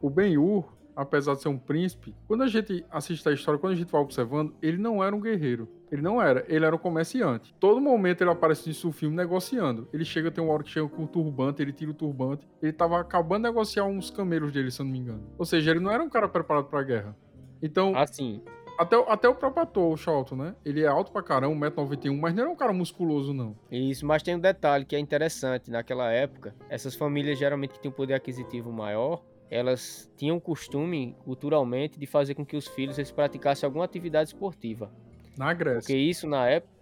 O 0.00 0.08
Ben-Hur, 0.08 0.64
apesar 0.94 1.34
de 1.34 1.42
ser 1.42 1.48
um 1.48 1.58
príncipe, 1.58 2.14
quando 2.26 2.42
a 2.42 2.48
gente 2.48 2.84
assiste 2.90 3.28
a 3.28 3.32
história, 3.32 3.60
quando 3.60 3.72
a 3.72 3.76
gente 3.76 3.90
vai 3.90 4.00
observando, 4.00 4.54
ele 4.62 4.78
não 4.78 5.02
era 5.02 5.14
um 5.14 5.20
guerreiro. 5.20 5.68
Ele 5.90 6.02
não 6.02 6.22
era, 6.22 6.44
ele 6.48 6.64
era 6.64 6.74
um 6.74 6.78
comerciante. 6.78 7.52
Todo 7.58 7.80
momento 7.80 8.22
ele 8.22 8.30
aparece 8.30 8.68
no 8.84 8.92
filme 8.92 9.16
negociando. 9.16 9.88
Ele 9.92 10.04
chega, 10.04 10.30
tem 10.30 10.42
uma 10.42 10.52
hora 10.52 10.62
que 10.62 10.70
chega 10.70 10.88
com 10.88 11.02
o 11.04 11.06
turbante, 11.08 11.60
ele 11.60 11.72
tira 11.72 11.90
o 11.90 11.94
turbante. 11.94 12.48
Ele 12.62 12.72
tava 12.72 13.00
acabando 13.00 13.42
de 13.44 13.48
negociar 13.50 13.84
uns 13.84 14.10
camelos 14.10 14.52
dele, 14.52 14.70
se 14.70 14.80
eu 14.80 14.84
não 14.84 14.92
me 14.92 14.98
engano. 14.98 15.26
Ou 15.38 15.44
seja, 15.44 15.70
ele 15.72 15.80
não 15.80 15.90
era 15.90 16.02
um 16.02 16.08
cara 16.08 16.28
preparado 16.28 16.66
pra 16.66 16.82
guerra. 16.82 17.16
Então, 17.62 17.92
Assim, 17.96 18.40
até, 18.78 18.96
o- 18.96 19.02
até 19.10 19.28
o 19.28 19.34
próprio 19.34 19.64
ator, 19.64 19.92
o 19.92 19.96
Charlton, 19.96 20.36
né? 20.36 20.54
Ele 20.64 20.82
é 20.82 20.86
alto 20.86 21.10
pra 21.12 21.22
caramba, 21.22 21.54
1,91m, 21.70 22.18
mas 22.20 22.32
não 22.34 22.42
era 22.44 22.50
um 22.52 22.56
cara 22.56 22.72
musculoso, 22.72 23.34
não. 23.34 23.56
Isso, 23.70 24.06
mas 24.06 24.22
tem 24.22 24.36
um 24.36 24.40
detalhe 24.40 24.84
que 24.84 24.94
é 24.94 24.98
interessante. 24.98 25.70
Naquela 25.70 26.10
época, 26.12 26.54
essas 26.68 26.94
famílias 26.94 27.38
geralmente 27.38 27.72
que 27.74 27.80
tinham 27.80 27.92
poder 27.92 28.14
aquisitivo 28.14 28.72
maior, 28.72 29.22
elas 29.50 30.08
tinham 30.16 30.36
o 30.36 30.40
costume, 30.40 31.16
culturalmente, 31.24 31.98
de 31.98 32.06
fazer 32.06 32.34
com 32.34 32.46
que 32.46 32.56
os 32.56 32.68
filhos 32.68 32.96
eles 32.96 33.10
praticassem 33.10 33.66
alguma 33.66 33.84
atividade 33.84 34.28
esportiva. 34.30 34.90
Na 35.36 35.46
Porque 35.48 35.64
Grécia. 35.64 35.96
isso 35.96 36.26
na 36.28 36.46
época. 36.48 36.72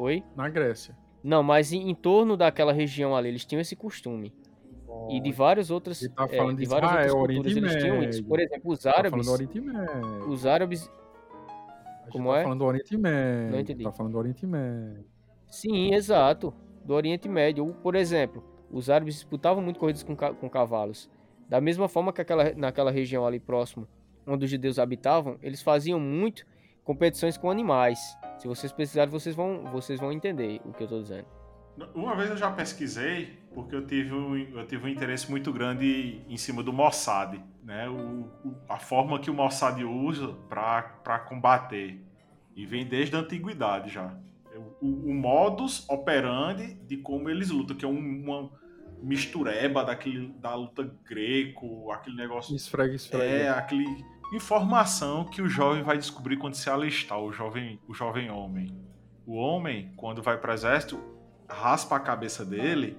Oi? 0.00 0.22
Na 0.36 0.48
Grécia. 0.48 0.96
Não, 1.22 1.42
mas 1.42 1.72
em, 1.72 1.90
em 1.90 1.94
torno 1.94 2.36
daquela 2.36 2.72
região 2.72 3.14
ali, 3.14 3.28
eles 3.28 3.44
tinham 3.44 3.60
esse 3.60 3.76
costume. 3.76 4.34
E 5.08 5.20
de 5.20 5.30
várias 5.30 5.70
outras, 5.70 6.00
tá 6.16 6.24
é, 6.30 6.36
falando 6.36 6.56
de 6.56 6.64
de 6.64 6.68
várias 6.68 6.90
outras 6.90 7.06
Israel, 7.06 7.26
culturas, 7.26 7.56
eles 7.56 7.76
tinham 7.82 8.02
isso. 8.02 8.24
Por 8.24 8.40
exemplo, 8.40 8.72
os 8.72 8.78
Tá 8.80 8.90
falando 8.90 8.98
árabes, 9.06 9.26
do 9.26 9.32
Oriente 9.32 9.60
Médio. 9.60 10.28
os 10.28 10.46
árabes, 10.46 10.90
como 12.10 12.30
tá 12.32 12.38
é? 12.38 12.42
falando 12.42 12.58
do 12.58 12.64
Oriente 12.64 12.96
Médio. 12.96 13.52
Não 13.52 13.60
entendi. 13.60 13.84
Tá 13.84 13.92
falando 13.92 14.12
do 14.12 14.18
Oriente 14.18 14.46
Médio. 14.46 15.04
sim, 15.48 15.94
exato, 15.94 16.52
do 16.84 16.94
Oriente 16.94 17.28
Médio. 17.28 17.64
Ou, 17.66 17.72
Por 17.74 17.94
exemplo, 17.94 18.42
os 18.70 18.90
árabes 18.90 19.14
disputavam 19.14 19.62
muito 19.62 19.78
corridas 19.78 20.02
com, 20.02 20.16
com 20.16 20.48
cavalos. 20.50 21.08
Da 21.48 21.60
mesma 21.60 21.88
forma 21.88 22.12
que 22.12 22.20
aquela, 22.20 22.52
naquela 22.54 22.90
região 22.90 23.26
ali 23.26 23.38
próximo, 23.38 23.86
onde 24.26 24.44
os 24.44 24.50
judeus 24.50 24.78
habitavam, 24.78 25.36
eles 25.42 25.62
faziam 25.62 26.00
muito 26.00 26.44
competições 26.84 27.36
com 27.36 27.50
animais. 27.50 27.98
Se 28.38 28.48
vocês 28.48 28.72
precisarem, 28.72 29.10
vocês 29.10 29.34
vão, 29.34 29.64
vocês 29.66 30.00
vão 30.00 30.10
entender 30.12 30.60
o 30.64 30.72
que 30.72 30.84
eu 30.84 30.88
tô 30.88 31.00
dizendo. 31.00 31.26
Uma 31.94 32.14
vez 32.16 32.28
eu 32.30 32.36
já 32.36 32.50
pesquisei, 32.50 33.38
porque 33.54 33.74
eu 33.74 33.86
tive 33.86 34.12
um, 34.12 34.36
eu 34.36 34.66
tive 34.66 34.84
um 34.84 34.88
interesse 34.88 35.30
muito 35.30 35.52
grande 35.52 36.20
em 36.28 36.36
cima 36.36 36.62
do 36.62 36.72
Mossad, 36.72 37.40
né? 37.62 37.88
O, 37.88 38.28
o- 38.46 38.56
a 38.68 38.78
forma 38.78 39.18
que 39.18 39.30
o 39.30 39.34
Mossad 39.34 39.82
usa 39.82 40.34
para 40.48 41.18
combater. 41.28 42.04
E 42.56 42.66
vem 42.66 42.84
desde 42.84 43.16
a 43.16 43.20
antiguidade 43.20 43.90
já. 43.90 44.14
O, 44.82 45.10
o- 45.10 45.14
modus 45.14 45.88
operandi 45.88 46.74
de 46.86 46.98
como 46.98 47.30
eles 47.30 47.50
lutam, 47.50 47.76
que 47.76 47.84
é 47.84 47.88
um- 47.88 48.22
uma 48.24 48.50
mistureba 49.02 49.82
daquele, 49.84 50.28
da 50.38 50.54
luta 50.54 50.94
greco, 51.06 51.90
aquele 51.92 52.16
negócio 52.16 52.54
Esfrega, 52.54 52.94
esfrega. 52.94 53.24
é 53.24 53.48
aquele 53.48 53.86
informação 54.32 55.24
que 55.24 55.42
o 55.42 55.48
jovem 55.48 55.82
vai 55.82 55.98
descobrir 55.98 56.36
quando 56.36 56.54
se 56.54 56.70
alistar, 56.70 57.18
o 57.18 57.32
jovem, 57.32 57.80
o 57.88 57.94
jovem 57.94 58.30
homem. 58.30 58.74
O 59.26 59.34
homem, 59.34 59.92
quando 59.96 60.22
vai 60.22 60.36
para 60.36 60.54
exército, 60.54 61.00
raspa 61.48 61.96
a 61.96 62.00
cabeça 62.00 62.44
dele 62.44 62.96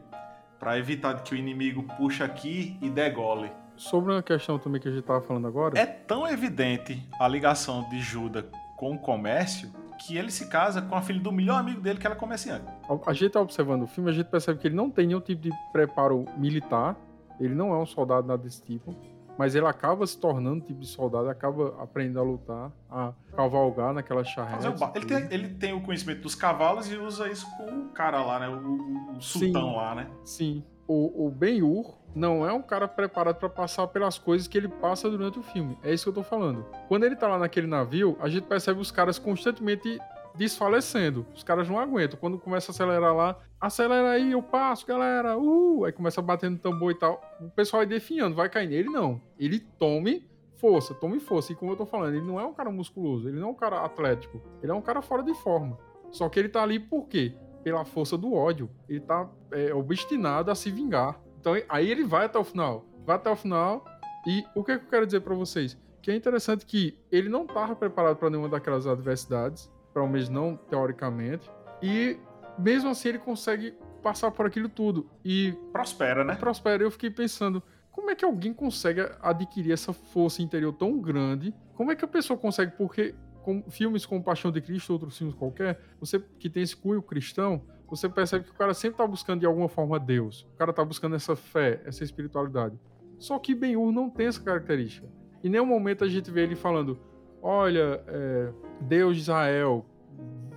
para 0.59 0.77
evitar 0.77 1.23
que 1.23 1.33
o 1.33 1.37
inimigo 1.37 1.83
puxe 1.97 2.21
aqui 2.21 2.77
e 2.81 2.89
degole. 2.89 3.51
Sobre 3.75 4.11
uma 4.11 4.21
questão 4.21 4.59
também 4.59 4.79
que 4.79 4.87
a 4.87 4.91
gente 4.91 5.03
tava 5.03 5.21
falando 5.21 5.47
agora. 5.47 5.79
É 5.79 5.85
tão 5.85 6.27
evidente 6.27 7.03
a 7.19 7.27
ligação 7.27 7.89
de 7.89 7.99
Judas 7.99 8.45
com 8.77 8.93
o 8.93 8.99
comércio 8.99 9.71
que 9.97 10.17
ele 10.17 10.31
se 10.31 10.47
casa 10.49 10.81
com 10.81 10.95
a 10.95 11.01
filha 11.01 11.19
do 11.19 11.31
melhor 11.31 11.59
amigo 11.59 11.81
dele, 11.81 11.99
que 11.99 12.05
era 12.05 12.15
comerciante. 12.15 12.65
A 13.05 13.13
gente 13.13 13.31
tá 13.31 13.41
observando 13.41 13.83
o 13.83 13.87
filme, 13.87 14.09
a 14.09 14.13
gente 14.13 14.27
percebe 14.27 14.59
que 14.59 14.67
ele 14.67 14.75
não 14.75 14.89
tem 14.89 15.07
nenhum 15.07 15.21
tipo 15.21 15.41
de 15.41 15.51
preparo 15.71 16.25
militar. 16.37 16.95
Ele 17.39 17.55
não 17.55 17.73
é 17.73 17.77
um 17.77 17.85
soldado 17.85 18.27
nada 18.27 18.41
desse 18.43 18.61
tipo. 18.61 18.95
Mas 19.41 19.55
ele 19.55 19.65
acaba 19.65 20.05
se 20.05 20.15
tornando 20.19 20.61
tipo 20.63 20.79
de 20.81 20.85
soldado, 20.85 21.27
acaba 21.27 21.75
aprendendo 21.81 22.19
a 22.19 22.21
lutar, 22.21 22.71
a 22.87 23.11
cavalgar 23.35 23.91
naquela 23.91 24.23
charrete. 24.23 24.67
Ele, 24.93 25.05
tem, 25.07 25.27
ele 25.31 25.49
tem 25.55 25.73
o 25.73 25.81
conhecimento 25.81 26.21
dos 26.21 26.35
cavalos 26.35 26.91
e 26.91 26.95
usa 26.95 27.27
isso 27.27 27.47
com 27.57 27.63
o 27.65 27.89
cara 27.89 28.23
lá, 28.23 28.39
né? 28.39 28.47
O, 28.49 29.15
o- 29.17 29.19
sultão 29.19 29.69
Sim. 29.71 29.75
lá, 29.75 29.95
né? 29.95 30.07
Sim. 30.23 30.63
O, 30.87 31.25
o 31.25 31.31
Ben-Hur 31.31 31.97
não 32.13 32.45
é 32.47 32.53
um 32.53 32.61
cara 32.61 32.87
preparado 32.87 33.37
pra 33.37 33.49
passar 33.49 33.87
pelas 33.87 34.19
coisas 34.19 34.47
que 34.47 34.59
ele 34.59 34.67
passa 34.67 35.09
durante 35.09 35.39
o 35.39 35.41
filme. 35.41 35.75
É 35.81 35.91
isso 35.91 36.03
que 36.03 36.09
eu 36.09 36.13
tô 36.13 36.21
falando. 36.23 36.63
Quando 36.87 37.03
ele 37.03 37.15
tá 37.15 37.27
lá 37.27 37.39
naquele 37.39 37.65
navio, 37.65 38.15
a 38.21 38.29
gente 38.29 38.43
percebe 38.45 38.79
os 38.79 38.91
caras 38.91 39.17
constantemente 39.17 39.99
desfalecendo. 40.35 41.25
Os 41.35 41.43
caras 41.43 41.67
não 41.67 41.79
aguentam. 41.79 42.19
Quando 42.19 42.37
começa 42.37 42.71
a 42.71 42.73
acelerar 42.73 43.15
lá, 43.15 43.37
acelera 43.59 44.11
aí, 44.11 44.31
eu 44.31 44.41
passo, 44.41 44.85
galera. 44.85 45.37
Uh! 45.37 45.85
Aí 45.85 45.91
começa 45.91 46.21
no 46.21 46.57
tambor 46.57 46.91
e 46.91 46.95
tal. 46.95 47.21
O 47.39 47.49
pessoal 47.49 47.81
vai 47.81 47.87
definhando, 47.87 48.35
vai 48.35 48.49
cair 48.49 48.67
nele, 48.67 48.89
não. 48.89 49.21
Ele 49.37 49.59
tome 49.59 50.29
força, 50.55 50.93
tome 50.93 51.19
força. 51.19 51.51
E 51.51 51.55
como 51.55 51.71
eu 51.71 51.75
tô 51.75 51.85
falando, 51.85 52.15
ele 52.15 52.25
não 52.25 52.39
é 52.39 52.45
um 52.45 52.53
cara 52.53 52.71
musculoso, 52.71 53.27
ele 53.27 53.39
não 53.39 53.49
é 53.49 53.51
um 53.51 53.55
cara 53.55 53.83
atlético. 53.83 54.41
Ele 54.61 54.71
é 54.71 54.75
um 54.75 54.81
cara 54.81 55.01
fora 55.01 55.23
de 55.23 55.33
forma. 55.33 55.77
Só 56.11 56.29
que 56.29 56.39
ele 56.39 56.49
tá 56.49 56.61
ali 56.61 56.79
por 56.79 57.07
quê? 57.07 57.33
Pela 57.63 57.83
força 57.83 58.17
do 58.17 58.33
ódio. 58.33 58.69
Ele 58.87 58.99
tá 58.99 59.29
é, 59.51 59.73
obstinado 59.73 60.51
a 60.51 60.55
se 60.55 60.69
vingar. 60.69 61.19
Então 61.39 61.53
aí 61.67 61.89
ele 61.89 62.03
vai 62.03 62.25
até 62.25 62.37
o 62.37 62.43
final. 62.43 62.85
Vai 63.05 63.15
até 63.15 63.31
o 63.31 63.35
final. 63.35 63.83
E 64.27 64.45
o 64.55 64.63
que, 64.63 64.73
é 64.73 64.77
que 64.77 64.85
eu 64.85 64.89
quero 64.89 65.05
dizer 65.05 65.21
pra 65.21 65.33
vocês? 65.33 65.77
Que 66.01 66.11
é 66.11 66.15
interessante 66.15 66.65
que 66.65 66.97
ele 67.11 67.29
não 67.29 67.45
tava 67.45 67.75
preparado 67.75 68.17
pra 68.17 68.29
nenhuma 68.29 68.49
daquelas 68.49 68.85
adversidades. 68.85 69.71
Pelo 69.93 70.07
menos 70.07 70.29
não 70.29 70.55
teoricamente. 70.55 71.49
E 71.81 72.17
mesmo 72.57 72.89
assim 72.89 73.09
ele 73.09 73.19
consegue 73.19 73.73
passar 74.01 74.31
por 74.31 74.45
aquilo 74.45 74.69
tudo. 74.69 75.09
E 75.23 75.53
Prospera, 75.71 76.23
né? 76.23 76.35
prospera. 76.35 76.83
Eu 76.83 76.91
fiquei 76.91 77.09
pensando, 77.09 77.61
como 77.91 78.09
é 78.09 78.15
que 78.15 78.25
alguém 78.25 78.53
consegue 78.53 79.01
adquirir 79.21 79.73
essa 79.73 79.93
força 79.93 80.41
interior 80.41 80.73
tão 80.73 80.99
grande? 80.99 81.53
Como 81.75 81.91
é 81.91 81.95
que 81.95 82.05
a 82.05 82.07
pessoa 82.07 82.37
consegue? 82.37 82.73
Porque 82.77 83.15
com 83.43 83.63
filmes 83.69 84.05
como 84.05 84.23
Paixão 84.23 84.51
de 84.51 84.61
Cristo, 84.61 84.93
outros 84.93 85.17
filmes 85.17 85.35
qualquer, 85.35 85.79
você 85.99 86.19
que 86.39 86.49
tem 86.49 86.63
esse 86.63 86.75
cunho 86.75 87.01
cristão, 87.01 87.61
você 87.89 88.07
percebe 88.07 88.45
que 88.45 88.51
o 88.51 88.55
cara 88.55 88.73
sempre 88.73 88.97
tá 88.97 89.05
buscando 89.05 89.41
de 89.41 89.45
alguma 89.45 89.67
forma 89.67 89.99
Deus. 89.99 90.47
O 90.53 90.57
cara 90.57 90.71
tá 90.71 90.85
buscando 90.85 91.15
essa 91.15 91.35
fé, 91.35 91.81
essa 91.85 92.03
espiritualidade. 92.03 92.79
Só 93.19 93.37
que 93.37 93.53
Ben-Hur 93.53 93.91
não 93.91 94.09
tem 94.09 94.27
essa 94.27 94.41
característica. 94.41 95.07
Em 95.43 95.49
nenhum 95.49 95.65
momento 95.65 96.03
a 96.03 96.07
gente 96.07 96.31
vê 96.31 96.43
ele 96.43 96.55
falando: 96.55 96.99
Olha, 97.41 98.03
é, 98.07 98.51
Deus 98.81 99.15
de 99.15 99.21
Israel, 99.21 99.85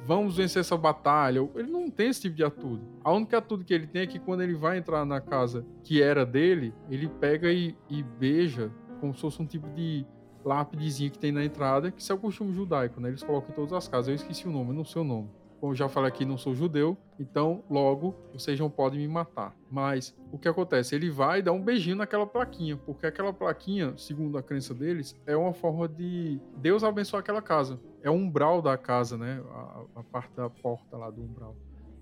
vamos 0.06 0.36
vencer 0.36 0.60
essa 0.60 0.76
batalha. 0.76 1.48
Ele 1.54 1.70
não 1.70 1.90
tem 1.90 2.08
esse 2.08 2.22
tipo 2.22 2.36
de 2.36 2.44
atitude. 2.44 2.82
A 3.02 3.12
única 3.12 3.38
atitude 3.38 3.64
que 3.64 3.72
ele 3.72 3.86
tem 3.86 4.02
é 4.02 4.06
que 4.06 4.18
quando 4.18 4.42
ele 4.42 4.54
vai 4.54 4.78
entrar 4.78 5.04
na 5.04 5.20
casa 5.20 5.64
que 5.82 6.02
era 6.02 6.24
dele, 6.26 6.74
ele 6.90 7.08
pega 7.08 7.50
e, 7.50 7.76
e 7.88 8.02
beija 8.02 8.70
como 9.00 9.14
se 9.14 9.20
fosse 9.20 9.40
um 9.40 9.46
tipo 9.46 9.68
de 9.70 10.06
lápidezinho 10.44 11.10
que 11.10 11.18
tem 11.18 11.32
na 11.32 11.44
entrada, 11.44 11.90
que 11.90 12.00
isso 12.00 12.12
é 12.12 12.14
o 12.14 12.18
costume 12.18 12.52
judaico, 12.52 13.00
né? 13.00 13.08
Eles 13.08 13.22
colocam 13.22 13.50
em 13.50 13.54
todas 13.54 13.72
as 13.72 13.88
casas. 13.88 14.08
Eu 14.08 14.14
esqueci 14.14 14.46
o 14.46 14.52
nome, 14.52 14.72
não 14.72 14.84
sei 14.84 15.02
o 15.02 15.04
nome. 15.04 15.30
Como 15.64 15.74
já 15.74 15.88
falei 15.88 16.10
aqui, 16.10 16.26
não 16.26 16.36
sou 16.36 16.54
judeu, 16.54 16.94
então 17.18 17.64
logo 17.70 18.14
vocês 18.34 18.60
não 18.60 18.68
podem 18.68 18.98
me 18.98 19.08
matar. 19.08 19.56
Mas 19.70 20.14
o 20.30 20.38
que 20.38 20.46
acontece? 20.46 20.94
Ele 20.94 21.08
vai 21.08 21.40
dar 21.40 21.52
um 21.52 21.64
beijinho 21.64 21.96
naquela 21.96 22.26
plaquinha, 22.26 22.76
porque 22.76 23.06
aquela 23.06 23.32
plaquinha, 23.32 23.96
segundo 23.96 24.36
a 24.36 24.42
crença 24.42 24.74
deles, 24.74 25.18
é 25.26 25.34
uma 25.34 25.54
forma 25.54 25.88
de 25.88 26.38
Deus 26.58 26.84
abençoar 26.84 27.20
aquela 27.20 27.40
casa. 27.40 27.80
É 28.02 28.10
o 28.10 28.12
umbral 28.12 28.60
da 28.60 28.76
casa, 28.76 29.16
né? 29.16 29.42
A, 29.50 30.00
a 30.00 30.02
parte 30.02 30.36
da 30.36 30.50
porta 30.50 30.98
lá 30.98 31.08
do 31.08 31.22
umbral. 31.22 31.56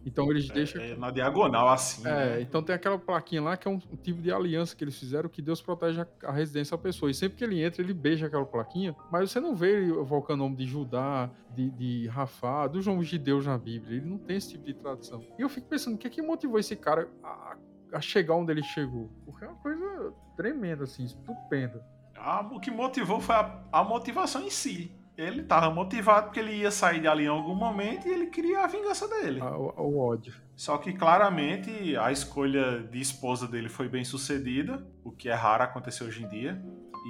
Então 0.04 0.30
eles 0.30 0.48
deixam. 0.48 0.82
É, 0.82 0.96
na 0.96 1.10
diagonal, 1.10 1.68
assim. 1.68 2.06
É, 2.06 2.10
né? 2.10 2.40
então 2.42 2.62
tem 2.62 2.74
aquela 2.74 2.98
plaquinha 2.98 3.42
lá 3.42 3.56
que 3.56 3.68
é 3.68 3.70
um, 3.70 3.80
um 3.90 3.96
tipo 3.96 4.20
de 4.20 4.32
aliança 4.32 4.74
que 4.74 4.82
eles 4.82 4.98
fizeram 4.98 5.28
que 5.28 5.40
Deus 5.40 5.60
protege 5.62 6.00
a, 6.00 6.06
a 6.24 6.32
residência 6.32 6.76
da 6.76 6.82
pessoa. 6.82 7.10
E 7.10 7.14
sempre 7.14 7.38
que 7.38 7.44
ele 7.44 7.62
entra, 7.62 7.82
ele 7.82 7.94
beija 7.94 8.26
aquela 8.26 8.44
plaquinha, 8.44 8.94
mas 9.10 9.30
você 9.30 9.40
não 9.40 9.54
vê 9.54 9.76
ele 9.76 9.90
evocando 9.92 10.42
o 10.42 10.46
nome 10.48 10.56
de 10.56 10.66
Judá, 10.66 11.30
de, 11.54 11.70
de 11.70 12.06
Rafá, 12.08 12.66
dos 12.66 12.86
nomes 12.86 13.08
de 13.08 13.18
Deus 13.18 13.46
na 13.46 13.56
Bíblia. 13.56 13.96
Ele 13.98 14.06
não 14.06 14.18
tem 14.18 14.36
esse 14.36 14.50
tipo 14.50 14.64
de 14.64 14.74
tradição. 14.74 15.24
E 15.38 15.42
eu 15.42 15.48
fico 15.48 15.68
pensando, 15.68 15.94
o 15.94 15.98
que, 15.98 16.06
é 16.06 16.10
que 16.10 16.22
motivou 16.22 16.58
esse 16.58 16.74
cara 16.76 17.08
a, 17.22 17.56
a 17.92 18.00
chegar 18.00 18.34
onde 18.34 18.50
ele 18.50 18.62
chegou? 18.62 19.10
Porque 19.24 19.44
é 19.44 19.48
uma 19.48 19.58
coisa 19.58 20.12
tremenda, 20.36 20.84
assim, 20.84 21.04
estupenda. 21.04 21.84
Ah, 22.16 22.48
o 22.52 22.60
que 22.60 22.70
motivou 22.70 23.20
foi 23.20 23.34
a, 23.34 23.62
a 23.72 23.84
motivação 23.84 24.42
em 24.42 24.50
si. 24.50 24.92
Ele 25.22 25.42
tava 25.42 25.70
motivado 25.70 26.26
porque 26.26 26.40
ele 26.40 26.54
ia 26.54 26.70
sair 26.70 27.00
de 27.00 27.08
ali 27.08 27.24
em 27.24 27.28
algum 27.28 27.54
momento 27.54 28.06
e 28.08 28.10
ele 28.10 28.26
queria 28.26 28.60
a 28.60 28.66
vingança 28.66 29.06
dele. 29.08 29.40
O, 29.40 29.82
o 29.82 29.98
ódio. 29.98 30.34
Só 30.56 30.76
que 30.78 30.92
claramente 30.92 31.96
a 31.96 32.10
escolha 32.10 32.82
de 32.82 33.00
esposa 33.00 33.46
dele 33.46 33.68
foi 33.68 33.88
bem 33.88 34.04
sucedida, 34.04 34.86
o 35.04 35.10
que 35.10 35.28
é 35.28 35.34
raro 35.34 35.62
acontecer 35.64 36.04
hoje 36.04 36.24
em 36.24 36.28
dia. 36.28 36.62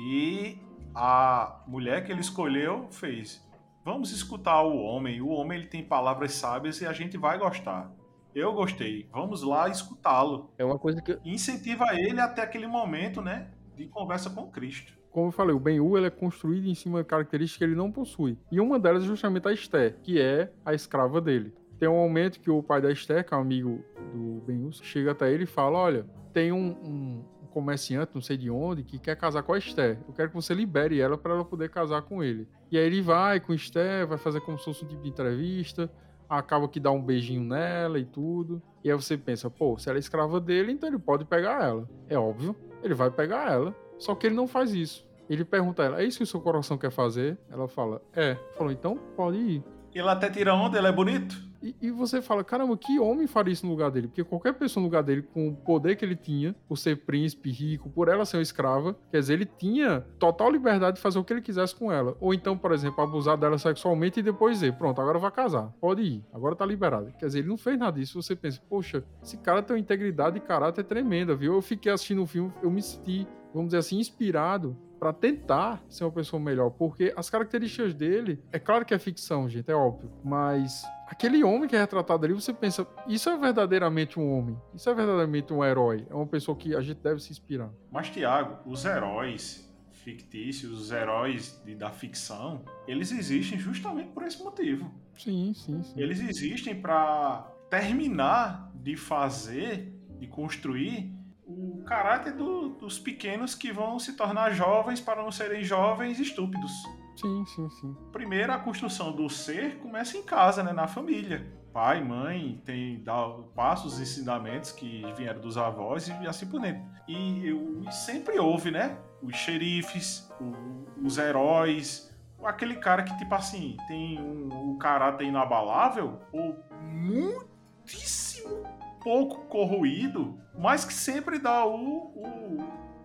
E 0.08 0.58
a 0.94 1.62
mulher 1.66 2.04
que 2.04 2.12
ele 2.12 2.20
escolheu 2.20 2.88
fez: 2.90 3.42
"Vamos 3.84 4.12
escutar 4.12 4.62
o 4.62 4.76
homem. 4.76 5.20
O 5.20 5.28
homem 5.28 5.58
ele 5.58 5.68
tem 5.68 5.82
palavras 5.82 6.32
sábias 6.32 6.80
e 6.80 6.86
a 6.86 6.92
gente 6.92 7.16
vai 7.16 7.38
gostar. 7.38 7.90
Eu 8.34 8.52
gostei. 8.54 9.08
Vamos 9.12 9.42
lá 9.42 9.68
escutá-lo. 9.68 10.50
É 10.56 10.64
uma 10.64 10.78
coisa 10.78 11.02
que 11.02 11.18
incentiva 11.24 11.94
ele 11.94 12.20
até 12.20 12.40
aquele 12.42 12.66
momento, 12.66 13.20
né, 13.20 13.50
de 13.76 13.86
conversa 13.86 14.30
com 14.30 14.50
Cristo. 14.50 15.01
Como 15.12 15.28
eu 15.28 15.32
falei, 15.32 15.54
o 15.54 15.96
ele 15.98 16.06
é 16.06 16.10
construído 16.10 16.66
em 16.66 16.74
cima 16.74 17.02
de 17.02 17.08
características 17.08 17.58
que 17.58 17.64
ele 17.64 17.76
não 17.76 17.92
possui. 17.92 18.38
E 18.50 18.58
uma 18.58 18.80
delas 18.80 19.04
é 19.04 19.06
justamente 19.06 19.46
a 19.46 19.52
Esther, 19.52 19.96
que 20.02 20.18
é 20.18 20.50
a 20.64 20.72
escrava 20.72 21.20
dele. 21.20 21.52
Tem 21.78 21.88
um 21.88 21.96
momento 21.96 22.40
que 22.40 22.50
o 22.50 22.62
pai 22.62 22.80
da 22.80 22.90
Esther, 22.90 23.26
que 23.26 23.34
é 23.34 23.36
um 23.36 23.40
amigo 23.40 23.84
do 24.14 24.42
Ben-Hur, 24.46 24.72
chega 24.72 25.10
até 25.10 25.30
ele 25.30 25.44
e 25.44 25.46
fala, 25.46 25.78
olha, 25.78 26.06
tem 26.32 26.50
um, 26.50 26.70
um 26.82 27.24
comerciante, 27.50 28.12
não 28.14 28.22
sei 28.22 28.38
de 28.38 28.50
onde, 28.50 28.82
que 28.82 28.98
quer 28.98 29.14
casar 29.16 29.42
com 29.42 29.52
a 29.52 29.58
Esther. 29.58 29.98
Eu 30.08 30.14
quero 30.14 30.30
que 30.30 30.34
você 30.34 30.54
libere 30.54 30.98
ela 30.98 31.18
para 31.18 31.34
ela 31.34 31.44
poder 31.44 31.68
casar 31.68 32.00
com 32.02 32.24
ele. 32.24 32.48
E 32.70 32.78
aí 32.78 32.86
ele 32.86 33.02
vai 33.02 33.38
com 33.38 33.52
a 33.52 33.54
Esther, 33.54 34.06
vai 34.06 34.16
fazer 34.16 34.40
como 34.40 34.58
se 34.58 34.64
fosse 34.64 34.84
um 34.84 34.88
tipo 34.88 35.02
de 35.02 35.10
entrevista, 35.10 35.90
acaba 36.28 36.66
que 36.66 36.80
dá 36.80 36.90
um 36.90 37.02
beijinho 37.02 37.42
nela 37.42 37.98
e 37.98 38.04
tudo. 38.04 38.62
E 38.82 38.90
aí 38.90 38.96
você 38.96 39.18
pensa, 39.18 39.50
pô, 39.50 39.78
se 39.78 39.88
ela 39.88 39.98
é 39.98 40.00
escrava 40.00 40.40
dele, 40.40 40.72
então 40.72 40.88
ele 40.88 40.98
pode 40.98 41.24
pegar 41.26 41.62
ela. 41.62 41.88
É 42.08 42.18
óbvio, 42.18 42.56
ele 42.82 42.94
vai 42.94 43.10
pegar 43.10 43.52
ela. 43.52 43.76
Só 44.03 44.16
que 44.16 44.26
ele 44.26 44.34
não 44.34 44.48
faz 44.48 44.74
isso. 44.74 45.07
Ele 45.30 45.44
pergunta 45.44 45.80
a 45.80 45.86
ela, 45.86 46.03
é 46.03 46.05
isso 46.05 46.18
que 46.18 46.24
o 46.24 46.26
seu 46.26 46.40
coração 46.40 46.76
quer 46.76 46.90
fazer? 46.90 47.38
Ela 47.48 47.68
fala, 47.68 48.03
é. 48.12 48.36
Falou, 48.59 48.72
então 48.72 48.98
pode 49.16 49.38
ir. 49.38 49.64
Ele 49.94 50.09
até 50.09 50.28
tira 50.28 50.53
onda, 50.55 50.76
ele 50.76 50.88
é 50.88 50.92
bonito. 50.92 51.36
E, 51.62 51.76
e, 51.80 51.90
você 51.92 52.20
fala, 52.20 52.42
caramba, 52.42 52.76
que 52.76 52.98
homem 52.98 53.28
faria 53.28 53.53
isso 53.53 53.64
no 53.64 53.70
lugar 53.70 53.92
dele? 53.92 54.09
Porque 54.09 54.24
qualquer 54.24 54.55
pessoa 54.55 54.82
no 54.82 54.88
lugar 54.88 55.05
dele, 55.05 55.22
com 55.22 55.50
o 55.50 55.55
poder 55.55 55.94
que 55.94 56.05
ele 56.05 56.16
tinha, 56.16 56.57
por 56.66 56.76
ser 56.76 56.96
príncipe, 57.05 57.53
rico, 57.53 57.88
por 57.88 58.09
ela 58.09 58.24
ser 58.24 58.38
uma 58.38 58.42
escrava, 58.42 58.96
quer 59.12 59.20
dizer, 59.20 59.34
ele 59.34 59.46
tinha 59.46 60.00
total 60.18 60.50
liberdade 60.50 60.96
de 60.96 61.03
fazer 61.03 61.20
o 61.20 61.24
que 61.24 61.32
ele 61.32 61.40
quisesse 61.40 61.72
com 61.72 61.92
ela. 61.92 62.16
Ou 62.20 62.34
então, 62.34 62.59
por 62.59 62.72
exemplo, 62.72 63.05
abusar 63.05 63.36
dela 63.36 63.57
sexualmente 63.59 64.18
e 64.18 64.22
depois 64.24 64.55
dizer, 64.55 64.72
pronto, 64.72 65.00
agora 65.00 65.20
vai 65.20 65.30
casar, 65.30 65.72
pode 65.80 66.03
ir, 66.03 66.24
agora 66.32 66.57
tá 66.57 66.66
liberado. 66.66 67.12
Quer 67.16 67.26
dizer, 67.26 67.38
ele 67.38 67.48
não 67.48 67.57
fez 67.57 67.78
nada 67.78 67.96
disso. 68.00 68.20
Você 68.20 68.34
pensa, 68.34 68.61
poxa, 68.68 69.05
esse 69.22 69.36
cara 69.36 69.62
tem 69.62 69.76
uma 69.76 69.80
integridade 69.80 70.38
e 70.38 70.40
caráter 70.40 70.82
tremenda, 70.82 71.36
viu? 71.36 71.55
Eu 71.55 71.62
fiquei 71.62 71.92
assistindo 71.92 72.22
o 72.22 72.26
filme, 72.26 72.53
eu 72.61 72.70
me 72.72 72.82
senti, 72.82 73.24
vamos 73.53 73.68
dizer 73.68 73.78
assim, 73.78 73.98
inspirado 73.98 74.76
para 74.98 75.12
tentar 75.12 75.82
ser 75.88 76.05
uma 76.05 76.12
pessoa 76.12 76.40
melhor, 76.40 76.70
porque 76.70 77.12
as 77.16 77.28
características 77.28 77.92
dele, 77.92 78.40
é 78.53 78.59
claro 78.59 78.84
que 78.84 78.94
é 78.94 78.98
ficção, 78.98 79.48
gente, 79.48 79.68
é 79.68 79.74
óbvio, 79.74 80.09
mas 80.22 80.84
aquele 81.09 81.42
homem 81.42 81.68
que 81.68 81.74
é 81.74 81.80
retratado 81.80 82.24
ali, 82.24 82.32
você 82.32 82.53
pensa, 82.53 82.86
isso 83.09 83.28
é 83.28 83.36
verdadeiramente 83.36 84.20
um 84.20 84.32
homem, 84.32 84.57
isso 84.72 84.88
é 84.88 84.94
verdadeiramente 84.94 85.53
um 85.53 85.64
herói, 85.64 86.07
é 86.09 86.14
uma 86.14 86.26
pessoa 86.26 86.57
que 86.57 86.76
a 86.76 86.80
gente 86.80 86.98
deve 86.98 87.20
se 87.20 87.32
inspirar. 87.32 87.70
Mas 87.90 88.11
Tiago, 88.11 88.59
os 88.64 88.84
heróis 88.84 89.68
fictícios, 89.90 90.72
os 90.72 90.92
heróis 90.92 91.61
de, 91.64 91.74
da 91.74 91.90
ficção, 91.90 92.64
eles 92.86 93.11
existem 93.12 93.59
justamente 93.59 94.11
por 94.11 94.22
esse 94.24 94.42
motivo. 94.42 94.92
Sim, 95.14 95.53
sim, 95.55 95.82
sim. 95.82 95.94
Eles 95.96 96.20
existem 96.20 96.80
para 96.80 97.53
terminar 97.70 98.70
de 98.74 98.96
fazer, 98.96 99.92
de 100.18 100.26
construir 100.26 101.12
o 101.53 101.84
caráter 101.84 102.32
do, 102.32 102.70
dos 102.70 102.98
pequenos 102.98 103.55
que 103.55 103.72
vão 103.72 103.98
se 103.98 104.14
tornar 104.14 104.53
jovens 104.53 105.00
para 105.00 105.22
não 105.22 105.30
serem 105.30 105.62
jovens 105.62 106.18
estúpidos. 106.18 106.72
Sim, 107.16 107.44
sim, 107.46 107.68
sim. 107.70 107.96
Primeiro, 108.11 108.53
a 108.53 108.59
construção 108.59 109.12
do 109.12 109.28
ser 109.28 109.78
começa 109.78 110.16
em 110.16 110.22
casa, 110.22 110.62
né, 110.62 110.72
na 110.72 110.86
família. 110.86 111.46
Pai, 111.72 112.03
mãe, 112.03 112.61
tem 112.64 113.03
dá, 113.03 113.14
passa 113.55 113.86
os 113.86 113.98
ensinamentos 113.98 114.72
que 114.72 115.03
vieram 115.16 115.40
dos 115.40 115.57
avós 115.57 116.09
e 116.09 116.26
assim 116.26 116.46
por 116.46 116.61
dentro. 116.61 116.82
E 117.09 117.48
eu, 117.48 117.84
sempre 117.90 118.38
houve, 118.38 118.70
né? 118.70 118.98
Os 119.22 119.36
xerifes, 119.36 120.30
o, 120.40 121.07
os 121.07 121.16
heróis, 121.18 122.14
aquele 122.44 122.76
cara 122.76 123.03
que, 123.03 123.16
tipo 123.16 123.34
assim, 123.34 123.76
tem 123.88 124.20
um, 124.20 124.72
um 124.72 124.78
caráter 124.78 125.24
inabalável 125.26 126.20
ou 126.32 126.59
muitíssimo 126.82 128.64
pouco 129.03 129.46
corroído, 129.46 130.38
mas 130.57 130.84
que 130.84 130.94
sempre 130.94 131.38
dá 131.38 131.64
o, 131.64 131.74
o, 131.74 132.59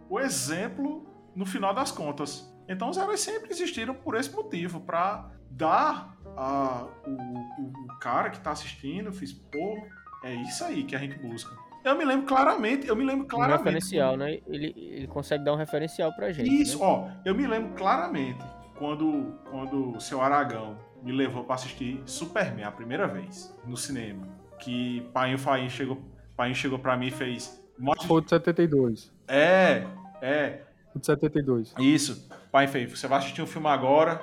o 0.09 0.19
exemplo 0.19 1.05
no 1.35 1.45
final 1.45 1.73
das 1.73 1.91
contas. 1.91 2.53
Então 2.67 2.89
os 2.89 2.97
heróis 2.97 3.19
sempre 3.19 3.51
existiram 3.51 3.93
por 3.93 4.15
esse 4.15 4.31
motivo, 4.31 4.81
para 4.81 5.29
dar 5.49 6.15
a, 6.35 6.85
o, 7.05 7.11
o, 7.11 7.85
o, 7.85 7.99
cara 7.99 8.29
que 8.29 8.39
tá 8.39 8.51
assistindo, 8.51 9.11
fiz, 9.11 9.33
pô, 9.33 9.77
é 10.23 10.33
isso 10.35 10.63
aí 10.63 10.83
que 10.83 10.95
a 10.95 10.99
gente 10.99 11.17
busca. 11.17 11.55
Eu 11.83 11.97
me 11.97 12.03
lembro 12.03 12.25
claramente, 12.25 12.87
eu 12.87 12.95
me 12.95 13.05
lembro 13.05 13.25
claramente. 13.25 13.61
Um 13.61 13.63
referencial, 13.63 14.17
né? 14.17 14.39
Ele, 14.45 14.73
ele 14.75 15.07
consegue 15.07 15.43
dar 15.43 15.53
um 15.53 15.57
referencial 15.57 16.13
pra 16.13 16.31
gente. 16.33 16.49
Isso, 16.61 16.79
né? 16.79 16.85
ó, 16.85 17.09
eu 17.23 17.33
me 17.33 17.47
lembro 17.47 17.73
claramente 17.75 18.43
quando, 18.77 19.39
quando 19.49 19.95
o 19.95 20.01
seu 20.01 20.21
Aragão 20.21 20.77
me 21.01 21.11
levou 21.11 21.45
para 21.45 21.55
assistir 21.55 22.01
Superman 22.05 22.65
a 22.65 22.71
primeira 22.71 23.07
vez 23.07 23.55
no 23.65 23.77
cinema 23.77 24.27
que 24.59 25.01
Painho 25.13 25.37
Faim 25.37 25.69
chegou, 25.69 26.01
Painho 26.35 26.55
chegou 26.55 26.79
pra 26.79 26.95
mim 26.97 27.07
e 27.07 27.11
fez. 27.11 27.61
Foi 28.07 28.21
de 28.21 28.29
72. 28.29 29.11
É, 29.27 29.85
é. 30.21 30.61
O 30.93 30.99
de 30.99 31.05
72. 31.05 31.73
Isso. 31.79 32.27
Painho 32.51 32.69
fez. 32.69 32.99
Você 32.99 33.07
vai 33.07 33.19
assistir 33.19 33.41
um 33.41 33.47
filme 33.47 33.67
agora 33.67 34.21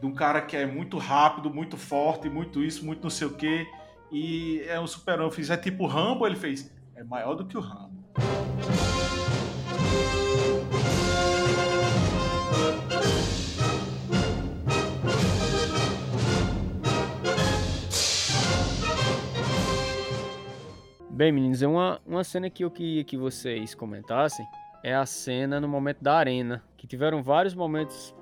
de 0.00 0.06
um 0.06 0.12
cara 0.12 0.42
que 0.42 0.56
é 0.56 0.66
muito 0.66 0.98
rápido, 0.98 1.48
muito 1.48 1.76
forte, 1.76 2.28
muito 2.28 2.62
isso, 2.62 2.84
muito 2.84 3.02
não 3.02 3.10
sei 3.10 3.26
o 3.26 3.34
quê. 3.34 3.66
E 4.10 4.60
é 4.66 4.78
um 4.78 4.86
super-homem. 4.86 5.26
Eu 5.26 5.30
fiz, 5.30 5.48
é 5.48 5.56
tipo 5.56 5.86
Rambo? 5.86 6.26
Ele 6.26 6.36
fez, 6.36 6.70
é 6.94 7.04
maior 7.04 7.34
do 7.34 7.46
que 7.46 7.56
o 7.56 7.60
Rambo. 7.60 8.02
Bem, 21.22 21.30
meninos, 21.30 21.62
é 21.62 21.68
uma, 21.68 22.00
uma 22.04 22.24
cena 22.24 22.50
que 22.50 22.64
eu 22.64 22.70
queria 22.72 23.04
que 23.04 23.16
vocês 23.16 23.76
comentassem 23.76 24.44
é 24.82 24.92
a 24.92 25.06
cena 25.06 25.60
no 25.60 25.68
momento 25.68 26.02
da 26.02 26.14
arena, 26.16 26.64
que 26.76 26.84
tiveram 26.84 27.22
vários 27.22 27.54
momentos, 27.54 28.12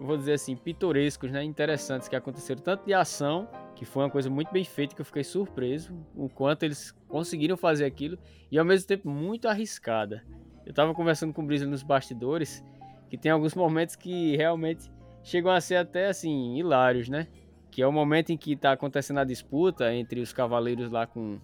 vou 0.00 0.16
dizer 0.16 0.32
assim, 0.32 0.56
pitorescos, 0.56 1.30
né, 1.30 1.44
interessantes 1.44 2.08
que 2.08 2.16
aconteceram 2.16 2.60
tanto 2.60 2.84
de 2.84 2.92
ação, 2.92 3.48
que 3.76 3.84
foi 3.84 4.02
uma 4.02 4.10
coisa 4.10 4.28
muito 4.28 4.52
bem 4.52 4.64
feita 4.64 4.92
que 4.92 5.00
eu 5.00 5.04
fiquei 5.04 5.22
surpreso 5.22 5.94
o 6.16 6.28
quanto 6.28 6.64
eles 6.64 6.90
conseguiram 7.06 7.56
fazer 7.56 7.84
aquilo 7.84 8.18
e 8.50 8.58
ao 8.58 8.64
mesmo 8.64 8.88
tempo 8.88 9.08
muito 9.08 9.46
arriscada. 9.46 10.24
Eu 10.66 10.74
tava 10.74 10.92
conversando 10.94 11.32
com 11.32 11.42
o 11.42 11.46
Brisa 11.46 11.64
nos 11.64 11.84
bastidores, 11.84 12.64
que 13.08 13.16
tem 13.16 13.30
alguns 13.30 13.54
momentos 13.54 13.94
que 13.94 14.36
realmente 14.36 14.90
chegam 15.22 15.52
a 15.52 15.60
ser 15.60 15.76
até 15.76 16.08
assim 16.08 16.56
hilários, 16.56 17.08
né? 17.08 17.28
Que 17.70 17.82
é 17.82 17.86
o 17.86 17.92
momento 17.92 18.30
em 18.30 18.36
que 18.36 18.56
tá 18.56 18.72
acontecendo 18.72 19.20
a 19.20 19.24
disputa 19.24 19.94
entre 19.94 20.20
os 20.20 20.32
cavaleiros 20.32 20.90
lá 20.90 21.06
com 21.06 21.38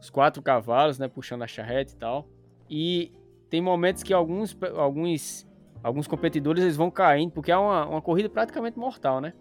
os 0.00 0.10
quatro 0.10 0.42
cavalos, 0.42 0.98
né, 0.98 1.08
puxando 1.08 1.42
a 1.42 1.46
charrete 1.46 1.94
e 1.94 1.96
tal. 1.96 2.28
E 2.68 3.12
tem 3.48 3.60
momentos 3.60 4.02
que 4.02 4.12
alguns, 4.12 4.56
alguns, 4.76 5.46
alguns 5.82 6.06
competidores 6.06 6.62
eles 6.62 6.76
vão 6.76 6.90
caindo, 6.90 7.32
porque 7.32 7.50
é 7.50 7.56
uma, 7.56 7.86
uma 7.86 8.02
corrida 8.02 8.28
praticamente 8.28 8.78
mortal, 8.78 9.20
né? 9.20 9.32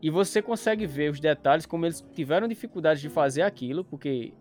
E 0.00 0.10
você 0.10 0.42
consegue 0.42 0.84
ver 0.84 1.10
os 1.10 1.20
detalhes, 1.20 1.64
como 1.64 1.86
eles 1.86 2.04
tiveram 2.12 2.48
dificuldade 2.48 3.00
de 3.00 3.08
fazer 3.08 3.42
aquilo, 3.42 3.84
porque 3.84 4.34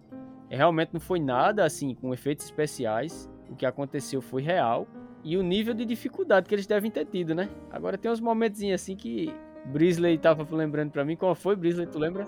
realmente 0.49 0.91
não 0.91 0.99
foi 0.99 1.19
nada 1.19 1.63
assim 1.63 1.93
com 1.93 2.11
efeitos 2.13 2.45
especiais. 2.45 3.29
O 3.47 3.55
que 3.55 3.65
aconteceu 3.65 4.21
foi 4.21 4.41
real. 4.41 4.87
E 5.23 5.37
o 5.37 5.43
nível 5.43 5.75
de 5.75 5.85
dificuldade 5.85 6.49
que 6.49 6.55
eles 6.55 6.65
devem 6.65 6.89
ter 6.89 7.05
tido, 7.05 7.35
né? 7.35 7.47
Agora 7.69 7.95
tem 7.95 8.09
uns 8.09 8.19
momentos 8.19 8.63
assim 8.63 8.95
que 8.95 9.31
Brisley 9.65 10.17
tava 10.17 10.47
lembrando 10.55 10.89
para 10.89 11.05
mim. 11.05 11.15
Qual 11.15 11.35
foi, 11.35 11.55
Brisley? 11.55 11.85
Tu 11.85 11.99
lembra? 11.99 12.25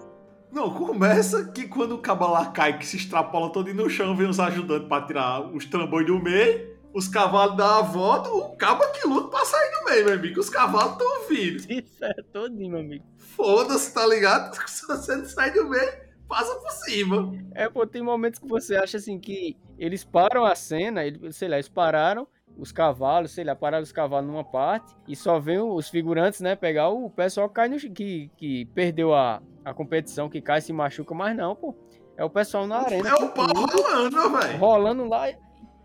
Não, 0.53 0.69
começa 0.69 1.45
que 1.45 1.67
quando 1.67 1.95
o 1.95 1.97
cabo 1.97 2.27
lá 2.27 2.45
cai, 2.45 2.77
que 2.77 2.85
se 2.85 2.95
extrapola 2.95 3.51
todo 3.51 3.73
no 3.73 3.89
chão, 3.89 4.15
vem 4.15 4.29
os 4.29 4.39
ajudantes 4.39 4.87
pra 4.87 5.01
tirar 5.01 5.41
os 5.51 5.65
trambolhos 5.65 6.05
do 6.05 6.23
meio, 6.23 6.77
os 6.93 7.07
cavalos 7.07 7.57
dão 7.57 7.65
a 7.65 7.81
volta, 7.81 8.29
o 8.29 8.55
cabo 8.55 8.83
que 8.91 9.07
luta 9.07 9.29
pra 9.29 9.43
sair 9.45 9.71
do 9.71 9.85
meio, 9.89 10.05
meu 10.05 10.13
amigo. 10.13 10.39
Os 10.39 10.51
cavalos 10.51 10.91
estão 10.91 11.27
vindo. 11.27 11.57
Isso 11.83 12.05
é 12.05 12.13
todinho, 12.31 12.69
meu 12.69 12.81
amigo. 12.81 13.03
Foda-se, 13.17 13.91
tá 13.95 14.05
ligado? 14.05 14.55
Se 14.69 14.85
você 14.85 15.15
não 15.15 15.25
sai 15.25 15.51
do 15.51 15.67
meio, 15.67 15.91
passa 16.27 16.53
por 16.53 16.69
cima. 16.69 17.33
É, 17.55 17.67
pô, 17.67 17.87
tem 17.87 18.03
momentos 18.03 18.39
que 18.39 18.47
você 18.47 18.75
acha 18.75 18.97
assim 18.97 19.19
que 19.19 19.57
eles 19.79 20.03
param 20.03 20.45
a 20.45 20.53
cena, 20.53 21.01
sei 21.31 21.47
lá, 21.47 21.55
eles 21.55 21.67
pararam, 21.67 22.27
os 22.55 22.71
cavalos, 22.71 23.31
sei 23.31 23.43
lá, 23.43 23.55
pararam 23.55 23.81
os 23.81 23.91
cavalos 23.91 24.29
numa 24.29 24.43
parte 24.43 24.95
e 25.07 25.15
só 25.15 25.39
vem 25.39 25.59
os 25.59 25.89
figurantes, 25.89 26.41
né, 26.41 26.55
pegar 26.55 26.89
o 26.89 27.09
pessoal 27.09 27.49
que 27.49 27.55
cai 27.55 27.67
no 27.67 27.77
que, 27.77 28.29
que 28.37 28.65
perdeu 28.65 29.15
a, 29.15 29.41
a 29.63 29.73
competição, 29.73 30.29
que 30.29 30.41
cai 30.41 30.61
se 30.61 30.73
machuca, 30.73 31.13
mas 31.13 31.35
não, 31.35 31.55
pô. 31.55 31.75
É 32.15 32.23
o 32.23 32.29
pessoal 32.29 32.67
na 32.67 32.77
arena. 32.77 33.09
É 33.09 33.13
o 33.15 33.29
pau 33.29 33.47
rolando, 33.47 34.37
velho. 34.37 34.59
Rolando 34.59 35.05
lá, 35.05 35.27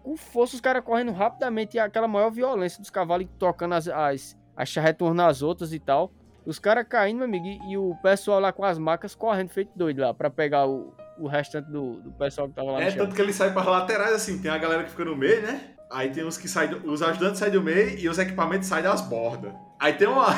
com 0.02 0.16
força, 0.16 0.54
os 0.54 0.60
caras 0.60 0.84
correndo 0.84 1.12
rapidamente 1.12 1.76
e 1.76 1.80
aquela 1.80 2.08
maior 2.08 2.30
violência 2.30 2.80
dos 2.80 2.90
cavalos 2.90 3.26
tocando 3.38 3.74
as, 3.74 3.88
as, 3.88 4.36
as 4.56 4.68
charretas 4.68 5.14
nas 5.14 5.42
outras 5.42 5.72
e 5.72 5.78
tal. 5.78 6.12
Os 6.44 6.58
caras 6.58 6.86
caindo, 6.88 7.18
meu 7.18 7.26
amigo, 7.26 7.46
e, 7.46 7.72
e, 7.72 7.76
o 7.76 7.94
pessoal 8.02 8.40
lá 8.40 8.52
com 8.52 8.64
as 8.64 8.78
macas 8.78 9.14
correndo 9.14 9.50
feito 9.50 9.70
doido 9.76 10.00
lá, 10.00 10.14
pra 10.14 10.30
pegar 10.30 10.66
o, 10.66 10.94
o 11.18 11.26
restante 11.26 11.70
do, 11.70 12.00
do 12.00 12.10
pessoal 12.12 12.48
que 12.48 12.54
tava 12.54 12.72
lá 12.72 12.82
É, 12.82 12.90
tanto 12.90 13.14
que 13.14 13.20
ele 13.20 13.34
sai 13.34 13.52
para 13.52 13.68
laterais, 13.68 14.14
assim, 14.14 14.40
tem 14.40 14.50
a 14.50 14.56
galera 14.56 14.84
que 14.84 14.90
fica 14.90 15.04
no 15.04 15.14
meio, 15.14 15.42
né? 15.42 15.60
Aí 15.90 16.10
tem 16.10 16.24
os 16.24 16.38
que 16.38 16.48
saem, 16.48 16.70
do, 16.70 16.90
os 16.90 17.02
ajudantes 17.02 17.38
saem 17.38 17.52
do 17.52 17.62
meio 17.62 17.98
e 17.98 18.08
os 18.08 18.18
equipamentos 18.18 18.66
saem 18.66 18.82
das 18.82 19.02
bordas. 19.02 19.52
Aí 19.78 19.92
tem 19.92 20.08
uma. 20.08 20.28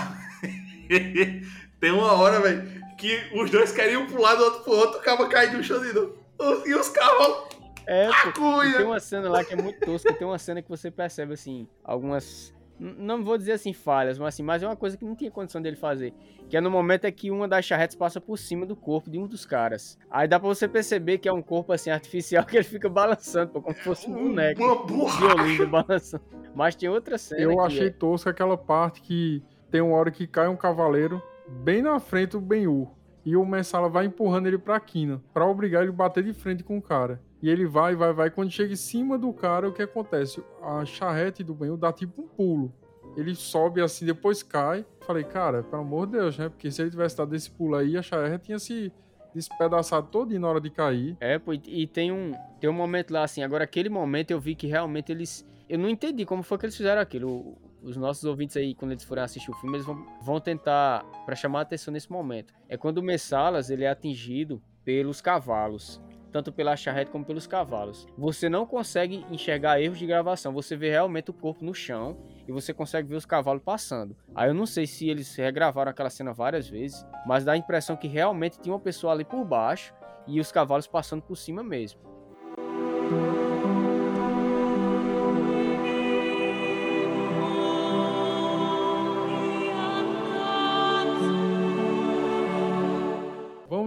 tem 1.81 1.93
uma 1.93 2.13
hora, 2.13 2.41
velho, 2.41 2.69
que 3.01 3.31
os 3.35 3.51
dois 3.51 3.73
queriam 3.73 4.07
pular 4.07 4.35
do 4.35 4.45
outro 4.45 4.61
pro 4.61 4.73
outro, 4.73 5.01
acaba 5.01 5.27
caindo 5.27 5.57
no 5.57 5.65
chão 5.65 5.81
de 5.83 5.93
novo. 5.93 6.19
E 6.67 6.75
os 6.75 6.89
cavalos. 6.91 7.49
É, 7.87 8.09
pô, 8.35 8.61
tem 8.61 8.85
uma 8.85 9.01
cena 9.01 9.29
lá 9.29 9.43
que 9.43 9.55
é 9.55 9.57
muito 9.57 9.81
tosca, 9.81 10.13
tem 10.13 10.27
uma 10.27 10.39
cena 10.39 10.63
que 10.63 10.69
você 10.69 10.91
percebe, 10.91 11.35
assim, 11.35 11.67
algumas 11.83 12.55
não 12.81 13.23
vou 13.23 13.37
dizer 13.37 13.53
assim 13.53 13.75
falhas, 13.75 14.19
mas 14.19 14.29
assim, 14.29 14.43
mas 14.43 14.63
é 14.63 14.67
uma 14.67 14.75
coisa 14.75 14.97
que 14.97 15.05
não 15.05 15.15
tinha 15.15 15.31
condição 15.31 15.61
dele 15.61 15.77
fazer. 15.77 16.15
Que 16.49 16.57
é 16.57 16.61
no 16.63 16.71
momento 16.71 17.05
é 17.05 17.13
que 17.13 17.31
uma 17.31 17.47
das 17.47 17.67
charretes 17.67 17.95
passa 17.95 18.21
por 18.21 18.39
cima 18.39 18.65
do 18.65 18.75
corpo 18.75 19.11
de 19.11 19.19
um 19.19 19.27
dos 19.27 19.45
caras. 19.45 19.99
Aí 20.11 20.27
dá 20.27 20.41
pra 20.41 20.49
você 20.49 20.67
perceber 20.67 21.19
que 21.19 21.29
é 21.29 21.33
um 21.33 21.43
corpo 21.43 21.75
assim 21.75 21.91
artificial 21.91 22.43
que 22.47 22.57
ele 22.57 22.65
fica 22.65 22.89
balançando, 22.89 23.53
pô, 23.53 23.61
como 23.61 23.77
se 23.77 23.83
fosse 23.83 24.09
um 24.09 24.15
boneco. 24.15 24.63
Uma 24.63 25.11
violino 25.19 25.67
balançando. 25.69 26.25
Mas 26.55 26.75
tem 26.75 26.89
outra 26.89 27.19
cena. 27.19 27.43
Eu 27.43 27.61
achei 27.61 27.89
é... 27.89 27.91
tosca 27.91 28.31
aquela 28.31 28.57
parte 28.57 29.03
que 29.03 29.43
tem 29.71 29.83
uma 29.83 29.97
hora 29.97 30.11
que 30.11 30.27
cai 30.27 30.49
um 30.49 30.57
cavaleiro 30.57 31.23
bem 31.51 31.83
na 31.83 31.99
frente 31.99 32.33
do 32.33 32.41
Ben-Hur. 32.41 32.89
E 33.25 33.37
o 33.37 33.45
Messala 33.45 33.89
vai 33.89 34.07
empurrando 34.07 34.47
ele 34.47 34.59
pra 34.59 34.81
quina, 34.81 35.23
para 35.35 35.47
obrigar 35.47 35.83
ele 35.83 35.91
a 35.91 35.95
bater 35.95 36.25
de 36.25 36.33
frente 36.33 36.65
com 36.65 36.79
o 36.79 36.83
cara. 36.83 37.21
E 37.43 37.49
ele 37.49 37.67
vai, 37.67 37.95
vai, 37.95 38.13
vai. 38.13 38.31
Quando 38.31 38.51
chega 38.51 38.73
em 38.73 38.77
cima 38.77 39.19
do 39.19 39.33
cara, 39.33 39.69
o 39.69 39.73
que 39.73 39.83
acontece? 39.83 40.43
A 40.63 40.85
charrete 40.85 41.43
do 41.43 41.55
banho 41.55 41.77
dá 41.77 41.93
tipo 41.93 42.23
um 42.23 42.29
pulo. 42.29 42.73
Ele 43.17 43.35
sobe 43.35 43.81
assim, 43.81 44.07
depois 44.07 44.43
cai. 44.43 44.87
Falei, 45.07 45.25
cara, 45.25 45.63
pelo 45.63 45.83
amor 45.83 46.07
de 46.07 46.13
Deus, 46.13 46.39
né? 46.39 46.49
Porque 46.49 46.71
se 46.71 46.81
ele 46.81 46.91
tivesse 46.91 47.17
dado 47.17 47.35
esse 47.35 47.51
pulo 47.51 47.77
aí, 47.77 47.97
a 47.97 48.03
charrete 48.03 48.47
tinha 48.47 48.59
se 48.59 48.93
despedaçado 49.35 50.09
todo 50.09 50.39
na 50.39 50.49
hora 50.49 50.61
de 50.61 50.71
cair. 50.71 51.17
É, 51.21 51.39
pô, 51.39 51.53
e 51.53 51.87
tem 51.87 52.13
um, 52.13 52.35
tem 52.61 52.69
um 52.69 52.75
momento 52.75 53.13
lá 53.13 53.25
assim. 53.25 53.43
Agora, 53.43 53.65
aquele 53.65 53.89
momento 53.89 54.31
eu 54.31 54.41
vi 54.41 54.55
que 54.55 54.67
realmente 54.67 55.11
eles. 55.11 55.47
Eu 55.69 55.79
não 55.79 55.89
entendi 55.89 56.25
como 56.25 56.43
foi 56.43 56.59
que 56.59 56.67
eles 56.67 56.77
fizeram 56.77 57.01
aquilo. 57.01 57.57
Os 57.83 57.97
nossos 57.97 58.25
ouvintes 58.25 58.57
aí, 58.57 58.75
quando 58.75 58.93
eles 58.93 59.05
forem 59.05 59.25
assistir 59.25 59.51
o 59.51 59.55
filme, 59.55 59.77
eles 59.77 59.87
vão, 59.87 60.07
vão 60.23 60.41
tentar, 60.41 61.05
para 61.25 61.35
chamar 61.35 61.61
a 61.61 61.63
atenção 61.63 61.93
nesse 61.93 62.11
momento. 62.11 62.53
É 62.69 62.77
quando 62.77 62.99
o 62.99 63.03
Messalas 63.03 63.71
ele 63.71 63.85
é 63.85 63.91
atingido 63.91 64.63
pelos 64.85 65.21
cavalos 65.21 66.01
tanto 66.31 66.53
pela 66.53 66.77
charrete 66.77 67.11
como 67.11 67.25
pelos 67.25 67.47
cavalos. 67.47 68.07
Você 68.17 68.49
não 68.49 68.65
consegue 68.65 69.25
enxergar 69.31 69.81
erros 69.81 69.99
de 69.99 70.07
gravação, 70.07 70.53
você 70.53 70.77
vê 70.77 70.91
realmente 70.91 71.31
o 71.31 71.35
corpo 71.35 71.65
no 71.65 71.75
chão 71.75 72.17
e 72.47 72.53
você 72.53 72.73
consegue 72.73 73.09
ver 73.09 73.17
os 73.17 73.27
cavalos 73.27 73.63
passando. 73.63 74.17
Aí 74.35 74.49
eu 74.49 74.55
não 74.55 74.67
sei 74.67 74.87
se 74.87 75.09
eles 75.09 75.35
regravaram 75.35 75.91
aquela 75.91 76.11
cena 76.11 76.33
várias 76.33 76.69
vezes, 76.69 77.05
mas 77.27 77.45
dá 77.45 77.53
a 77.53 77.57
impressão 77.57 77.97
que 77.97 78.09
realmente 78.09 78.61
tinha 78.61 78.73
uma 78.73 78.81
pessoa 78.81 79.13
ali 79.13 79.25
por 79.25 79.45
baixo 79.45 79.95
e 80.27 80.41
os 80.41 80.53
cavalos 80.53 80.87
passando 80.87 81.23
por 81.23 81.37
cima 81.37 81.63
mesmo. 81.63 82.01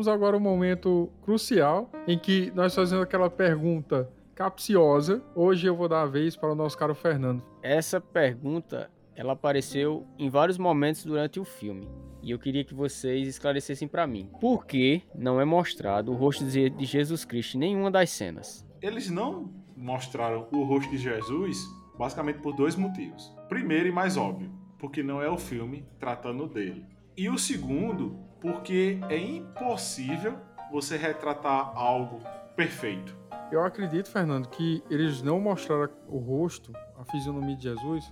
Vamos 0.03 0.21
agora 0.21 0.35
ao 0.35 0.41
momento 0.41 1.09
crucial 1.21 1.89
em 2.05 2.19
que 2.19 2.51
nós 2.53 2.75
fazemos 2.75 3.05
aquela 3.05 3.29
pergunta 3.29 4.11
capciosa. 4.35 5.23
Hoje 5.33 5.65
eu 5.65 5.77
vou 5.77 5.87
dar 5.87 6.01
a 6.01 6.05
vez 6.05 6.35
para 6.35 6.51
o 6.51 6.55
nosso 6.55 6.77
caro 6.77 6.93
Fernando. 6.93 7.41
Essa 7.61 8.01
pergunta, 8.01 8.91
ela 9.15 9.31
apareceu 9.31 10.05
em 10.19 10.29
vários 10.29 10.57
momentos 10.57 11.05
durante 11.05 11.39
o 11.39 11.45
filme. 11.45 11.87
E 12.21 12.31
eu 12.31 12.37
queria 12.37 12.65
que 12.65 12.73
vocês 12.73 13.29
esclarecessem 13.29 13.87
para 13.87 14.05
mim. 14.05 14.29
Por 14.41 14.65
que 14.65 15.03
não 15.15 15.39
é 15.39 15.45
mostrado 15.45 16.11
o 16.11 16.15
rosto 16.15 16.43
de 16.43 16.73
Jesus 16.83 17.23
Cristo 17.23 17.55
em 17.55 17.59
nenhuma 17.61 17.89
das 17.89 18.09
cenas? 18.09 18.67
Eles 18.81 19.09
não 19.09 19.53
mostraram 19.73 20.49
o 20.51 20.63
rosto 20.63 20.91
de 20.91 20.97
Jesus 20.97 21.63
basicamente 21.97 22.39
por 22.39 22.53
dois 22.53 22.75
motivos. 22.75 23.33
Primeiro 23.47 23.87
e 23.87 23.91
mais 23.93 24.17
óbvio, 24.17 24.51
porque 24.77 25.01
não 25.01 25.21
é 25.21 25.29
o 25.29 25.37
filme 25.37 25.85
tratando 25.97 26.45
dele. 26.45 26.85
E 27.15 27.29
o 27.29 27.37
segundo, 27.37 28.19
porque 28.43 28.99
é 29.09 29.17
impossível 29.17 30.37
você 30.69 30.97
retratar 30.97 31.71
algo 31.75 32.19
perfeito. 32.57 33.15
Eu 33.49 33.63
acredito, 33.63 34.09
Fernando, 34.09 34.49
que 34.49 34.83
eles 34.89 35.21
não 35.21 35.39
mostraram 35.39 35.89
o 36.09 36.17
rosto, 36.17 36.73
a 36.99 37.05
fisionomia 37.05 37.55
de 37.55 37.63
Jesus, 37.63 38.11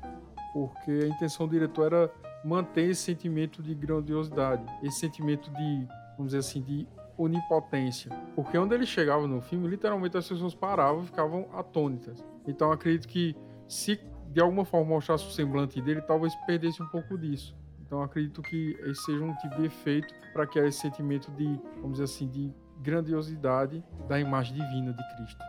porque 0.54 0.92
a 0.92 1.08
intenção 1.08 1.48
do 1.48 1.52
diretor 1.52 1.88
era 1.88 2.14
manter 2.46 2.90
esse 2.90 3.02
sentimento 3.02 3.62
de 3.62 3.76
grandiosidade, 3.76 4.64
esse 4.82 5.00
sentimento 5.00 5.52
de, 5.52 5.88
vamos 6.16 6.32
dizer 6.32 6.38
assim, 6.38 6.62
de 6.62 6.88
onipotência. 7.18 8.10
Porque 8.34 8.58
onde 8.58 8.74
ele 8.74 8.86
chegava 8.86 9.28
no 9.28 9.42
filme, 9.42 9.68
literalmente 9.68 10.18
as 10.18 10.28
pessoas 10.28 10.56
paravam 10.56 11.04
e 11.04 11.08
ficavam 11.08 11.50
atônitas. 11.54 12.24
Então 12.48 12.72
acredito 12.72 13.08
que 13.08 13.36
se 13.68 14.00
de 14.30 14.40
alguma 14.40 14.64
forma 14.64 14.88
mostrasse 14.88 15.26
o 15.26 15.32
semblante 15.32 15.82
dele, 15.82 16.02
talvez 16.02 16.34
perdesse 16.48 16.82
um 16.82 16.88
pouco 16.88 17.18
disso. 17.18 17.54
Então 17.92 18.02
acredito 18.02 18.42
que 18.42 18.74
esse 18.84 19.04
seja 19.04 19.22
um 19.22 19.36
tipo 19.36 19.54
de 19.58 19.66
efeito 19.66 20.14
para 20.32 20.48
que 20.48 20.58
esse 20.58 20.80
sentimento 20.80 21.30
de, 21.32 21.60
vamos 21.82 22.00
dizer 22.00 22.06
assim, 22.06 22.26
de 22.26 22.50
grandiosidade 22.80 23.84
da 24.08 24.18
imagem 24.18 24.56
divina 24.56 24.94
de 24.94 25.16
Cristo. 25.18 25.44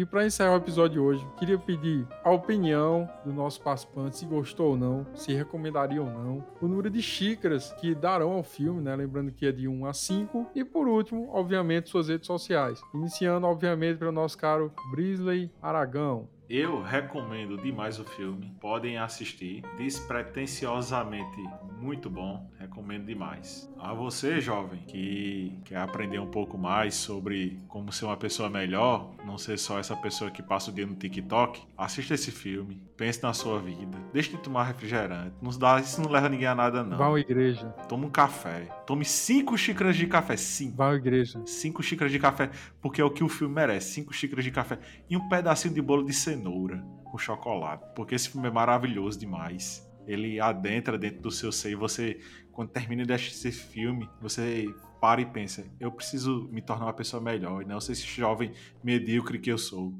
E 0.00 0.04
para 0.06 0.24
encerrar 0.24 0.54
o 0.54 0.56
episódio 0.56 0.94
de 0.94 0.98
hoje, 0.98 1.28
queria 1.38 1.58
pedir 1.58 2.08
a 2.24 2.30
opinião 2.30 3.06
do 3.22 3.34
nosso 3.34 3.60
participante, 3.60 4.16
se 4.16 4.24
gostou 4.24 4.70
ou 4.70 4.76
não, 4.78 5.06
se 5.14 5.34
recomendaria 5.34 6.00
ou 6.00 6.08
não, 6.08 6.42
o 6.58 6.66
número 6.66 6.88
de 6.88 7.02
xícaras 7.02 7.70
que 7.74 7.94
darão 7.94 8.32
ao 8.32 8.42
filme, 8.42 8.80
né? 8.80 8.96
Lembrando 8.96 9.30
que 9.30 9.44
é 9.44 9.52
de 9.52 9.68
1 9.68 9.84
a 9.84 9.92
5. 9.92 10.52
E 10.54 10.64
por 10.64 10.88
último, 10.88 11.28
obviamente, 11.30 11.90
suas 11.90 12.08
redes 12.08 12.26
sociais. 12.26 12.80
Iniciando, 12.94 13.46
obviamente, 13.46 13.98
pelo 13.98 14.10
nosso 14.10 14.38
caro 14.38 14.72
Brisley 14.90 15.52
Aragão. 15.60 16.26
Eu 16.50 16.82
recomendo 16.82 17.56
demais 17.56 18.00
o 18.00 18.04
filme. 18.04 18.52
Podem 18.60 18.98
assistir. 18.98 19.62
Despretensiosamente 19.78 21.40
muito 21.78 22.10
bom. 22.10 22.50
Recomendo 22.58 23.06
demais. 23.06 23.72
A 23.78 23.94
você, 23.94 24.40
jovem, 24.40 24.80
que 24.80 25.56
quer 25.64 25.76
aprender 25.76 26.18
um 26.18 26.26
pouco 26.26 26.58
mais 26.58 26.96
sobre 26.96 27.56
como 27.68 27.92
ser 27.92 28.06
uma 28.06 28.16
pessoa 28.16 28.50
melhor, 28.50 29.14
não 29.24 29.38
ser 29.38 29.58
só 29.58 29.78
essa 29.78 29.94
pessoa 29.96 30.28
que 30.28 30.42
passa 30.42 30.72
o 30.72 30.74
dia 30.74 30.84
no 30.84 30.96
TikTok, 30.96 31.62
assista 31.78 32.14
esse 32.14 32.32
filme. 32.32 32.82
Pense 32.96 33.22
na 33.22 33.32
sua 33.32 33.60
vida. 33.60 33.96
Deixe 34.12 34.30
de 34.30 34.38
tomar 34.38 34.64
refrigerante. 34.64 35.32
Não 35.40 35.56
dá, 35.56 35.78
isso 35.78 36.02
não 36.02 36.10
leva 36.10 36.28
ninguém 36.28 36.48
a 36.48 36.54
nada, 36.54 36.82
não. 36.82 36.98
Vá 36.98 37.14
à 37.14 37.18
igreja. 37.18 37.68
Tome 37.88 38.06
um 38.06 38.10
café. 38.10 38.68
Tome 38.86 39.04
cinco 39.04 39.56
xícaras 39.56 39.96
de 39.96 40.06
café. 40.06 40.36
Sim. 40.36 40.74
Vá 40.76 40.90
à 40.90 40.94
igreja. 40.96 41.40
Cinco 41.46 41.80
xícaras 41.80 42.12
de 42.12 42.18
café. 42.18 42.50
Porque 42.82 43.00
é 43.00 43.04
o 43.04 43.10
que 43.10 43.22
o 43.22 43.28
filme 43.28 43.54
merece. 43.54 43.94
Cinco 43.94 44.12
xícaras 44.12 44.44
de 44.44 44.50
café. 44.50 44.78
E 45.08 45.16
um 45.16 45.28
pedacinho 45.28 45.72
de 45.72 45.80
bolo 45.80 46.04
de 46.04 46.12
cenoura 46.12 46.39
cenoura 46.40 46.82
com 47.04 47.18
chocolate. 47.18 47.84
Porque 47.94 48.14
esse 48.14 48.30
filme 48.30 48.48
é 48.48 48.50
maravilhoso 48.50 49.18
demais. 49.18 49.86
Ele 50.06 50.40
adentra 50.40 50.96
dentro 50.98 51.20
do 51.20 51.30
seu 51.30 51.52
ser 51.52 51.72
e 51.72 51.74
você, 51.74 52.18
quando 52.50 52.70
termina 52.70 53.04
de 53.04 53.12
assistir 53.12 53.48
esse 53.48 53.60
filme, 53.60 54.08
você 54.20 54.66
para 55.00 55.20
e 55.20 55.26
pensa: 55.26 55.64
eu 55.78 55.92
preciso 55.92 56.48
me 56.50 56.62
tornar 56.62 56.86
uma 56.86 56.92
pessoa 56.92 57.22
melhor 57.22 57.62
e 57.62 57.64
não 57.64 57.80
ser 57.80 57.92
esse 57.92 58.06
jovem 58.06 58.52
medíocre 58.82 59.38
que 59.38 59.52
eu 59.52 59.58
sou. 59.58 59.94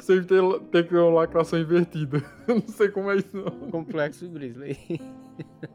Sempre 0.00 0.26
tem, 0.26 0.60
tem 0.70 0.84
que 0.84 0.90
ter 0.90 0.98
uma 0.98 1.10
lacração 1.10 1.58
invertida. 1.58 2.22
não 2.46 2.60
sei 2.68 2.88
como 2.88 3.10
é 3.10 3.16
isso, 3.16 3.36
não. 3.36 3.50
Complexo 3.70 4.28
Grizzly. 4.28 5.00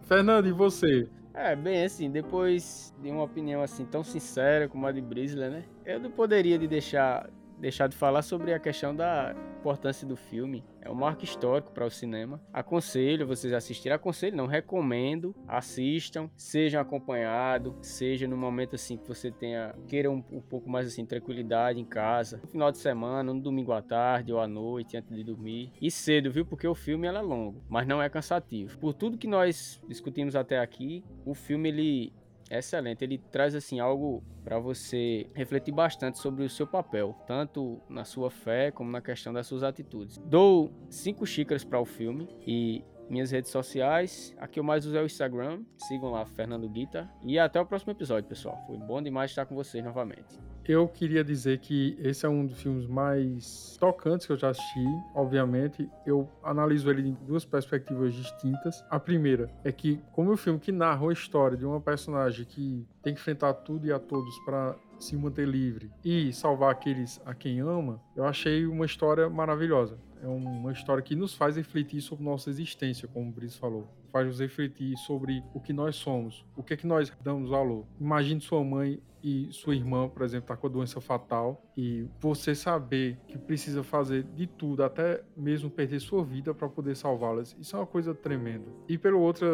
Fernando, 0.03 0.47
e 0.47 0.53
você? 0.53 1.09
É, 1.33 1.55
bem 1.55 1.83
assim, 1.83 2.09
depois 2.11 2.93
de 3.01 3.09
uma 3.09 3.23
opinião 3.23 3.61
assim 3.61 3.85
tão 3.85 4.03
sincera 4.03 4.67
como 4.67 4.85
a 4.85 4.91
de 4.91 5.01
Brisler, 5.01 5.49
né? 5.49 5.63
Eu 5.85 5.99
não 5.99 6.11
poderia 6.11 6.59
de 6.59 6.67
deixar 6.67 7.29
deixar 7.61 7.87
de 7.87 7.95
falar 7.95 8.23
sobre 8.23 8.53
a 8.53 8.59
questão 8.59 8.93
da 8.93 9.35
importância 9.59 10.07
do 10.07 10.17
filme. 10.17 10.63
É 10.81 10.89
um 10.89 10.95
marco 10.95 11.23
histórico 11.23 11.71
para 11.71 11.85
o 11.85 11.91
cinema. 11.91 12.41
Aconselho 12.51 13.27
vocês 13.27 13.53
a 13.53 13.57
assistirem. 13.57 13.95
Aconselho, 13.95 14.35
não 14.35 14.47
recomendo. 14.47 15.35
Assistam, 15.47 16.29
sejam 16.35 16.81
acompanhados, 16.81 17.73
seja 17.81 18.27
no 18.27 18.35
momento 18.35 18.75
assim 18.75 18.97
que 18.97 19.07
você 19.07 19.29
tenha 19.29 19.75
queira 19.87 20.09
um, 20.09 20.23
um, 20.31 20.41
pouco 20.41 20.69
mais 20.69 20.87
assim 20.87 21.05
tranquilidade 21.05 21.79
em 21.79 21.85
casa, 21.85 22.39
no 22.41 22.47
final 22.47 22.71
de 22.71 22.79
semana, 22.79 23.31
no 23.31 23.39
domingo 23.39 23.71
à 23.71 23.81
tarde 23.81 24.33
ou 24.33 24.39
à 24.39 24.47
noite 24.47 24.97
antes 24.97 25.15
de 25.15 25.23
dormir. 25.23 25.71
E 25.79 25.91
cedo, 25.91 26.31
viu? 26.31 26.45
Porque 26.45 26.67
o 26.67 26.73
filme 26.73 27.07
é 27.07 27.11
longo, 27.11 27.63
mas 27.69 27.85
não 27.85 28.01
é 28.01 28.09
cansativo. 28.09 28.79
Por 28.79 28.93
tudo 28.93 29.17
que 29.17 29.27
nós 29.27 29.79
discutimos 29.87 30.35
até 30.35 30.59
aqui, 30.59 31.03
o 31.25 31.35
filme 31.35 31.69
ele 31.69 32.13
excelente. 32.57 33.03
Ele 33.03 33.17
traz 33.17 33.55
assim 33.55 33.79
algo 33.79 34.23
para 34.43 34.59
você 34.59 35.29
refletir 35.33 35.73
bastante 35.73 36.19
sobre 36.19 36.43
o 36.43 36.49
seu 36.49 36.67
papel, 36.67 37.15
tanto 37.25 37.81
na 37.89 38.03
sua 38.03 38.29
fé 38.29 38.71
como 38.71 38.91
na 38.91 39.01
questão 39.01 39.31
das 39.31 39.47
suas 39.47 39.63
atitudes. 39.63 40.17
Dou 40.17 40.71
cinco 40.89 41.25
xícaras 41.25 41.63
para 41.63 41.79
o 41.79 41.85
filme 41.85 42.27
e 42.45 42.83
minhas 43.09 43.31
redes 43.31 43.51
sociais. 43.51 44.33
Aqui 44.37 44.59
eu 44.59 44.63
mais 44.63 44.85
uso 44.85 44.97
é 44.97 45.01
o 45.01 45.05
Instagram. 45.05 45.63
Sigam 45.77 46.11
lá, 46.11 46.25
Fernando 46.25 46.67
Guita. 46.69 47.09
E 47.23 47.37
até 47.37 47.59
o 47.59 47.65
próximo 47.65 47.91
episódio, 47.91 48.27
pessoal. 48.27 48.57
Foi 48.65 48.77
bom 48.77 49.01
demais 49.01 49.31
estar 49.31 49.45
com 49.45 49.55
vocês 49.55 49.83
novamente. 49.83 50.39
Eu 50.67 50.87
queria 50.87 51.23
dizer 51.23 51.57
que 51.57 51.97
esse 51.99 52.25
é 52.25 52.29
um 52.29 52.45
dos 52.45 52.61
filmes 52.61 52.85
mais 52.85 53.77
tocantes 53.79 54.27
que 54.27 54.31
eu 54.31 54.37
já 54.37 54.49
assisti. 54.49 54.85
Obviamente, 55.15 55.89
eu 56.05 56.29
analiso 56.43 56.89
ele 56.89 57.09
em 57.09 57.17
duas 57.25 57.43
perspectivas 57.43 58.13
distintas. 58.13 58.83
A 58.89 58.99
primeira 58.99 59.49
é 59.63 59.71
que, 59.71 59.99
como 60.11 60.29
é 60.29 60.33
um 60.33 60.37
filme 60.37 60.59
que 60.59 60.71
narra 60.71 61.09
a 61.09 61.13
história 61.13 61.57
de 61.57 61.65
uma 61.65 61.81
personagem 61.81 62.45
que 62.45 62.85
tem 63.01 63.13
que 63.13 63.19
enfrentar 63.19 63.53
tudo 63.55 63.87
e 63.87 63.91
a 63.91 63.99
todos 63.99 64.37
para 64.45 64.75
se 64.99 65.15
manter 65.15 65.47
livre 65.47 65.91
e 66.05 66.31
salvar 66.31 66.71
aqueles 66.71 67.19
a 67.25 67.33
quem 67.33 67.59
ama, 67.59 67.99
eu 68.15 68.23
achei 68.23 68.67
uma 68.67 68.85
história 68.85 69.27
maravilhosa. 69.27 69.97
É 70.21 70.27
uma 70.27 70.71
história 70.71 71.01
que 71.01 71.15
nos 71.15 71.33
faz 71.33 71.57
refletir 71.57 72.01
sobre 72.01 72.23
nossa 72.23 72.49
existência, 72.49 73.07
como 73.07 73.29
o 73.29 73.31
Brice 73.31 73.57
falou. 73.57 73.87
Faz 74.11 74.27
nos 74.27 74.39
refletir 74.39 74.95
sobre 74.97 75.43
o 75.53 75.59
que 75.59 75.73
nós 75.73 75.95
somos, 75.95 76.45
o 76.55 76.63
que 76.63 76.73
é 76.73 76.77
que 76.77 76.85
nós 76.85 77.11
damos 77.23 77.49
valor. 77.49 77.85
Imagine 77.99 78.39
sua 78.39 78.63
mãe 78.63 79.01
e 79.23 79.47
sua 79.51 79.75
irmã, 79.75 80.09
por 80.09 80.23
exemplo, 80.23 80.45
está 80.45 80.57
com 80.57 80.67
a 80.67 80.69
doença 80.69 80.99
fatal 80.99 81.63
e 81.77 82.07
você 82.19 82.55
saber 82.55 83.17
que 83.27 83.37
precisa 83.37 83.83
fazer 83.83 84.23
de 84.23 84.47
tudo, 84.47 84.83
até 84.83 85.23
mesmo 85.35 85.69
perder 85.69 85.99
sua 85.99 86.23
vida 86.23 86.53
para 86.53 86.67
poder 86.67 86.95
salvá-las. 86.95 87.55
Isso 87.59 87.75
é 87.75 87.79
uma 87.79 87.87
coisa 87.87 88.13
tremenda. 88.13 88.65
E 88.87 88.97
pela 88.97 89.17
outra 89.17 89.47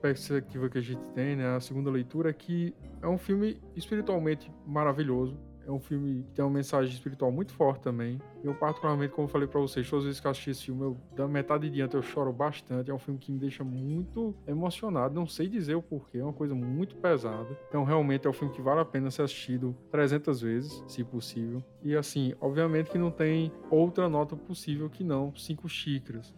perspectiva 0.00 0.68
que 0.68 0.78
a 0.78 0.82
gente 0.82 1.08
tem, 1.10 1.36
né, 1.36 1.56
a 1.56 1.60
segunda 1.60 1.90
leitura, 1.90 2.30
é 2.30 2.32
que 2.32 2.74
é 3.00 3.08
um 3.08 3.18
filme 3.18 3.58
espiritualmente 3.74 4.50
maravilhoso 4.66 5.38
é 5.66 5.70
um 5.70 5.80
filme 5.80 6.22
que 6.24 6.32
tem 6.32 6.44
uma 6.44 6.50
mensagem 6.50 6.92
espiritual 6.92 7.30
muito 7.32 7.52
forte 7.52 7.82
também. 7.82 8.20
Eu, 8.42 8.54
particularmente, 8.54 9.12
como 9.12 9.26
eu 9.26 9.30
falei 9.30 9.48
pra 9.48 9.60
vocês, 9.60 9.88
todas 9.88 10.04
as 10.04 10.06
vezes 10.06 10.20
que 10.20 10.26
eu 10.26 10.30
assisti 10.30 10.50
esse 10.50 10.64
filme, 10.64 10.82
eu, 10.82 10.96
da 11.14 11.26
metade 11.26 11.68
de 11.68 11.74
diante 11.74 11.94
eu 11.94 12.02
choro 12.02 12.32
bastante. 12.32 12.90
É 12.90 12.94
um 12.94 12.98
filme 12.98 13.18
que 13.18 13.32
me 13.32 13.38
deixa 13.38 13.64
muito 13.64 14.34
emocionado. 14.46 15.14
Não 15.14 15.26
sei 15.26 15.48
dizer 15.48 15.74
o 15.74 15.82
porquê, 15.82 16.18
é 16.18 16.24
uma 16.24 16.32
coisa 16.32 16.54
muito 16.54 16.96
pesada. 16.96 17.58
Então, 17.68 17.84
realmente, 17.84 18.26
é 18.26 18.30
um 18.30 18.32
filme 18.32 18.52
que 18.52 18.60
vale 18.60 18.80
a 18.80 18.84
pena 18.84 19.10
ser 19.10 19.22
assistido 19.22 19.76
300 19.90 20.40
vezes, 20.40 20.84
se 20.86 21.02
possível. 21.04 21.62
E, 21.82 21.96
assim, 21.96 22.34
obviamente 22.40 22.90
que 22.90 22.98
não 22.98 23.10
tem 23.10 23.52
outra 23.70 24.08
nota 24.08 24.36
possível 24.36 24.88
que 24.90 25.04
não 25.04 25.34
cinco 25.34 25.68
xícaras. 25.68 26.34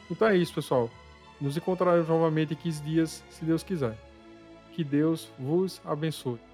Então 0.10 0.28
é 0.28 0.36
isso, 0.36 0.54
pessoal. 0.54 0.90
Nos 1.40 1.56
encontraremos 1.56 2.10
novamente 2.10 2.54
em 2.54 2.58
15 2.58 2.84
dias, 2.84 3.24
se 3.30 3.46
Deus 3.46 3.64
quiser. 3.64 3.98
Que 4.74 4.84
Deus 4.84 5.32
vos 5.40 5.80
abençoe. 5.86 6.51